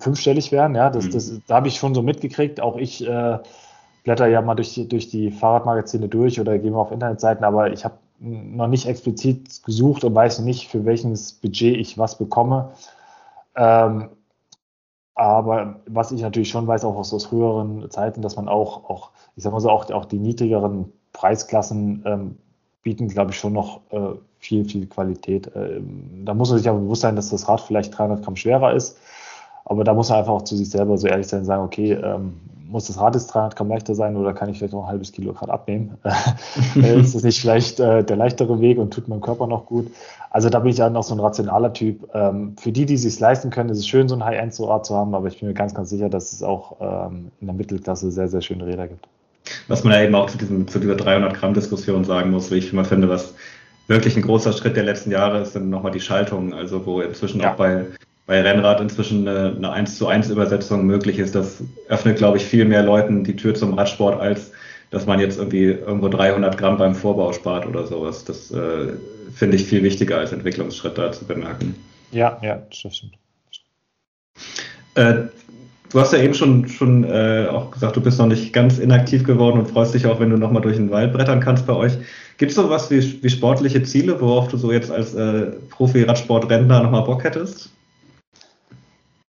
fünfstellig 0.00 0.50
werden, 0.50 0.76
ja, 0.76 0.88
das, 0.88 1.04
mhm. 1.06 1.10
das, 1.10 1.40
da 1.46 1.56
habe 1.56 1.68
ich 1.68 1.76
schon 1.76 1.94
so 1.94 2.00
mitgekriegt. 2.00 2.58
Auch 2.60 2.78
ich 2.78 3.06
äh, 3.06 3.38
blätter 4.04 4.26
ja 4.28 4.40
mal 4.40 4.54
durch 4.54 4.72
die, 4.72 4.88
durch 4.88 5.10
die 5.10 5.30
Fahrradmagazine 5.30 6.08
durch 6.08 6.40
oder 6.40 6.58
gehe 6.58 6.70
mal 6.70 6.78
auf 6.78 6.92
Internetseiten, 6.92 7.44
aber 7.44 7.70
ich 7.70 7.84
habe 7.84 7.96
noch 8.18 8.68
nicht 8.68 8.86
explizit 8.86 9.62
gesucht 9.64 10.04
und 10.04 10.14
weiß 10.14 10.38
nicht, 10.40 10.68
für 10.68 10.86
welches 10.86 11.34
Budget 11.34 11.76
ich 11.76 11.98
was 11.98 12.16
bekomme. 12.16 12.70
Ähm, 13.56 14.08
aber 15.16 15.80
was 15.86 16.12
ich 16.12 16.20
natürlich 16.20 16.50
schon 16.50 16.66
weiß, 16.66 16.84
auch 16.84 16.94
aus, 16.94 17.24
früheren 17.24 17.90
Zeiten, 17.90 18.20
dass 18.20 18.36
man 18.36 18.48
auch, 18.48 18.88
auch 18.88 19.10
ich 19.34 19.42
sag 19.42 19.52
mal 19.52 19.60
so, 19.60 19.70
auch, 19.70 19.90
auch 19.90 20.04
die 20.04 20.18
niedrigeren 20.18 20.92
Preisklassen 21.14 22.02
ähm, 22.04 22.36
bieten, 22.82 23.08
glaube 23.08 23.30
ich, 23.32 23.38
schon 23.38 23.54
noch 23.54 23.80
äh, 23.90 24.12
viel, 24.38 24.66
viel 24.66 24.86
Qualität. 24.86 25.50
Ähm, 25.56 26.22
da 26.26 26.34
muss 26.34 26.50
man 26.50 26.58
sich 26.58 26.68
aber 26.68 26.80
bewusst 26.80 27.00
sein, 27.00 27.16
dass 27.16 27.30
das 27.30 27.48
Rad 27.48 27.62
vielleicht 27.62 27.96
300 27.96 28.22
Gramm 28.22 28.36
schwerer 28.36 28.74
ist. 28.74 28.98
Aber 29.66 29.84
da 29.84 29.94
muss 29.94 30.08
man 30.08 30.20
einfach 30.20 30.32
auch 30.32 30.42
zu 30.42 30.56
sich 30.56 30.70
selber 30.70 30.96
so 30.96 31.06
ehrlich 31.06 31.26
sein 31.26 31.40
und 31.40 31.46
sagen, 31.46 31.64
okay, 31.64 31.92
ähm, 31.92 32.34
muss 32.68 32.86
das 32.86 32.98
Rad 32.98 33.14
jetzt 33.14 33.28
300 33.28 33.56
Gramm 33.56 33.68
leichter 33.68 33.94
sein 33.94 34.16
oder 34.16 34.32
kann 34.32 34.48
ich 34.48 34.58
vielleicht 34.58 34.72
noch 34.72 34.84
ein 34.84 34.88
halbes 34.88 35.12
Kilo 35.12 35.32
Grad 35.32 35.50
abnehmen? 35.50 35.98
Äh, 36.76 37.00
ist 37.00 37.14
das 37.14 37.22
nicht 37.22 37.40
vielleicht 37.40 37.80
äh, 37.80 38.04
der 38.04 38.16
leichtere 38.16 38.60
Weg 38.60 38.78
und 38.78 38.92
tut 38.92 39.08
meinem 39.08 39.20
Körper 39.20 39.46
noch 39.46 39.66
gut? 39.66 39.90
Also 40.30 40.50
da 40.50 40.58
bin 40.58 40.70
ich 40.70 40.78
ja 40.78 40.90
noch 40.90 41.02
so 41.02 41.14
ein 41.14 41.20
rationaler 41.20 41.72
Typ. 41.72 42.08
Ähm, 42.12 42.54
für 42.58 42.70
die, 42.70 42.84
die 42.86 42.94
es 42.94 43.02
sich 43.02 43.18
leisten 43.18 43.50
können, 43.50 43.70
ist 43.70 43.78
es 43.78 43.88
schön, 43.88 44.08
so 44.08 44.14
ein 44.14 44.24
High-End-Rad 44.24 44.84
zu 44.84 44.94
haben, 44.94 45.14
aber 45.14 45.28
ich 45.28 45.38
bin 45.40 45.48
mir 45.48 45.54
ganz, 45.54 45.74
ganz 45.74 45.90
sicher, 45.90 46.08
dass 46.08 46.32
es 46.32 46.42
auch 46.42 46.76
ähm, 46.80 47.30
in 47.40 47.46
der 47.46 47.56
Mittelklasse 47.56 48.10
sehr, 48.10 48.28
sehr 48.28 48.42
schöne 48.42 48.66
Räder 48.66 48.88
gibt. 48.88 49.08
Was 49.68 49.84
man 49.84 49.94
ja 49.94 50.02
eben 50.02 50.14
auch 50.14 50.28
zu, 50.28 50.38
diesem, 50.38 50.68
zu 50.68 50.78
dieser 50.78 50.96
300 50.96 51.34
Gramm 51.34 51.54
Diskussion 51.54 52.04
sagen 52.04 52.30
muss, 52.30 52.50
wie 52.50 52.56
ich 52.56 52.72
immer 52.72 52.84
finde, 52.84 53.08
was 53.08 53.34
wirklich 53.86 54.16
ein 54.16 54.22
großer 54.22 54.52
Schritt 54.52 54.76
der 54.76 54.84
letzten 54.84 55.10
Jahre 55.10 55.40
ist, 55.40 55.52
sind 55.54 55.70
nochmal 55.70 55.92
die 55.92 56.00
Schaltungen, 56.00 56.52
also 56.52 56.84
wo 56.84 57.00
inzwischen 57.00 57.40
ja. 57.40 57.52
auch 57.52 57.56
bei 57.56 57.86
bei 58.26 58.42
Rennrad 58.42 58.80
inzwischen 58.80 59.26
eine, 59.26 59.54
eine 59.56 59.72
1 59.72 59.96
zu 59.96 60.08
1 60.08 60.30
Übersetzung 60.30 60.84
möglich 60.84 61.18
ist. 61.18 61.34
Das 61.34 61.62
öffnet, 61.88 62.18
glaube 62.18 62.38
ich, 62.38 62.44
viel 62.44 62.64
mehr 62.64 62.82
Leuten 62.82 63.24
die 63.24 63.36
Tür 63.36 63.54
zum 63.54 63.74
Radsport, 63.74 64.20
als 64.20 64.52
dass 64.90 65.06
man 65.06 65.20
jetzt 65.20 65.38
irgendwie 65.38 65.64
irgendwo 65.64 66.08
300 66.08 66.56
Gramm 66.58 66.78
beim 66.78 66.94
Vorbau 66.94 67.32
spart 67.32 67.66
oder 67.66 67.86
sowas. 67.86 68.24
Das 68.24 68.50
äh, 68.50 68.94
finde 69.34 69.56
ich 69.56 69.64
viel 69.64 69.82
wichtiger 69.82 70.18
als 70.18 70.32
Entwicklungsschritt 70.32 70.98
da 70.98 71.12
zu 71.12 71.24
bemerken. 71.24 71.74
Ja, 72.12 72.38
ja, 72.42 72.62
das 72.68 72.96
stimmt. 72.96 73.14
Äh, 74.94 75.28
du 75.90 76.00
hast 76.00 76.12
ja 76.12 76.20
eben 76.20 76.34
schon, 76.34 76.68
schon 76.68 77.04
äh, 77.04 77.46
auch 77.50 77.70
gesagt, 77.70 77.96
du 77.96 78.00
bist 78.00 78.18
noch 78.18 78.26
nicht 78.26 78.52
ganz 78.52 78.78
inaktiv 78.78 79.24
geworden 79.24 79.58
und 79.58 79.70
freust 79.70 79.94
dich 79.94 80.06
auch, 80.06 80.20
wenn 80.20 80.30
du 80.30 80.36
nochmal 80.36 80.62
durch 80.62 80.76
den 80.76 80.90
Wald 80.90 81.12
brettern 81.12 81.40
kannst 81.40 81.66
bei 81.66 81.74
euch. 81.74 81.92
Gibt 82.38 82.50
es 82.50 82.56
so 82.56 82.70
was 82.70 82.90
wie, 82.90 83.22
wie 83.22 83.30
sportliche 83.30 83.82
Ziele, 83.82 84.20
worauf 84.20 84.48
du 84.48 84.56
so 84.56 84.72
jetzt 84.72 84.90
als 84.90 85.14
äh, 85.14 85.52
Profi-Radsport-Rentner 85.70 86.82
nochmal 86.82 87.04
Bock 87.04 87.24
hättest? 87.24 87.70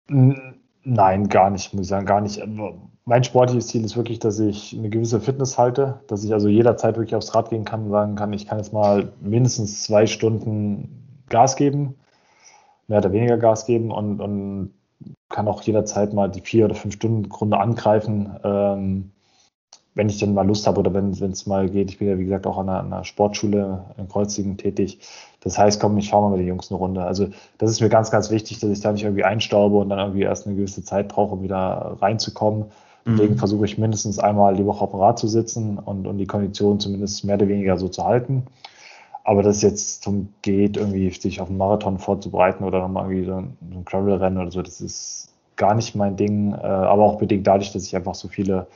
Nein, 0.09 1.27
gar 1.27 1.49
nicht, 1.49 1.73
muss 1.73 1.83
ich 1.83 1.89
sagen, 1.89 2.05
gar 2.05 2.21
nicht. 2.21 2.41
Mein 3.05 3.23
sportliches 3.23 3.67
Ziel 3.67 3.83
ist 3.83 3.97
wirklich, 3.97 4.19
dass 4.19 4.39
ich 4.39 4.75
eine 4.77 4.89
gewisse 4.89 5.19
Fitness 5.19 5.57
halte, 5.57 6.01
dass 6.07 6.23
ich 6.23 6.33
also 6.33 6.47
jederzeit 6.47 6.95
wirklich 6.95 7.15
aufs 7.15 7.35
Rad 7.35 7.49
gehen 7.49 7.65
kann 7.65 7.85
und 7.85 7.91
sagen 7.91 8.15
kann, 8.15 8.33
ich 8.33 8.47
kann 8.47 8.57
jetzt 8.57 8.73
mal 8.73 9.13
mindestens 9.21 9.83
zwei 9.83 10.07
Stunden 10.07 11.23
Gas 11.29 11.55
geben, 11.55 11.95
mehr 12.87 12.99
oder 12.99 13.11
weniger 13.11 13.37
Gas 13.37 13.65
geben 13.65 13.91
und, 13.91 14.21
und 14.21 14.73
kann 15.29 15.47
auch 15.47 15.61
jederzeit 15.61 16.13
mal 16.13 16.29
die 16.29 16.41
vier 16.41 16.65
oder 16.65 16.75
fünf 16.75 16.95
Stunden 16.95 17.27
Grunde 17.29 17.57
angreifen. 17.57 18.37
Ähm, 18.43 19.11
wenn 19.97 20.09
ich 20.09 20.19
dann 20.19 20.35
mal 20.35 20.45
Lust 20.45 20.67
habe 20.67 20.79
oder 20.79 20.93
wenn 20.93 21.09
es 21.09 21.47
mal 21.47 21.69
geht. 21.69 21.89
Ich 21.89 21.97
bin 21.97 22.07
ja, 22.07 22.19
wie 22.19 22.23
gesagt, 22.23 22.45
auch 22.45 22.59
an 22.59 22.69
einer, 22.69 22.79
an 22.79 22.93
einer 22.93 23.03
Sportschule 23.03 23.83
in 23.97 24.07
Kreuzigen 24.07 24.55
tätig. 24.55 24.99
Das 25.47 25.57
heißt, 25.57 25.79
komm, 25.79 25.97
ich 25.97 26.09
fahre 26.09 26.23
mal 26.23 26.31
mit 26.31 26.41
den 26.41 26.47
Jungs 26.47 26.69
eine 26.69 26.77
Runde. 26.77 27.03
Also 27.03 27.27
das 27.57 27.71
ist 27.71 27.79
mir 27.79 27.87
ganz, 27.87 28.11
ganz 28.11 28.29
wichtig, 28.29 28.59
dass 28.59 28.69
ich 28.69 28.81
da 28.81 28.91
nicht 28.91 29.03
irgendwie 29.03 29.23
einstaube 29.23 29.77
und 29.77 29.87
dann 29.87 29.99
irgendwie 29.99 30.23
erst 30.23 30.45
eine 30.45 30.57
gewisse 30.57 30.83
Zeit 30.83 31.07
brauche, 31.07 31.35
um 31.35 31.41
wieder 31.41 31.95
reinzukommen. 32.01 32.65
Mhm. 33.05 33.15
Deswegen 33.15 33.37
versuche 33.37 33.63
ich 33.63 33.77
mindestens 33.77 34.19
einmal 34.19 34.55
die 34.55 34.65
Woche 34.65 34.83
auf 34.83 34.91
dem 34.91 34.99
Rad 34.99 35.17
zu 35.17 35.29
sitzen 35.29 35.79
und, 35.79 36.05
und 36.05 36.17
die 36.17 36.27
Kondition 36.27 36.81
zumindest 36.81 37.23
mehr 37.23 37.35
oder 37.35 37.47
weniger 37.47 37.77
so 37.77 37.87
zu 37.87 38.03
halten. 38.03 38.43
Aber 39.23 39.41
dass 39.41 39.57
es 39.57 39.61
jetzt 39.61 40.03
zum 40.03 40.33
geht, 40.41 40.75
irgendwie 40.75 41.09
sich 41.11 41.39
auf 41.39 41.47
einen 41.47 41.57
Marathon 41.57 41.97
vorzubereiten 41.97 42.65
oder 42.65 42.81
nochmal 42.81 43.05
irgendwie 43.05 43.25
so 43.25 43.35
ein, 43.37 43.57
so 43.71 43.77
ein 43.77 43.85
Gravel-Rennen 43.85 44.37
oder 44.37 44.51
so, 44.51 44.61
das 44.61 44.81
ist 44.81 45.29
gar 45.55 45.75
nicht 45.75 45.95
mein 45.95 46.17
Ding. 46.17 46.51
Äh, 46.51 46.57
aber 46.57 47.03
auch 47.03 47.19
bedingt 47.19 47.47
dadurch, 47.47 47.71
dass 47.71 47.85
ich 47.85 47.95
einfach 47.95 48.15
so 48.15 48.27
viele 48.27 48.67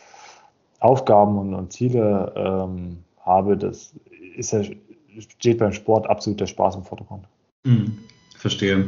Aufgaben 0.80 1.38
und, 1.38 1.54
und 1.54 1.74
Ziele 1.74 2.32
ähm, 2.38 3.00
habe, 3.26 3.58
das 3.58 3.94
ist 4.38 4.52
ja, 4.52 4.62
steht 5.20 5.60
beim 5.60 5.74
Sport 5.74 6.10
absolut 6.10 6.40
der 6.40 6.48
Spaß 6.48 6.76
im 6.76 6.84
Vordergrund. 6.84 7.26
Mhm, 7.64 7.98
verstehe. 8.38 8.86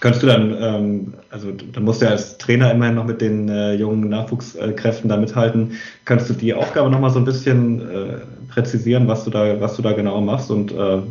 Könntest 0.00 0.24
du 0.24 0.26
dann, 0.26 0.56
ähm, 0.60 1.14
also 1.30 1.52
dann 1.52 1.84
musst 1.84 2.00
du 2.02 2.06
ja 2.06 2.10
als 2.10 2.36
Trainer 2.36 2.72
immerhin 2.72 2.96
noch 2.96 3.04
mit 3.04 3.20
den 3.20 3.48
äh, 3.48 3.74
jungen 3.74 4.08
Nachwuchskräften 4.08 5.08
da 5.08 5.16
mithalten. 5.16 5.74
Kannst 6.04 6.28
du 6.28 6.34
die 6.34 6.54
Aufgabe 6.54 6.90
nochmal 6.90 7.10
so 7.10 7.20
ein 7.20 7.24
bisschen 7.24 7.88
äh, 7.88 8.16
präzisieren, 8.48 9.06
was 9.06 9.22
du 9.22 9.30
da, 9.30 9.60
was 9.60 9.76
du 9.76 9.82
da 9.82 9.92
genau 9.92 10.20
machst 10.20 10.50
und 10.50 10.72
äh, 10.72 11.02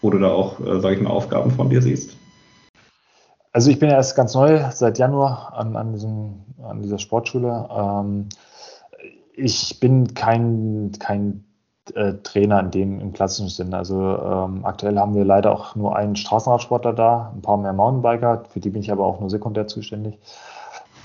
wo 0.00 0.10
du 0.10 0.18
da 0.18 0.32
auch, 0.32 0.58
äh, 0.58 0.80
sage 0.80 0.96
ich 0.96 1.00
mal, 1.00 1.10
Aufgaben 1.10 1.52
von 1.52 1.70
dir 1.70 1.80
siehst? 1.80 2.16
Also 3.52 3.70
ich 3.70 3.78
bin 3.78 3.88
ja 3.88 3.94
erst 3.94 4.16
ganz 4.16 4.34
neu 4.34 4.60
seit 4.72 4.98
Januar 4.98 5.52
an, 5.56 5.76
an, 5.76 5.92
diesem, 5.92 6.40
an 6.60 6.82
dieser 6.82 6.98
Sportschule. 6.98 7.68
Ähm, 7.70 8.28
ich 9.34 9.78
bin 9.78 10.14
kein, 10.14 10.90
kein 10.98 11.44
äh, 11.96 12.14
Trainer 12.22 12.60
in 12.60 12.70
dem 12.70 13.00
im 13.00 13.12
klassischen 13.12 13.48
Sinne. 13.48 13.76
Also 13.76 13.96
ähm, 13.96 14.64
aktuell 14.64 14.98
haben 14.98 15.14
wir 15.14 15.24
leider 15.24 15.52
auch 15.52 15.74
nur 15.74 15.96
einen 15.96 16.16
Straßenradsportler 16.16 16.92
da, 16.92 17.32
ein 17.34 17.42
paar 17.42 17.56
mehr 17.56 17.72
Mountainbiker, 17.72 18.44
für 18.48 18.60
die 18.60 18.70
bin 18.70 18.82
ich 18.82 18.92
aber 18.92 19.04
auch 19.04 19.20
nur 19.20 19.30
sekundär 19.30 19.66
zuständig. 19.66 20.18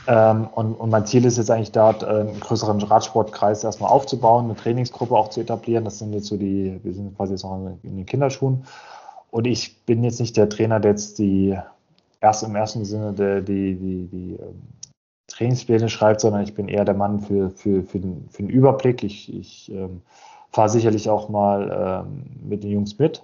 Ähm, 0.07 0.47
und, 0.53 0.73
und, 0.75 0.89
mein 0.91 1.05
Ziel 1.05 1.25
ist 1.25 1.37
jetzt 1.37 1.49
eigentlich 1.49 1.71
da, 1.71 1.91
äh, 1.91 2.05
einen 2.05 2.39
größeren 2.39 2.81
Radsportkreis 2.81 3.63
erstmal 3.63 3.89
aufzubauen, 3.89 4.45
eine 4.45 4.55
Trainingsgruppe 4.55 5.15
auch 5.15 5.29
zu 5.29 5.41
etablieren. 5.41 5.83
Das 5.83 5.99
sind 5.99 6.13
jetzt 6.13 6.27
so 6.27 6.37
die, 6.37 6.79
wir 6.83 6.93
sind 6.93 7.15
quasi 7.17 7.33
jetzt 7.33 7.43
noch 7.43 7.57
in 7.81 7.97
den 7.97 8.05
Kinderschuhen. 8.05 8.65
Und 9.31 9.47
ich 9.47 9.81
bin 9.85 10.03
jetzt 10.03 10.19
nicht 10.19 10.37
der 10.37 10.47
Trainer, 10.47 10.79
der 10.79 10.91
jetzt 10.91 11.17
die 11.17 11.57
erst 12.21 12.43
im 12.43 12.55
ersten 12.55 12.85
Sinne 12.85 13.13
der, 13.13 13.41
die, 13.41 13.75
die, 13.75 14.07
die 14.07 14.33
ähm, 14.33 14.61
Trainingspläne 15.27 15.89
schreibt, 15.89 16.21
sondern 16.21 16.43
ich 16.43 16.53
bin 16.53 16.67
eher 16.67 16.85
der 16.85 16.93
Mann 16.93 17.19
für, 17.19 17.49
für, 17.49 17.83
für, 17.83 17.99
den, 17.99 18.27
für 18.29 18.43
den 18.43 18.49
Überblick. 18.49 19.03
Ich, 19.03 19.33
ich 19.33 19.71
ähm, 19.71 20.01
fahre 20.55 20.69
sicherlich 20.69 21.09
auch 21.09 21.27
mal 21.27 22.05
ähm, 22.07 22.23
mit 22.47 22.63
den 22.63 22.71
Jungs 22.71 22.97
mit 22.97 23.21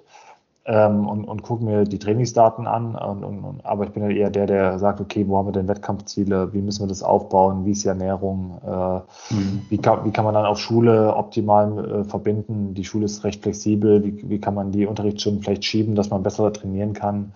ähm, 0.66 1.08
und, 1.08 1.24
und 1.24 1.44
gucke 1.44 1.64
mir 1.64 1.86
die 1.86 1.98
Trainingsdaten 1.98 2.68
an. 2.68 2.94
Und, 2.94 3.24
und, 3.24 3.66
aber 3.66 3.86
ich 3.86 3.92
bin 3.92 4.04
halt 4.04 4.18
eher 4.18 4.30
der, 4.30 4.48
der 4.48 4.80
sagt, 4.80 5.00
okay, 5.00 5.26
wo 5.30 5.38
haben 5.38 5.48
wir 5.48 5.54
denn 5.54 5.70
Wettkampfziele? 5.70 6.54
Wie 6.54 6.62
müssen 6.62 6.84
wir 6.84 6.90
das 6.90 7.04
aufbauen? 7.04 7.66
Wie 7.66 7.72
ist 7.72 7.86
die 7.86 7.88
Ernährung? 7.88 8.60
Äh, 8.68 9.34
mhm. 9.34 9.62
wie, 9.70 9.78
kann, 9.78 10.04
wie 10.04 10.12
kann 10.12 10.26
man 10.26 10.34
dann 10.34 10.46
auf 10.46 10.60
Schule 10.60 11.16
optimal 11.16 12.02
äh, 12.02 12.04
verbinden? 12.04 12.74
Die 12.74 12.84
Schule 12.84 13.06
ist 13.06 13.24
recht 13.24 13.42
flexibel. 13.42 14.04
Wie, 14.04 14.30
wie 14.30 14.40
kann 14.42 14.54
man 14.54 14.74
die 14.74 14.86
Unterrichtsstunden 14.86 15.42
vielleicht 15.42 15.64
schieben, 15.64 15.96
dass 15.96 16.10
man 16.10 16.24
besser 16.24 16.52
trainieren 16.52 16.92
kann? 16.92 17.32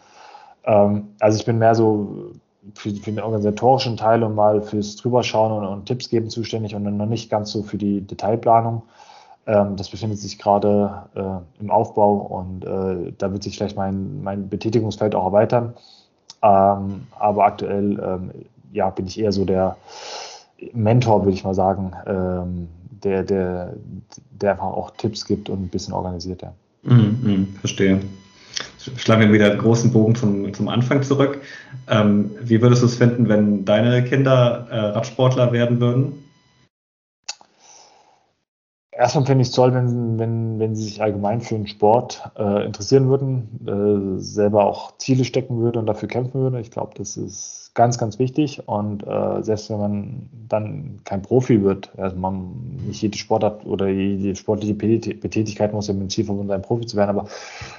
Ähm, 0.65 1.07
also 1.21 1.39
ich 1.39 1.45
bin 1.45 1.57
mehr 1.57 1.73
so 1.73 2.33
für, 2.73 2.89
für, 2.89 3.11
den 3.11 3.21
organisatorischen 3.21 3.95
Teil 3.95 4.23
und 4.23 4.35
mal 4.35 4.61
fürs 4.61 4.97
Drüberschauen 4.97 5.53
und, 5.53 5.65
und, 5.65 5.85
Tipps 5.85 6.09
geben 6.09 6.29
zuständig 6.29 6.75
und 6.75 6.83
dann 6.83 6.97
noch 6.97 7.05
nicht 7.05 7.29
ganz 7.29 7.53
so 7.53 7.63
für 7.63 7.77
die 7.77 8.01
Detailplanung. 8.01 8.83
Ähm, 9.47 9.75
das 9.75 9.89
befindet 9.89 10.19
sich 10.19 10.39
gerade 10.39 11.03
äh, 11.15 11.61
im 11.61 11.69
Aufbau 11.69 12.13
und 12.15 12.65
äh, 12.65 13.13
da 13.17 13.31
wird 13.31 13.43
sich 13.43 13.57
vielleicht 13.57 13.77
mein, 13.77 14.23
mein 14.23 14.49
Betätigungsfeld 14.49 15.15
auch 15.15 15.25
erweitern. 15.25 15.73
Ähm, 16.41 17.07
aber 17.17 17.45
aktuell 17.45 17.99
ähm, 18.03 18.31
ja, 18.73 18.89
bin 18.89 19.07
ich 19.07 19.19
eher 19.19 19.31
so 19.31 19.45
der 19.45 19.77
Mentor, 20.73 21.23
würde 21.23 21.35
ich 21.35 21.43
mal 21.43 21.53
sagen, 21.53 21.91
ähm, 22.05 22.67
der, 23.03 23.23
der, 23.23 23.73
der 24.31 24.51
einfach 24.51 24.65
auch 24.65 24.91
Tipps 24.91 25.25
gibt 25.25 25.49
und 25.49 25.63
ein 25.63 25.69
bisschen 25.69 25.93
organisiert. 25.93 26.41
Ja. 26.41 26.53
Mhm, 26.83 27.19
mh, 27.21 27.59
verstehe 27.59 28.01
schlagen 28.97 29.21
wir 29.21 29.33
wieder 29.33 29.55
großen 29.55 29.91
Bogen 29.91 30.15
zum, 30.15 30.53
zum 30.53 30.67
Anfang 30.67 31.03
zurück. 31.03 31.41
Ähm, 31.89 32.31
wie 32.41 32.61
würdest 32.61 32.81
du 32.81 32.87
es 32.87 32.95
finden, 32.95 33.27
wenn 33.27 33.65
deine 33.65 34.03
Kinder 34.03 34.67
äh, 34.69 34.77
Radsportler 34.77 35.51
werden 35.51 35.79
würden? 35.79 36.24
Erstmal 38.97 39.25
finde 39.25 39.41
ich 39.41 39.49
es 39.49 39.53
toll, 39.53 39.73
wenn, 39.73 40.17
wenn, 40.17 40.57
wenn 40.57 40.75
sie 40.75 40.83
sich 40.83 41.01
allgemein 41.01 41.41
für 41.41 41.55
den 41.55 41.67
Sport 41.67 42.23
äh, 42.37 42.65
interessieren 42.65 43.09
würden, 43.09 44.17
äh, 44.17 44.21
selber 44.21 44.65
auch 44.65 44.97
Ziele 44.97 45.25
stecken 45.25 45.59
würden 45.59 45.79
und 45.79 45.85
dafür 45.85 46.07
kämpfen 46.07 46.39
würden. 46.39 46.59
Ich 46.61 46.71
glaube, 46.71 46.93
das 46.95 47.17
ist 47.17 47.71
ganz, 47.73 47.97
ganz 47.97 48.19
wichtig. 48.19 48.69
Und 48.69 49.05
äh, 49.05 49.43
selbst 49.43 49.69
wenn 49.69 49.79
man 49.79 50.29
dann 50.47 51.01
kein 51.03 51.21
Profi 51.21 51.61
wird, 51.61 51.91
also 51.97 52.15
man 52.15 52.77
nicht 52.87 53.01
jede 53.01 53.17
Sportart 53.17 53.65
oder 53.65 53.89
jede 53.89 54.33
sportliche 54.35 54.73
Betätigkeit 54.73 55.73
muss 55.73 55.87
ja 55.87 55.93
mit 55.93 56.03
dem 56.03 56.09
Ziel 56.09 56.23
verbunden 56.23 56.47
sein, 56.47 56.61
Profi 56.61 56.85
zu 56.85 56.95
werden. 56.95 57.09
Aber 57.09 57.25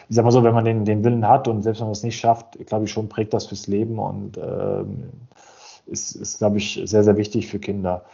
ich 0.08 0.16
sag 0.16 0.24
mal 0.24 0.30
so, 0.30 0.44
wenn 0.44 0.54
man 0.54 0.66
den, 0.66 0.84
den 0.84 1.02
Willen 1.02 1.26
hat 1.26 1.48
und 1.48 1.62
selbst 1.62 1.80
wenn 1.80 1.86
man 1.86 1.92
es 1.92 2.02
nicht 2.02 2.18
schafft, 2.18 2.58
glaube 2.66 2.84
ich 2.84 2.90
schon, 2.90 3.08
prägt 3.08 3.32
das 3.32 3.46
fürs 3.46 3.66
Leben 3.68 3.98
und 3.98 4.36
äh, 4.36 4.84
ist, 5.86 6.14
ist 6.14 6.38
glaube 6.38 6.58
ich, 6.58 6.78
sehr, 6.84 7.04
sehr 7.04 7.16
wichtig 7.16 7.46
für 7.46 7.58
Kinder. 7.58 8.04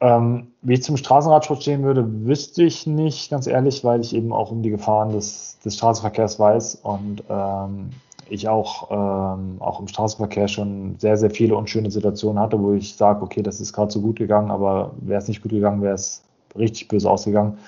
Ähm, 0.00 0.52
wie 0.62 0.74
ich 0.74 0.82
zum 0.82 0.96
Straßenradsport 0.96 1.62
stehen 1.62 1.82
würde, 1.82 2.04
wüsste 2.24 2.62
ich 2.62 2.86
nicht, 2.86 3.30
ganz 3.30 3.48
ehrlich, 3.48 3.82
weil 3.82 4.00
ich 4.00 4.14
eben 4.14 4.32
auch 4.32 4.52
um 4.52 4.62
die 4.62 4.70
Gefahren 4.70 5.10
des, 5.10 5.58
des 5.64 5.74
Straßenverkehrs 5.74 6.38
weiß 6.38 6.76
und 6.76 7.24
ähm, 7.28 7.90
ich 8.30 8.48
auch, 8.48 8.90
ähm, 8.90 9.56
auch 9.58 9.80
im 9.80 9.88
Straßenverkehr 9.88 10.46
schon 10.48 10.96
sehr, 10.98 11.16
sehr 11.16 11.30
viele 11.30 11.56
unschöne 11.56 11.90
Situationen 11.90 12.40
hatte, 12.40 12.60
wo 12.60 12.74
ich 12.74 12.94
sage, 12.94 13.22
okay, 13.22 13.42
das 13.42 13.60
ist 13.60 13.72
gerade 13.72 13.90
so 13.90 14.00
gut 14.00 14.16
gegangen, 14.16 14.50
aber 14.50 14.92
wäre 15.00 15.20
es 15.20 15.28
nicht 15.28 15.42
gut 15.42 15.50
gegangen, 15.50 15.82
wäre 15.82 15.94
es 15.94 16.22
richtig 16.56 16.88
böse 16.88 17.10
ausgegangen. 17.10 17.58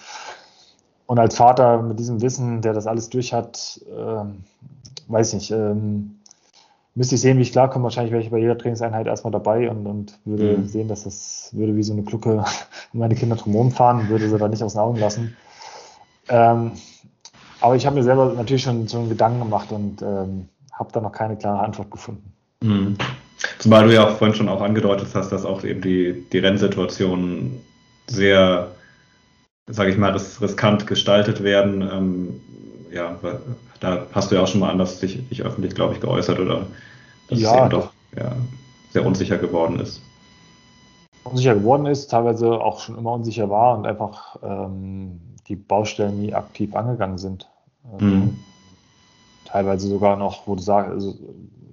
Und 1.06 1.18
als 1.18 1.36
Vater 1.36 1.82
mit 1.82 1.98
diesem 1.98 2.22
Wissen, 2.22 2.62
der 2.62 2.74
das 2.74 2.86
alles 2.86 3.08
durch 3.08 3.32
hat, 3.32 3.80
ähm, 3.90 4.44
weiß 5.08 5.28
ich 5.28 5.34
nicht, 5.34 5.50
ähm, 5.50 6.19
müsste 7.00 7.14
ich 7.14 7.22
sehen, 7.22 7.38
wie 7.38 7.42
ich 7.42 7.52
klarkomme. 7.52 7.84
Wahrscheinlich 7.84 8.12
wäre 8.12 8.22
ich 8.22 8.28
bei 8.28 8.36
jeder 8.36 8.58
Trainingseinheit 8.58 9.06
erstmal 9.06 9.30
dabei 9.30 9.70
und, 9.70 9.86
und 9.86 10.18
würde 10.26 10.58
mhm. 10.58 10.66
sehen, 10.66 10.86
dass 10.86 11.04
das 11.04 11.48
würde 11.52 11.74
wie 11.74 11.82
so 11.82 11.94
eine 11.94 12.02
Glucke 12.02 12.44
meine 12.92 13.14
Kinder 13.14 13.36
drumherum 13.36 13.70
fahren, 13.70 14.10
würde 14.10 14.28
sie 14.28 14.36
da 14.36 14.48
nicht 14.48 14.62
aus 14.62 14.74
den 14.74 14.82
Augen 14.82 14.98
lassen. 14.98 15.34
Ähm, 16.28 16.72
aber 17.62 17.74
ich 17.74 17.86
habe 17.86 17.96
mir 17.96 18.02
selber 18.02 18.34
natürlich 18.36 18.64
schon 18.64 18.86
so 18.86 18.98
einen 18.98 19.08
Gedanken 19.08 19.38
gemacht 19.38 19.72
und 19.72 20.02
ähm, 20.02 20.50
habe 20.74 20.92
da 20.92 21.00
noch 21.00 21.12
keine 21.12 21.38
klare 21.38 21.60
Antwort 21.60 21.90
gefunden. 21.90 22.34
Mhm. 22.62 22.98
Zumal 23.58 23.86
du 23.86 23.94
ja 23.94 24.06
auch 24.06 24.18
vorhin 24.18 24.36
schon 24.36 24.50
auch 24.50 24.60
angedeutet 24.60 25.08
hast, 25.14 25.32
dass 25.32 25.46
auch 25.46 25.64
eben 25.64 25.80
die, 25.80 26.26
die 26.30 26.38
Rennsituationen 26.38 27.62
sehr, 28.08 28.72
sage 29.68 29.90
ich 29.90 29.96
mal, 29.96 30.12
riskant 30.12 30.86
gestaltet 30.86 31.42
werden. 31.42 31.80
Ähm, 31.80 32.40
ja, 32.92 33.18
da 33.80 34.06
hast 34.12 34.30
du 34.30 34.34
ja 34.34 34.42
auch 34.42 34.48
schon 34.48 34.60
mal 34.60 34.68
anders 34.68 35.00
dich, 35.00 35.26
dich 35.30 35.42
öffentlich, 35.42 35.74
glaube 35.74 35.94
ich, 35.94 36.00
geäußert 36.02 36.38
oder 36.38 36.66
dass 37.30 37.40
ja, 37.40 37.52
es 37.52 37.60
eben 37.60 37.70
doch 37.70 37.92
ja, 38.16 38.32
sehr 38.90 39.06
unsicher 39.06 39.38
geworden 39.38 39.80
ist. 39.80 40.02
Unsicher 41.24 41.54
geworden 41.54 41.86
ist, 41.86 42.10
teilweise 42.10 42.50
auch 42.60 42.80
schon 42.80 42.98
immer 42.98 43.12
unsicher 43.12 43.48
war 43.50 43.76
und 43.76 43.86
einfach 43.86 44.36
ähm, 44.42 45.20
die 45.48 45.56
Baustellen 45.56 46.20
nie 46.20 46.34
aktiv 46.34 46.74
angegangen 46.74 47.18
sind. 47.18 47.48
Ähm, 48.00 48.08
mhm. 48.08 48.38
Teilweise 49.44 49.88
sogar 49.88 50.16
noch, 50.16 50.46
wo 50.46 50.54
du 50.54 50.62
sagst, 50.62 50.90
also, 50.92 51.14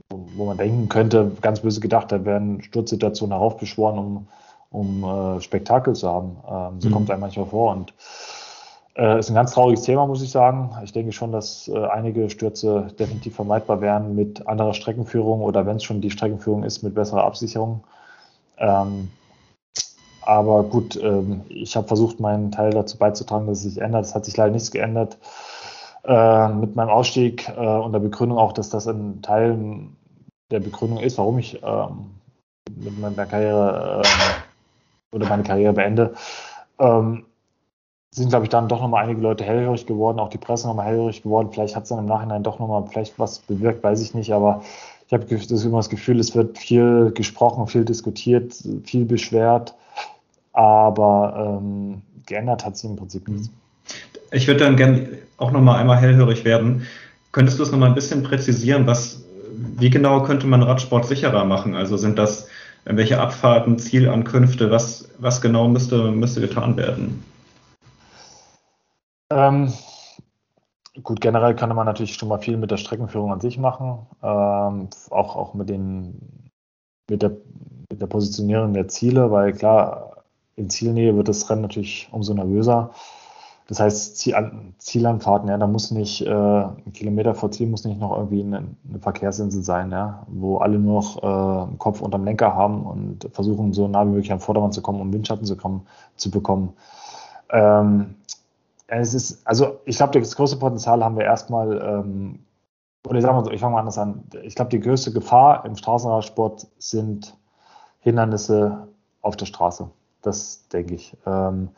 wo 0.09 0.45
man 0.45 0.57
denken 0.57 0.89
könnte, 0.89 1.31
ganz 1.41 1.61
böse 1.61 1.79
gedacht, 1.79 2.11
da 2.11 2.23
werden 2.25 2.61
Sturzsituationen 2.61 3.37
heraufbeschworen, 3.37 3.99
um, 3.99 4.27
um 4.69 5.03
äh, 5.03 5.41
Spektakel 5.41 5.95
zu 5.95 6.09
haben. 6.09 6.37
Ähm, 6.49 6.81
so 6.81 6.89
mhm. 6.89 6.93
kommt 6.93 7.09
es 7.09 7.11
einem 7.11 7.21
manchmal 7.21 7.45
vor 7.45 7.71
und 7.71 7.93
äh, 8.97 9.19
ist 9.19 9.29
ein 9.29 9.35
ganz 9.35 9.51
trauriges 9.51 9.83
Thema, 9.83 10.07
muss 10.07 10.23
ich 10.23 10.31
sagen. 10.31 10.71
Ich 10.83 10.91
denke 10.91 11.11
schon, 11.11 11.31
dass 11.31 11.67
äh, 11.67 11.85
einige 11.85 12.29
Stürze 12.29 12.87
definitiv 12.99 13.35
vermeidbar 13.35 13.79
wären 13.79 14.15
mit 14.15 14.47
anderer 14.47 14.73
Streckenführung 14.73 15.41
oder 15.41 15.65
wenn 15.65 15.77
es 15.77 15.83
schon 15.83 16.01
die 16.01 16.11
Streckenführung 16.11 16.63
ist, 16.63 16.81
mit 16.83 16.95
besserer 16.95 17.23
Absicherung. 17.23 17.83
Ähm, 18.57 19.09
aber 20.21 20.63
gut, 20.63 20.99
ähm, 21.01 21.43
ich 21.47 21.75
habe 21.75 21.87
versucht, 21.87 22.19
meinen 22.19 22.51
Teil 22.51 22.71
dazu 22.71 22.97
beizutragen, 22.97 23.47
dass 23.47 23.59
es 23.59 23.73
sich 23.73 23.81
ändert. 23.81 24.05
Es 24.05 24.15
hat 24.15 24.25
sich 24.25 24.35
leider 24.35 24.51
nichts 24.51 24.71
geändert. 24.71 25.17
Äh, 26.03 26.49
mit 26.49 26.75
meinem 26.75 26.89
Ausstieg 26.89 27.47
äh, 27.49 27.59
und 27.59 27.93
der 27.93 27.99
Begründung 27.99 28.37
auch, 28.37 28.53
dass 28.53 28.69
das 28.69 28.87
ein 28.87 29.21
Teil 29.21 29.57
der 30.51 30.59
Begründung 30.59 30.99
ist, 30.99 31.17
warum 31.17 31.37
ich 31.37 31.61
ähm, 31.63 32.11
mit 32.75 32.97
meiner 32.99 33.25
Karriere 33.25 34.01
äh, 34.03 35.15
oder 35.15 35.27
meine 35.29 35.43
Karriere 35.43 35.73
beende. 35.73 36.13
Ähm, 36.79 37.25
sind, 38.17 38.29
glaube 38.29 38.45
ich, 38.45 38.49
dann 38.49 38.67
doch 38.67 38.81
nochmal 38.81 39.05
einige 39.05 39.21
Leute 39.21 39.43
hellhörig 39.43 39.85
geworden, 39.85 40.19
auch 40.19 40.29
die 40.29 40.37
Presse 40.37 40.67
nochmal 40.67 40.87
hellhörig 40.87 41.23
geworden. 41.23 41.49
Vielleicht 41.51 41.75
hat 41.75 41.83
es 41.83 41.89
dann 41.89 41.99
im 41.99 42.05
Nachhinein 42.05 42.43
doch 42.43 42.59
nochmal 42.59 42.83
vielleicht 42.89 43.17
was 43.17 43.39
bewirkt, 43.39 43.83
weiß 43.83 44.01
ich 44.01 44.13
nicht, 44.13 44.33
aber 44.33 44.63
ich 45.07 45.13
habe 45.13 45.25
immer 45.25 45.77
das 45.77 45.89
Gefühl, 45.89 46.19
es 46.19 46.35
wird 46.35 46.57
viel 46.57 47.11
gesprochen, 47.13 47.67
viel 47.67 47.85
diskutiert, 47.85 48.53
viel 48.83 49.05
beschwert, 49.05 49.73
aber 50.53 51.59
ähm, 51.61 52.01
geändert 52.25 52.65
hat 52.65 52.75
sich 52.77 52.89
im 52.89 52.97
Prinzip 52.97 53.27
nichts. 53.27 53.49
Ich 54.31 54.47
würde 54.47 54.65
dann 54.65 54.75
gerne 54.75 55.07
auch 55.37 55.51
nochmal 55.51 55.79
einmal 55.79 55.97
hellhörig 55.97 56.43
werden. 56.43 56.85
Könntest 57.31 57.57
du 57.59 57.63
es 57.63 57.71
nochmal 57.71 57.89
ein 57.89 57.95
bisschen 57.95 58.23
präzisieren, 58.23 58.85
was, 58.85 59.23
wie 59.77 59.89
genau 59.89 60.23
könnte 60.23 60.47
man 60.47 60.61
Radsport 60.61 61.05
sicherer 61.05 61.45
machen? 61.45 61.75
Also 61.75 61.95
sind 61.95 62.19
das 62.19 62.47
welche 62.89 63.19
Abfahrten, 63.19 63.77
Zielankünfte, 63.77 64.71
was, 64.71 65.09
was 65.19 65.41
genau 65.41 65.67
müsste, 65.67 66.11
müsste 66.11 66.41
getan 66.41 66.77
werden? 66.77 67.23
Ähm, 69.37 69.71
gut, 71.03 71.21
generell 71.21 71.55
kann 71.55 71.75
man 71.75 71.85
natürlich 71.85 72.15
schon 72.15 72.29
mal 72.29 72.39
viel 72.39 72.57
mit 72.57 72.71
der 72.71 72.77
Streckenführung 72.77 73.31
an 73.31 73.39
sich 73.39 73.59
machen, 73.59 74.07
ähm, 74.23 74.89
auch, 75.11 75.35
auch 75.35 75.53
mit, 75.53 75.69
den, 75.69 76.49
mit, 77.07 77.21
der, 77.21 77.33
mit 77.91 78.01
der 78.01 78.07
Positionierung 78.07 78.73
der 78.73 78.87
Ziele, 78.87 79.29
weil 79.31 79.53
klar, 79.53 80.23
in 80.55 80.71
Zielnähe 80.71 81.15
wird 81.15 81.27
das 81.27 81.47
Rennen 81.51 81.61
natürlich 81.61 82.09
umso 82.11 82.33
nervöser. 82.33 82.89
Das 83.67 83.79
heißt, 83.79 84.17
Zielanfahrten, 84.79 85.49
ja, 85.49 85.57
da 85.57 85.67
muss 85.67 85.91
nicht 85.91 86.21
äh, 86.21 86.29
ein 86.31 86.93
Kilometer 86.93 87.35
vor 87.35 87.51
Ziel 87.51 87.67
muss 87.67 87.83
nicht 87.83 87.99
noch 87.99 88.17
irgendwie 88.17 88.41
eine, 88.41 88.63
eine 88.89 88.99
Verkehrsinsel 88.99 89.61
sein, 89.61 89.91
ja, 89.91 90.25
wo 90.27 90.57
alle 90.57 90.79
nur 90.79 91.01
noch 91.01 91.17
äh, 91.17 91.77
Kopf 91.77 92.01
unterm 92.01 92.23
Lenker 92.23 92.55
haben 92.55 92.87
und 92.87 93.29
versuchen, 93.33 93.73
so 93.73 93.87
nah 93.87 94.05
wie 94.05 94.11
möglich 94.11 94.31
am 94.31 94.39
Vordermann 94.39 94.71
zu 94.71 94.81
kommen, 94.81 95.01
um 95.01 95.13
Windschatten 95.13 95.45
zu, 95.45 95.57
kommen, 95.57 95.85
zu 96.15 96.31
bekommen. 96.31 96.73
Ähm, 97.51 98.15
es 98.87 99.13
ist, 99.13 99.45
also 99.45 99.79
ich 99.85 99.97
glaube, 99.97 100.19
das 100.19 100.35
größte 100.35 100.57
Potenzial 100.57 101.03
haben 101.03 101.17
wir 101.17 101.25
erstmal, 101.25 101.81
ähm, 101.81 102.39
oder 103.07 103.21
sagen 103.21 103.43
so, 103.43 103.51
ich 103.51 103.61
fange 103.61 103.73
mal 103.73 103.79
anders 103.79 103.97
an. 103.97 104.23
Ich 104.43 104.55
glaube, 104.55 104.71
die 104.71 104.79
größte 104.79 105.11
Gefahr 105.11 105.65
im 105.65 105.75
Straßenradsport 105.75 106.67
sind 106.77 107.37
Hindernisse 107.99 108.87
auf 109.21 109.35
der 109.35 109.45
Straße. 109.45 109.89
Das 110.21 110.67
denke 110.69 110.95
ich. 110.95 111.15
Ähm, 111.25 111.69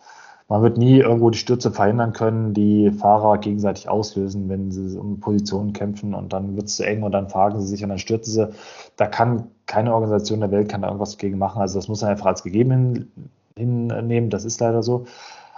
man 0.48 0.64
wird 0.64 0.78
nie 0.78 0.98
irgendwo 0.98 1.30
die 1.30 1.38
Stürze 1.38 1.72
verhindern 1.72 2.14
können, 2.14 2.56
die 2.56 2.90
Fahrer 2.92 3.38
gegenseitig 3.38 3.88
auslösen, 3.88 4.50
wenn 4.50 4.72
sie 4.72 4.98
um 4.98 5.20
Positionen 5.20 5.74
kämpfen 5.74 6.16
und 6.16 6.34
dann 6.34 6.56
wird 6.56 6.66
es 6.66 6.78
zu 6.78 6.88
eng 6.88 7.04
und 7.04 7.12
dann 7.12 7.30
fragen 7.30 7.62
sie 7.62 7.68
sich 7.68 7.84
und 7.84 7.90
dann 7.90 8.00
stürzen 8.00 8.34
sie. 8.34 8.50
Da 8.96 9.06
kann 9.06 9.52
keine 9.68 9.94
Organisation 9.94 10.40
der 10.40 10.50
Welt 10.50 10.68
kann 10.68 10.82
da 10.82 10.88
irgendwas 10.88 11.12
dagegen 11.12 11.38
machen. 11.38 11.62
Also 11.62 11.78
das 11.78 11.88
muss 11.88 12.02
man 12.02 12.10
einfach 12.10 12.26
als 12.26 12.42
gegeben 12.42 13.12
hinnehmen. 13.56 14.32
Das 14.32 14.44
ist 14.44 14.60
leider 14.60 14.82
so. 14.82 15.06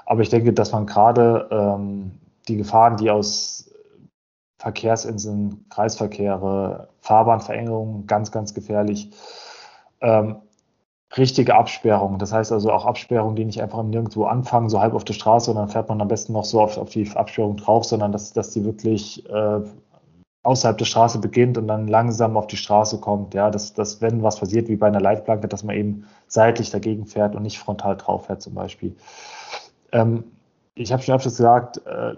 Aber 0.06 0.22
ich 0.22 0.30
denke, 0.30 0.54
dass 0.54 0.72
man 0.72 0.86
gerade 0.86 1.48
ähm, 1.52 2.12
die 2.48 2.58
Gefahren, 2.58 2.98
die 2.98 3.10
aus 3.10 3.72
Verkehrsinseln, 4.58 5.66
Kreisverkehre, 5.70 6.90
Fahrbahnverängerungen, 7.00 8.06
ganz, 8.06 8.32
ganz 8.32 8.54
gefährlich, 8.54 9.12
ähm, 10.02 10.38
richtige 11.18 11.56
Absperrungen. 11.56 12.20
Das 12.20 12.32
heißt 12.32 12.52
also 12.52 12.72
auch 12.72 12.86
Absperrungen, 12.86 13.36
die 13.36 13.46
nicht 13.46 13.62
einfach 13.62 13.84
nirgendwo 13.84 14.26
anfangen, 14.26 14.70
so 14.70 14.80
halb 14.80 14.94
auf 14.94 15.04
der 15.04 15.14
Straße 15.14 15.52
und 15.52 15.58
dann 15.58 15.70
fährt 15.70 15.90
man 15.90 16.02
am 16.02 16.08
besten 16.08 16.34
noch 16.34 16.46
so 16.46 16.62
auf, 16.62 16.78
auf 16.78 16.90
die 16.90 17.10
Absperrung 17.16 17.58
drauf, 17.58 17.86
sondern 17.86 18.12
dass, 18.12 18.34
dass 18.34 18.52
die 18.52 18.64
wirklich 18.64 19.28
äh, 19.30 19.62
außerhalb 20.44 20.78
der 20.78 20.86
Straße 20.86 21.20
beginnt 21.20 21.58
und 21.58 21.68
dann 21.68 21.88
langsam 21.88 22.38
auf 22.38 22.48
die 22.48 22.58
Straße 22.58 23.00
kommt. 23.00 23.34
Ja, 23.34 23.50
dass, 23.52 23.74
dass 23.74 24.02
wenn 24.02 24.24
was 24.24 24.40
passiert, 24.40 24.70
wie 24.70 24.76
bei 24.76 24.88
einer 24.88 25.02
Leitplanke, 25.02 25.48
dass 25.48 25.64
man 25.64 25.76
eben 25.76 26.06
seitlich 26.28 26.70
dagegen 26.70 27.06
fährt 27.06 27.36
und 27.36 27.44
nicht 27.44 27.60
frontal 27.60 27.98
drauf 27.98 28.26
fährt 28.26 28.42
zum 28.42 28.54
Beispiel. 28.54 28.96
Ähm, 29.92 30.24
ich 30.76 30.92
habe 30.92 31.02
schon 31.04 31.16
öfters 31.16 31.38
gesagt, 31.38 31.86
äh, 31.86 32.16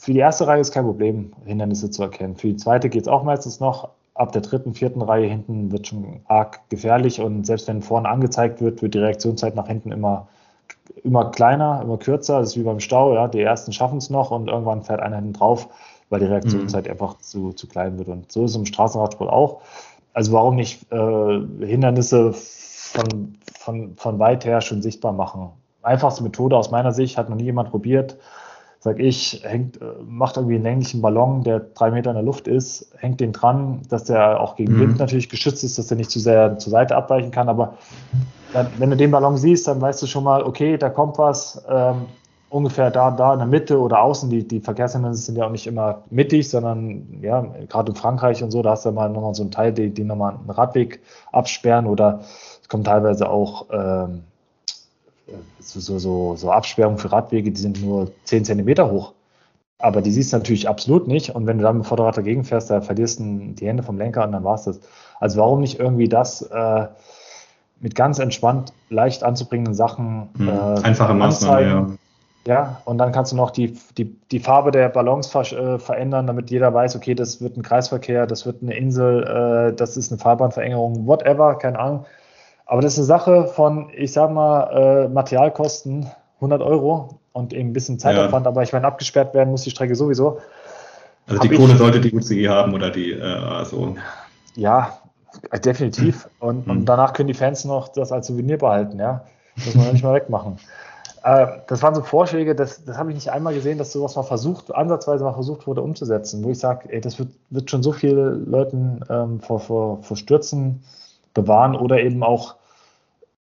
für 0.00 0.12
die 0.12 0.18
erste 0.18 0.46
Reihe 0.46 0.60
ist 0.60 0.72
kein 0.72 0.84
Problem, 0.84 1.32
Hindernisse 1.44 1.90
zu 1.90 2.02
erkennen. 2.02 2.36
Für 2.36 2.48
die 2.48 2.56
zweite 2.56 2.88
geht 2.88 3.02
es 3.02 3.08
auch 3.08 3.22
meistens 3.22 3.60
noch. 3.60 3.90
Ab 4.14 4.32
der 4.32 4.42
dritten, 4.42 4.74
vierten 4.74 5.00
Reihe 5.00 5.26
hinten 5.26 5.70
wird 5.72 5.86
schon 5.86 6.20
arg 6.26 6.68
gefährlich 6.68 7.20
und 7.20 7.46
selbst 7.46 7.68
wenn 7.68 7.82
vorne 7.82 8.08
angezeigt 8.08 8.60
wird, 8.60 8.82
wird 8.82 8.94
die 8.94 8.98
Reaktionszeit 8.98 9.54
nach 9.54 9.68
hinten 9.68 9.92
immer, 9.92 10.28
immer 11.02 11.30
kleiner, 11.30 11.80
immer 11.82 11.98
kürzer. 11.98 12.40
Das 12.40 12.50
ist 12.50 12.56
wie 12.56 12.64
beim 12.64 12.80
Stau. 12.80 13.14
Ja? 13.14 13.28
Die 13.28 13.40
ersten 13.40 13.72
schaffen 13.72 13.98
es 13.98 14.10
noch 14.10 14.30
und 14.30 14.48
irgendwann 14.48 14.82
fährt 14.82 15.00
einer 15.00 15.16
hinten 15.16 15.32
drauf, 15.34 15.68
weil 16.10 16.20
die 16.20 16.26
Reaktionszeit 16.26 16.86
mhm. 16.86 16.90
einfach 16.90 17.18
zu, 17.18 17.52
zu 17.52 17.66
klein 17.68 17.98
wird. 17.98 18.08
Und 18.08 18.30
so 18.32 18.44
ist 18.44 18.50
es 18.50 18.56
im 18.56 18.66
Straßenradsport 18.66 19.30
auch. 19.30 19.62
Also 20.12 20.32
warum 20.32 20.56
nicht 20.56 20.92
äh, 20.92 21.40
Hindernisse 21.64 22.32
von, 22.34 23.38
von, 23.56 23.96
von 23.96 24.18
weit 24.18 24.44
her 24.44 24.60
schon 24.60 24.82
sichtbar 24.82 25.12
machen? 25.12 25.52
Einfachste 25.82 26.22
Methode 26.22 26.56
aus 26.56 26.70
meiner 26.70 26.92
Sicht, 26.92 27.18
hat 27.18 27.28
noch 27.28 27.36
nie 27.36 27.44
jemand 27.44 27.70
probiert. 27.70 28.16
Sag 28.80 28.98
ich, 28.98 29.42
hängt, 29.44 29.80
äh, 29.80 29.84
macht 30.04 30.36
irgendwie 30.36 30.56
einen 30.56 30.64
länglichen 30.64 31.02
Ballon, 31.02 31.44
der 31.44 31.60
drei 31.60 31.92
Meter 31.92 32.10
in 32.10 32.16
der 32.16 32.24
Luft 32.24 32.48
ist, 32.48 32.92
hängt 32.98 33.20
den 33.20 33.32
dran, 33.32 33.82
dass 33.88 34.04
der 34.04 34.40
auch 34.40 34.56
gegen 34.56 34.74
mhm. 34.74 34.80
Wind 34.80 34.98
natürlich 34.98 35.28
geschützt 35.28 35.62
ist, 35.62 35.78
dass 35.78 35.86
der 35.86 35.96
nicht 35.96 36.10
zu 36.10 36.18
sehr 36.18 36.58
zur 36.58 36.72
Seite 36.72 36.96
abweichen 36.96 37.30
kann. 37.30 37.48
Aber 37.48 37.74
dann, 38.52 38.66
wenn 38.78 38.90
du 38.90 38.96
den 38.96 39.12
Ballon 39.12 39.36
siehst, 39.36 39.68
dann 39.68 39.80
weißt 39.80 40.02
du 40.02 40.06
schon 40.06 40.24
mal, 40.24 40.42
okay, 40.42 40.78
da 40.78 40.90
kommt 40.90 41.16
was, 41.16 41.64
ähm, 41.68 42.06
ungefähr 42.52 42.90
da, 42.90 43.10
da 43.10 43.32
in 43.32 43.38
der 43.38 43.48
Mitte 43.48 43.80
oder 43.80 44.02
außen. 44.02 44.28
Die, 44.28 44.46
die 44.46 44.60
Verkehrshindernisse 44.60 45.22
sind 45.22 45.36
ja 45.36 45.46
auch 45.46 45.50
nicht 45.50 45.66
immer 45.66 46.02
mittig, 46.10 46.50
sondern 46.50 47.20
ja, 47.22 47.46
gerade 47.68 47.92
in 47.92 47.96
Frankreich 47.96 48.42
und 48.42 48.50
so, 48.50 48.62
da 48.62 48.72
hast 48.72 48.84
du 48.84 48.92
mal 48.92 49.08
nochmal 49.08 49.34
so 49.34 49.42
einen 49.42 49.50
Teil, 49.50 49.72
die, 49.72 49.90
die 49.90 50.04
nochmal 50.04 50.34
einen 50.34 50.50
Radweg 50.50 51.00
absperren 51.32 51.86
oder 51.86 52.20
es 52.60 52.68
kommt 52.68 52.86
teilweise 52.86 53.30
auch 53.30 53.66
ähm, 53.72 54.24
so, 55.60 55.98
so, 55.98 56.36
so 56.36 56.50
Absperrungen 56.50 56.98
für 56.98 57.12
Radwege, 57.12 57.50
die 57.50 57.60
sind 57.60 57.82
nur 57.82 58.10
10 58.24 58.44
Zentimeter 58.44 58.90
hoch. 58.90 59.12
Aber 59.78 60.00
die 60.00 60.12
siehst 60.12 60.32
du 60.32 60.36
natürlich 60.36 60.68
absolut 60.68 61.08
nicht. 61.08 61.30
Und 61.30 61.46
wenn 61.46 61.58
du 61.58 61.64
dann 61.64 61.76
mit 61.76 61.84
dem 61.84 61.88
Vorderrad 61.88 62.16
dagegen 62.16 62.44
fährst, 62.44 62.70
da 62.70 62.80
verlierst 62.80 63.20
du 63.20 63.52
die 63.52 63.66
Hände 63.66 63.82
vom 63.82 63.98
Lenker 63.98 64.24
und 64.24 64.32
dann 64.32 64.44
war 64.44 64.54
es 64.54 64.62
das. 64.62 64.80
Also 65.18 65.40
warum 65.40 65.60
nicht 65.60 65.78
irgendwie 65.78 66.08
das 66.08 66.42
äh, 66.42 66.86
mit 67.80 67.94
ganz 67.94 68.18
entspannt, 68.18 68.72
leicht 68.90 69.24
anzubringenden 69.24 69.74
Sachen 69.74 70.28
hm. 70.36 70.48
äh, 70.48 70.52
Einfache 70.82 71.14
Maßnahmen, 71.14 71.66
ja. 71.66 71.96
Ja, 72.44 72.82
und 72.86 72.98
dann 72.98 73.12
kannst 73.12 73.30
du 73.30 73.36
noch 73.36 73.52
die, 73.52 73.78
die, 73.96 74.16
die 74.32 74.40
Farbe 74.40 74.72
der 74.72 74.88
Ballons 74.88 75.28
ver 75.28 75.42
äh, 75.52 75.78
verändern, 75.78 76.26
damit 76.26 76.50
jeder 76.50 76.74
weiß, 76.74 76.96
okay, 76.96 77.14
das 77.14 77.40
wird 77.40 77.56
ein 77.56 77.62
Kreisverkehr, 77.62 78.26
das 78.26 78.46
wird 78.46 78.62
eine 78.62 78.76
Insel, 78.76 79.22
äh, 79.22 79.76
das 79.76 79.96
ist 79.96 80.10
eine 80.10 80.18
Fahrbahnverengerung, 80.18 81.06
whatever, 81.06 81.56
keine 81.56 81.78
Ahnung. 81.78 82.04
Aber 82.66 82.80
das 82.80 82.94
ist 82.94 82.98
eine 83.00 83.06
Sache 83.06 83.46
von, 83.46 83.90
ich 83.94 84.12
sag 84.12 84.30
mal, 84.30 85.04
äh, 85.04 85.08
Materialkosten 85.08 86.10
100 86.36 86.62
Euro 86.62 87.20
und 87.32 87.52
eben 87.52 87.70
ein 87.70 87.72
bisschen 87.72 87.98
Zeitaufwand, 87.98 88.46
ja. 88.46 88.50
aber 88.50 88.62
ich 88.62 88.72
meine, 88.72 88.86
abgesperrt 88.86 89.34
werden 89.34 89.50
muss 89.50 89.62
die 89.62 89.70
Strecke 89.70 89.94
sowieso. 89.94 90.38
Also 91.26 91.40
die 91.40 91.50
Kohle 91.50 91.76
sollte 91.76 92.00
die 92.00 92.12
UCI 92.12 92.44
haben 92.44 92.74
oder 92.74 92.90
die 92.90 93.12
äh, 93.12 93.22
ASO. 93.22 93.96
Ja, 94.56 94.98
definitiv. 95.64 96.28
Und, 96.40 96.68
und, 96.68 96.78
hm. 96.78 96.84
danach 96.84 97.12
können 97.12 97.28
die 97.28 97.34
Fans 97.34 97.64
noch 97.64 97.88
das 97.88 98.12
als 98.12 98.26
Souvenir 98.26 98.58
behalten, 98.58 98.98
ja. 98.98 99.24
Das 99.56 99.74
muss 99.74 99.84
man 99.84 99.92
nicht 99.92 100.04
mal 100.04 100.14
wegmachen. 100.14 100.58
Äh, 101.24 101.46
das 101.68 101.82
waren 101.82 101.94
so 101.94 102.02
Vorschläge, 102.02 102.56
das, 102.56 102.84
das 102.84 102.98
habe 102.98 103.10
ich 103.10 103.14
nicht 103.14 103.30
einmal 103.30 103.54
gesehen, 103.54 103.78
dass 103.78 103.92
sowas 103.92 104.16
mal 104.16 104.24
versucht, 104.24 104.74
ansatzweise 104.74 105.22
mal 105.22 105.34
versucht 105.34 105.68
wurde 105.68 105.80
umzusetzen, 105.80 106.42
wo 106.42 106.50
ich 106.50 106.58
sage, 106.58 107.00
das 107.00 107.16
wird, 107.18 107.28
wird 107.50 107.70
schon 107.70 107.82
so 107.82 107.92
viele 107.92 108.30
Leuten 108.30 109.00
ähm, 109.08 109.38
vor, 109.38 109.60
vor, 109.60 110.02
vor 110.02 110.16
Stürzen 110.16 110.82
bewahren 111.34 111.74
oder 111.74 112.00
eben 112.00 112.22
auch, 112.22 112.56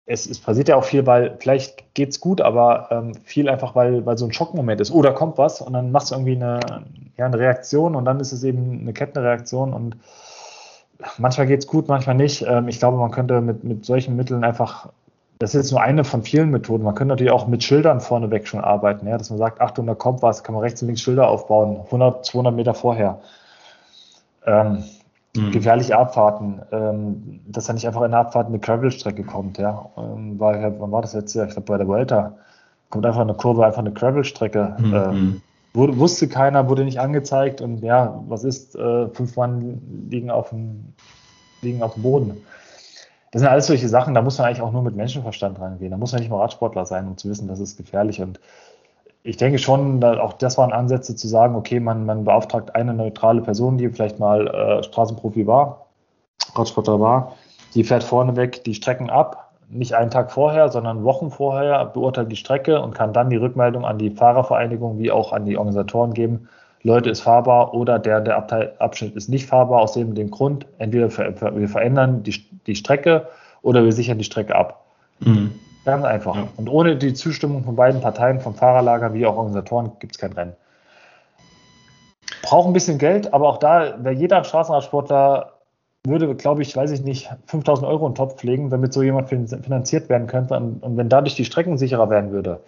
es, 0.06 0.28
es 0.28 0.40
passiert 0.40 0.68
ja 0.68 0.76
auch 0.76 0.84
viel, 0.84 1.06
weil 1.06 1.36
vielleicht 1.40 1.94
geht 1.96 2.10
es 2.10 2.20
gut, 2.20 2.42
aber 2.42 2.90
ähm, 2.92 3.16
viel 3.24 3.50
einfach, 3.50 3.76
weil, 3.76 4.06
weil 4.06 4.18
so 4.18 4.26
ein 4.26 4.34
Schockmoment 4.34 4.80
ist. 4.82 4.92
Oder 4.92 5.14
kommt 5.14 5.38
was 5.38 5.62
und 5.62 5.74
dann 5.74 5.92
machst 5.92 6.12
du 6.12 6.16
irgendwie 6.16 6.36
eine, 6.36 6.60
ja, 7.18 7.26
eine 7.26 7.40
Reaktion 7.40 7.96
und 7.96 8.06
dann 8.06 8.20
ist 8.20 8.32
es 8.32 8.44
eben 8.44 8.82
eine 8.82 8.94
Kettenreaktion 8.94 9.74
und 9.74 9.98
manchmal 11.18 11.48
geht 11.48 11.60
es 11.60 11.68
gut, 11.68 11.88
manchmal 11.88 12.16
nicht. 12.16 12.46
Ähm, 12.48 12.68
ich 12.68 12.80
glaube, 12.80 12.98
man 12.98 13.12
könnte 13.12 13.42
mit, 13.42 13.64
mit 13.64 13.86
solchen 13.86 14.16
Mitteln 14.16 14.44
einfach, 14.44 14.90
das 15.40 15.54
ist 15.54 15.64
jetzt 15.64 15.72
nur 15.72 15.82
eine 15.82 16.04
von 16.04 16.24
vielen 16.24 16.52
Methoden. 16.52 16.84
Man 16.84 16.96
könnte 16.96 17.14
natürlich 17.14 17.34
auch 17.34 17.48
mit 17.48 17.64
Schildern 17.64 18.00
vorneweg 18.00 18.48
schon 18.48 18.62
arbeiten, 18.62 19.08
ja, 19.08 19.18
dass 19.18 19.30
man 19.30 19.40
sagt, 19.40 19.60
Achtung, 19.60 19.88
da 19.88 19.96
kommt 19.96 20.22
was, 20.22 20.44
kann 20.44 20.54
man 20.54 20.64
rechts 20.64 20.82
und 20.82 20.88
links 20.88 21.02
Schilder 21.02 21.28
aufbauen, 21.28 21.82
100, 21.86 22.26
200 22.26 22.56
Meter 22.56 22.74
vorher. 22.74 23.20
Ähm, 24.46 24.84
mhm. 25.36 25.52
Gefährliche 25.52 25.98
Abfahrten, 25.98 26.62
ähm, 26.72 27.42
dass 27.48 27.68
er 27.68 27.74
nicht 27.74 27.88
einfach 27.88 28.04
in 28.04 28.12
der 28.12 28.22
Abfahrt 28.22 28.48
eine 28.48 28.60
Gravel-Strecke 28.60 29.24
kommt, 29.24 29.58
ja. 29.58 29.90
Ähm, 29.98 30.40
war, 30.40 30.54
wann 30.80 30.92
war 30.92 31.02
das 31.02 31.14
jetzt? 31.14 31.36
Ich 31.36 31.50
glaube, 31.50 31.62
bei 31.62 31.78
der 31.78 31.88
Vuelta 31.88 32.34
kommt 32.90 33.06
einfach 33.06 33.22
eine 33.22 33.34
Kurve, 33.34 33.66
einfach 33.66 33.80
eine 33.80 33.92
Gravel-Strecke. 33.92 34.76
Mhm. 34.80 34.94
Ähm, 34.94 35.42
wurde, 35.74 35.98
wusste 36.00 36.28
keiner, 36.28 36.70
wurde 36.70 36.86
nicht 36.86 37.00
angezeigt 37.00 37.62
und 37.62 37.84
ja, 37.84 38.22
was 38.28 38.44
ist, 38.44 38.76
äh, 38.76 39.10
fünf 39.10 39.36
Mann 39.36 39.82
liegen 40.10 40.32
auf 40.32 40.50
dem, 40.50 40.94
liegen 41.62 41.84
auf 41.84 41.94
dem 41.94 42.04
Boden. 42.04 42.38
Das 43.32 43.42
sind 43.42 43.52
alles 43.52 43.68
solche 43.68 43.90
Sachen, 43.90 44.14
da 44.14 44.22
muss 44.22 44.38
man 44.38 44.48
eigentlich 44.48 44.62
auch 44.62 44.72
nur 44.72 44.82
mit 44.82 44.96
Menschenverstand 44.96 45.60
rangehen. 45.60 45.92
Da 45.92 45.98
muss 45.98 46.14
man 46.14 46.22
nicht 46.22 46.30
mal 46.32 46.40
Radsportler 46.40 46.86
sein, 46.86 47.06
um 47.08 47.18
zu 47.18 47.30
wissen, 47.30 47.50
das 47.50 47.60
ist 47.60 47.76
gefährlich. 47.76 48.22
Und 48.22 48.40
ich 49.26 49.38
denke 49.38 49.58
schon, 49.58 50.04
auch 50.04 50.34
das 50.34 50.58
waren 50.60 50.72
Ansätze 50.72 51.16
zu 51.16 51.28
sagen, 51.28 51.56
okay, 51.56 51.80
man, 51.80 52.06
man 52.06 52.26
beauftragt 52.26 52.76
eine 52.76 52.94
neutrale 52.94 53.42
Person, 53.42 53.80
die 53.80 53.90
vielleicht 53.90 54.20
mal 54.20 54.48
äh, 54.48 54.84
Straßenprofi 54.84 55.48
war, 55.48 55.88
Radsportler 56.54 57.00
war, 57.00 57.36
die 57.74 57.84
fährt 57.84 58.04
vorneweg 58.04 58.64
die 58.64 58.76
Strecken 58.76 59.10
ab, 59.10 59.52
nicht 59.68 59.96
einen 59.96 60.12
Tag 60.12 60.32
vorher, 60.32 60.70
sondern 60.70 61.04
Wochen 61.04 61.32
vorher, 61.32 61.86
beurteilt 61.86 62.32
die 62.32 62.36
Strecke 62.36 62.80
und 62.80 62.94
kann 62.94 63.14
dann 63.14 63.32
die 63.32 63.38
Rückmeldung 63.38 63.84
an 63.84 63.98
die 63.98 64.12
Fahrervereinigung 64.12 65.00
wie 65.00 65.10
auch 65.10 65.34
an 65.34 65.46
die 65.46 65.58
Organisatoren 65.58 66.14
geben. 66.14 66.48
Leute 66.84 67.10
ist 67.10 67.22
fahrbar 67.22 67.74
oder 67.74 67.98
der, 67.98 68.22
der 68.22 68.38
Abteil, 68.38 68.74
Abschnitt 68.78 69.16
ist 69.16 69.28
nicht 69.28 69.48
fahrbar 69.48 69.82
aus 69.82 69.94
dem, 69.94 70.14
dem 70.14 70.30
Grund. 70.30 70.68
Entweder 70.78 71.10
wir 71.10 71.68
verändern 71.68 72.22
die, 72.22 72.46
die 72.68 72.76
Strecke 72.76 73.28
oder 73.64 73.84
wir 73.84 73.92
sichern 73.92 74.20
die 74.20 74.24
Strecke 74.24 74.56
ab. 74.56 74.86
Mhm. 75.20 75.56
Ganz 75.86 76.04
einfach. 76.04 76.36
Ja. 76.36 76.48
Und 76.58 76.68
ohne 76.70 76.98
die 76.98 77.14
Zustimmung 77.14 77.64
von 77.64 77.76
beiden 77.76 78.02
Parteien, 78.02 78.42
vom 78.42 78.56
Fahrerlager 78.56 79.14
wie 79.14 79.26
auch 79.26 79.38
Organisatoren, 79.38 79.92
gibt 80.00 80.16
es 80.16 80.20
kein 80.20 80.34
Rennen. 80.34 80.54
Braucht 82.42 82.68
ein 82.68 82.74
bisschen 82.74 82.98
Geld, 82.98 83.34
aber 83.34 83.48
auch 83.48 83.58
da 83.58 84.04
wäre 84.04 84.16
jeder 84.16 84.44
Straßenradsportler 84.44 85.54
würde, 86.08 86.36
glaube 86.36 86.62
ich, 86.62 86.76
weiß 86.76 86.92
ich 86.92 87.04
nicht, 87.04 87.30
5000 87.48 87.88
Euro 87.88 88.06
in 88.06 88.12
den 88.12 88.18
Topf 88.18 88.42
legen, 88.44 88.70
damit 88.70 88.94
so 88.94 89.02
jemand 89.02 89.30
finanziert 89.30 90.10
werden 90.10 90.28
könnte. 90.28 90.56
Und, 90.56 90.84
und 90.84 90.98
wenn 90.98 91.10
dadurch 91.10 91.36
die 91.36 91.46
Strecken 91.46 91.78
sicherer 91.78 92.10
werden 92.10 92.32
würde, 92.32 92.62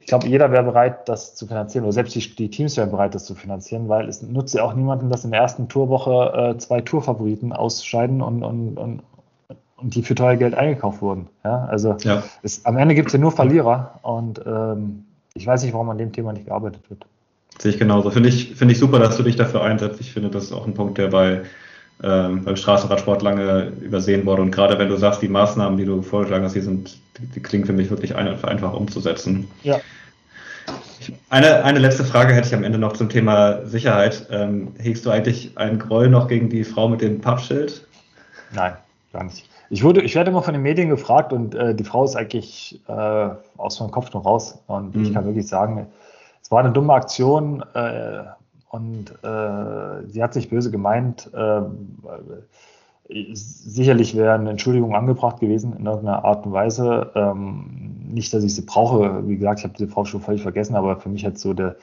ich 0.00 0.06
glaube, 0.06 0.26
jeder 0.26 0.50
wäre 0.50 0.62
bereit, 0.62 1.06
das 1.08 1.34
zu 1.34 1.46
finanzieren, 1.46 1.84
oder 1.84 1.92
selbst 1.92 2.14
die, 2.14 2.34
die, 2.34 2.48
Teams 2.48 2.78
wären 2.78 2.90
bereit, 2.90 3.14
das 3.14 3.26
zu 3.26 3.34
finanzieren, 3.34 3.90
weil 3.90 4.08
es 4.08 4.22
nutzt 4.22 4.54
ja 4.54 4.62
auch 4.62 4.72
niemandem, 4.72 5.10
dass 5.10 5.24
in 5.24 5.32
der 5.32 5.40
ersten 5.40 5.68
Tourwoche 5.68 6.54
äh, 6.54 6.58
zwei 6.58 6.80
Tourfavoriten 6.80 7.52
ausscheiden 7.52 8.22
und, 8.22 8.42
und, 8.42 8.78
und, 8.78 8.78
und 8.78 9.02
die 9.82 10.02
für 10.02 10.14
teuer 10.14 10.36
Geld 10.36 10.54
eingekauft 10.54 11.02
wurden. 11.02 11.28
Ja, 11.44 11.64
also 11.64 11.96
ja. 12.00 12.22
Es, 12.42 12.64
am 12.64 12.76
Ende 12.76 12.94
gibt 12.94 13.08
es 13.08 13.12
ja 13.12 13.18
nur 13.18 13.32
Verlierer 13.32 14.00
und 14.02 14.40
ähm, 14.44 15.04
ich 15.34 15.46
weiß 15.46 15.62
nicht, 15.62 15.72
warum 15.72 15.90
an 15.90 15.98
dem 15.98 16.12
Thema 16.12 16.32
nicht 16.32 16.46
gearbeitet 16.46 16.88
wird. 16.90 17.06
Sehe 17.58 17.72
ich 17.72 17.78
genauso. 17.78 18.10
Finde 18.10 18.28
ich, 18.28 18.54
finde 18.54 18.72
ich 18.72 18.78
super, 18.78 18.98
dass 18.98 19.16
du 19.16 19.22
dich 19.22 19.36
dafür 19.36 19.62
einsetzt. 19.62 20.00
Ich 20.00 20.12
finde, 20.12 20.30
das 20.30 20.44
ist 20.44 20.52
auch 20.52 20.66
ein 20.66 20.74
Punkt, 20.74 20.98
der 20.98 21.08
bei, 21.08 21.42
ähm, 22.02 22.44
beim 22.44 22.56
Straßenradsport 22.56 23.22
lange 23.22 23.72
übersehen 23.80 24.26
wurde. 24.26 24.42
Und 24.42 24.50
gerade 24.50 24.78
wenn 24.78 24.88
du 24.88 24.96
sagst, 24.96 25.22
die 25.22 25.28
Maßnahmen, 25.28 25.76
die 25.76 25.84
du 25.84 26.02
vorgeschlagen 26.02 26.44
hast, 26.44 26.54
die 26.54 26.60
sind, 26.60 26.98
die, 27.18 27.26
die 27.26 27.40
klingen 27.40 27.64
für 27.64 27.72
mich 27.72 27.90
wirklich 27.90 28.14
ein, 28.14 28.28
einfach 28.44 28.74
umzusetzen. 28.74 29.48
Ja. 29.62 29.80
Eine, 31.30 31.64
eine 31.64 31.78
letzte 31.78 32.04
Frage 32.04 32.34
hätte 32.34 32.48
ich 32.48 32.54
am 32.54 32.64
Ende 32.64 32.78
noch 32.78 32.92
zum 32.92 33.08
Thema 33.08 33.64
Sicherheit. 33.66 34.26
Ähm, 34.30 34.72
hegst 34.78 35.06
du 35.06 35.10
eigentlich 35.10 35.56
einen 35.56 35.78
Groll 35.78 36.08
noch 36.08 36.28
gegen 36.28 36.50
die 36.50 36.64
Frau 36.64 36.88
mit 36.88 37.00
dem 37.00 37.20
Pappschild? 37.20 37.86
Nein, 38.52 38.74
gar 39.12 39.24
nicht. 39.24 39.48
Ich, 39.70 39.84
wurde, 39.84 40.00
ich 40.02 40.14
werde 40.14 40.30
immer 40.30 40.42
von 40.42 40.54
den 40.54 40.62
Medien 40.62 40.88
gefragt 40.88 41.32
und 41.32 41.54
äh, 41.54 41.74
die 41.74 41.84
Frau 41.84 42.04
ist 42.04 42.16
eigentlich 42.16 42.80
äh, 42.88 43.28
aus 43.56 43.80
meinem 43.80 43.90
Kopf 43.90 44.12
noch 44.14 44.24
raus. 44.24 44.62
Und 44.66 44.96
mhm. 44.96 45.02
ich 45.02 45.12
kann 45.12 45.24
wirklich 45.24 45.46
sagen, 45.46 45.86
es 46.42 46.50
war 46.50 46.60
eine 46.60 46.72
dumme 46.72 46.94
Aktion 46.94 47.62
äh, 47.74 48.22
und 48.70 49.10
äh, 49.22 50.06
sie 50.08 50.22
hat 50.22 50.32
sich 50.32 50.48
böse 50.48 50.70
gemeint. 50.70 51.30
Ähm, 51.34 51.98
sicherlich 53.32 54.16
wäre 54.16 54.34
eine 54.34 54.50
Entschuldigung 54.50 54.94
angebracht 54.94 55.40
gewesen 55.40 55.74
in 55.78 55.86
irgendeiner 55.86 56.24
Art 56.24 56.44
und 56.46 56.52
Weise. 56.52 57.10
Ähm, 57.14 57.88
nicht, 58.10 58.32
dass 58.32 58.44
ich 58.44 58.54
sie 58.54 58.62
brauche. 58.62 59.26
Wie 59.26 59.36
gesagt, 59.36 59.60
ich 59.60 59.64
habe 59.64 59.74
diese 59.76 59.90
Frau 59.90 60.04
schon 60.04 60.20
völlig 60.20 60.42
vergessen, 60.42 60.76
aber 60.76 60.96
für 60.96 61.08
mich 61.08 61.24
hat 61.24 61.38
so 61.38 61.54
der, 61.54 61.76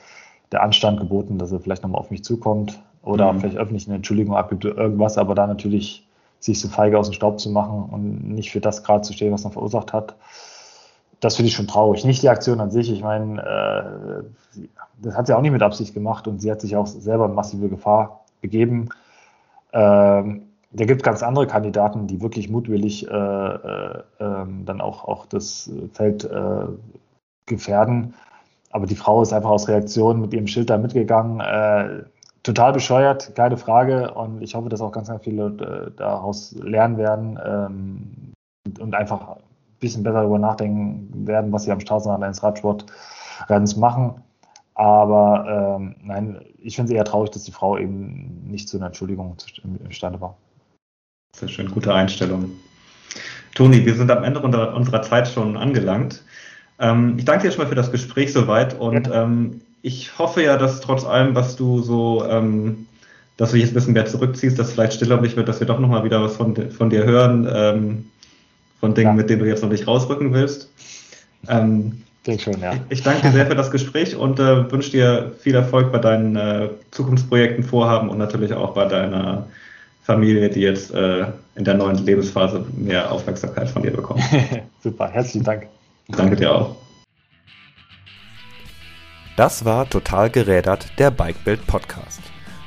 der 0.52 0.62
Anstand 0.62 1.00
geboten, 1.00 1.38
dass 1.38 1.52
er 1.52 1.60
vielleicht 1.60 1.82
nochmal 1.82 2.00
auf 2.00 2.10
mich 2.10 2.24
zukommt 2.24 2.80
oder 3.02 3.32
mhm. 3.32 3.40
vielleicht 3.40 3.56
öffentlich 3.56 3.86
eine 3.86 3.96
Entschuldigung 3.96 4.36
abgibt 4.36 4.64
oder 4.64 4.76
irgendwas, 4.76 5.18
aber 5.18 5.34
da 5.34 5.46
natürlich 5.46 6.05
sich 6.40 6.60
so 6.60 6.68
feige 6.68 6.98
aus 6.98 7.08
dem 7.08 7.14
Staub 7.14 7.40
zu 7.40 7.50
machen 7.50 7.84
und 7.90 8.28
nicht 8.28 8.50
für 8.50 8.60
das 8.60 8.82
gerade 8.82 9.02
zu 9.02 9.12
stehen, 9.12 9.32
was 9.32 9.44
man 9.44 9.52
verursacht 9.52 9.92
hat. 9.92 10.16
Das 11.20 11.36
finde 11.36 11.48
ich 11.48 11.54
schon 11.54 11.66
traurig. 11.66 12.04
Nicht 12.04 12.22
die 12.22 12.28
Aktion 12.28 12.60
an 12.60 12.70
sich. 12.70 12.90
Ich 12.90 13.02
meine, 13.02 13.42
äh, 13.42 14.60
das 15.02 15.16
hat 15.16 15.26
sie 15.26 15.36
auch 15.36 15.40
nicht 15.40 15.52
mit 15.52 15.62
Absicht 15.62 15.94
gemacht 15.94 16.28
und 16.28 16.40
sie 16.40 16.50
hat 16.50 16.60
sich 16.60 16.76
auch 16.76 16.86
selber 16.86 17.26
in 17.26 17.34
massive 17.34 17.68
Gefahr 17.68 18.24
begeben. 18.40 18.90
Ähm, 19.72 20.42
da 20.72 20.84
gibt 20.84 21.00
es 21.00 21.04
ganz 21.04 21.22
andere 21.22 21.46
Kandidaten, 21.46 22.06
die 22.06 22.20
wirklich 22.20 22.50
mutwillig 22.50 23.08
äh, 23.08 23.14
äh, 23.14 24.02
ähm, 24.20 24.64
dann 24.66 24.80
auch, 24.80 25.04
auch 25.04 25.26
das 25.26 25.70
Feld 25.92 26.24
äh, 26.24 26.66
gefährden. 27.46 28.14
Aber 28.70 28.86
die 28.86 28.96
Frau 28.96 29.22
ist 29.22 29.32
einfach 29.32 29.50
aus 29.50 29.68
Reaktion 29.68 30.20
mit 30.20 30.34
ihrem 30.34 30.46
Schild 30.46 30.68
da 30.68 30.76
mitgegangen. 30.76 31.40
Total 32.46 32.72
bescheuert, 32.72 33.34
keine 33.34 33.56
Frage. 33.56 34.14
Und 34.14 34.40
ich 34.40 34.54
hoffe, 34.54 34.68
dass 34.68 34.80
auch 34.80 34.92
ganz, 34.92 35.08
ganz 35.08 35.24
viele 35.24 35.46
äh, 35.46 35.90
daraus 35.96 36.52
lernen 36.52 36.96
werden 36.96 37.36
ähm, 37.44 38.32
und 38.78 38.94
einfach 38.94 39.30
ein 39.30 39.42
bisschen 39.80 40.04
besser 40.04 40.20
darüber 40.20 40.38
nachdenken 40.38 41.26
werden, 41.26 41.50
was 41.50 41.64
sie 41.64 41.72
am 41.72 41.80
Straßenrand 41.80 42.22
eines 42.22 42.44
Radsportrennens 42.44 43.74
machen. 43.74 44.22
Aber 44.74 45.76
ähm, 45.76 45.96
nein, 46.04 46.40
ich 46.58 46.76
finde 46.76 46.92
es 46.92 46.96
eher 46.96 47.04
traurig, 47.04 47.32
dass 47.32 47.42
die 47.42 47.50
Frau 47.50 47.78
eben 47.78 48.44
nicht 48.46 48.68
zu 48.68 48.76
einer 48.76 48.86
Entschuldigung 48.86 49.36
imstande 49.84 50.20
war. 50.20 50.36
Sehr 51.34 51.48
schön, 51.48 51.68
gute 51.68 51.92
Einstellung. 51.92 52.52
Toni, 53.56 53.84
wir 53.84 53.94
sind 53.96 54.08
am 54.08 54.22
Ende 54.22 54.38
unserer 54.38 55.02
Zeit 55.02 55.26
schon 55.26 55.56
angelangt. 55.56 56.22
Ähm, 56.78 57.16
ich 57.18 57.24
danke 57.24 57.48
dir 57.48 57.52
schon 57.52 57.64
mal 57.64 57.68
für 57.68 57.74
das 57.74 57.90
Gespräch 57.90 58.32
soweit 58.32 58.78
und 58.78 59.08
ja. 59.08 59.24
ähm, 59.24 59.62
ich 59.82 60.18
hoffe 60.18 60.42
ja, 60.42 60.56
dass 60.56 60.80
trotz 60.80 61.04
allem, 61.04 61.34
was 61.34 61.56
du 61.56 61.82
so, 61.82 62.24
ähm, 62.28 62.86
dass 63.36 63.50
du 63.50 63.56
dich 63.56 63.64
jetzt 63.64 63.72
ein 63.72 63.74
bisschen 63.74 63.92
mehr 63.92 64.06
zurückziehst, 64.06 64.58
dass 64.58 64.72
vielleicht 64.72 64.94
stiller 64.94 65.22
wird, 65.22 65.48
dass 65.48 65.60
wir 65.60 65.66
doch 65.66 65.78
nochmal 65.78 66.04
wieder 66.04 66.22
was 66.22 66.36
von, 66.36 66.70
von 66.70 66.90
dir 66.90 67.04
hören, 67.04 67.48
ähm, 67.52 68.10
von 68.80 68.94
Dingen, 68.94 69.10
ja. 69.10 69.14
mit 69.14 69.30
denen 69.30 69.40
du 69.40 69.46
jetzt 69.46 69.62
noch 69.62 69.70
nicht 69.70 69.86
rausrücken 69.86 70.32
willst. 70.32 70.70
Ähm, 71.48 72.02
schon, 72.38 72.60
ja. 72.60 72.74
Ich, 72.74 72.98
ich, 72.98 73.02
danke 73.02 73.22
dir 73.22 73.32
sehr 73.32 73.46
für 73.46 73.54
das 73.54 73.70
Gespräch 73.70 74.16
und 74.16 74.40
äh, 74.40 74.70
wünsche 74.70 74.90
dir 74.90 75.32
viel 75.38 75.54
Erfolg 75.54 75.92
bei 75.92 75.98
deinen 75.98 76.34
äh, 76.34 76.68
Zukunftsprojekten, 76.90 77.62
Vorhaben 77.62 78.08
und 78.08 78.18
natürlich 78.18 78.52
auch 78.52 78.74
bei 78.74 78.86
deiner 78.86 79.46
Familie, 80.02 80.48
die 80.48 80.60
jetzt 80.60 80.92
äh, 80.92 81.26
in 81.54 81.64
der 81.64 81.74
neuen 81.74 81.98
Lebensphase 82.04 82.64
mehr 82.76 83.10
Aufmerksamkeit 83.10 83.68
von 83.68 83.82
dir 83.82 83.92
bekommt. 83.92 84.22
Super, 84.82 85.08
herzlichen 85.08 85.44
Dank. 85.44 85.66
Danke 86.08 86.36
dir 86.36 86.54
auch. 86.54 86.76
Das 89.36 89.64
war 89.66 89.88
Total 89.90 90.30
gerädert, 90.30 90.98
der 90.98 91.10
Bikebild 91.10 91.66
Podcast. 91.66 92.22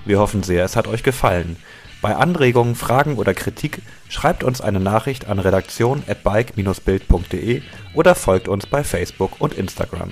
Wir 0.06 0.20
hoffen 0.20 0.44
sehr, 0.44 0.64
es 0.64 0.76
hat 0.76 0.88
euch 0.88 1.02
gefallen. 1.02 1.58
Bei 2.00 2.16
Anregungen, 2.16 2.76
Fragen 2.76 3.16
oder 3.16 3.34
Kritik 3.34 3.82
schreibt 4.08 4.44
uns 4.44 4.62
eine 4.62 4.80
Nachricht 4.80 5.28
an 5.28 5.40
redaktion@bike-bild.de 5.40 7.64
oder 7.96 8.14
folgt 8.14 8.48
uns 8.48 8.68
bei 8.68 8.84
Facebook 8.84 9.42
und 9.42 9.56
Instagram. 9.56 10.12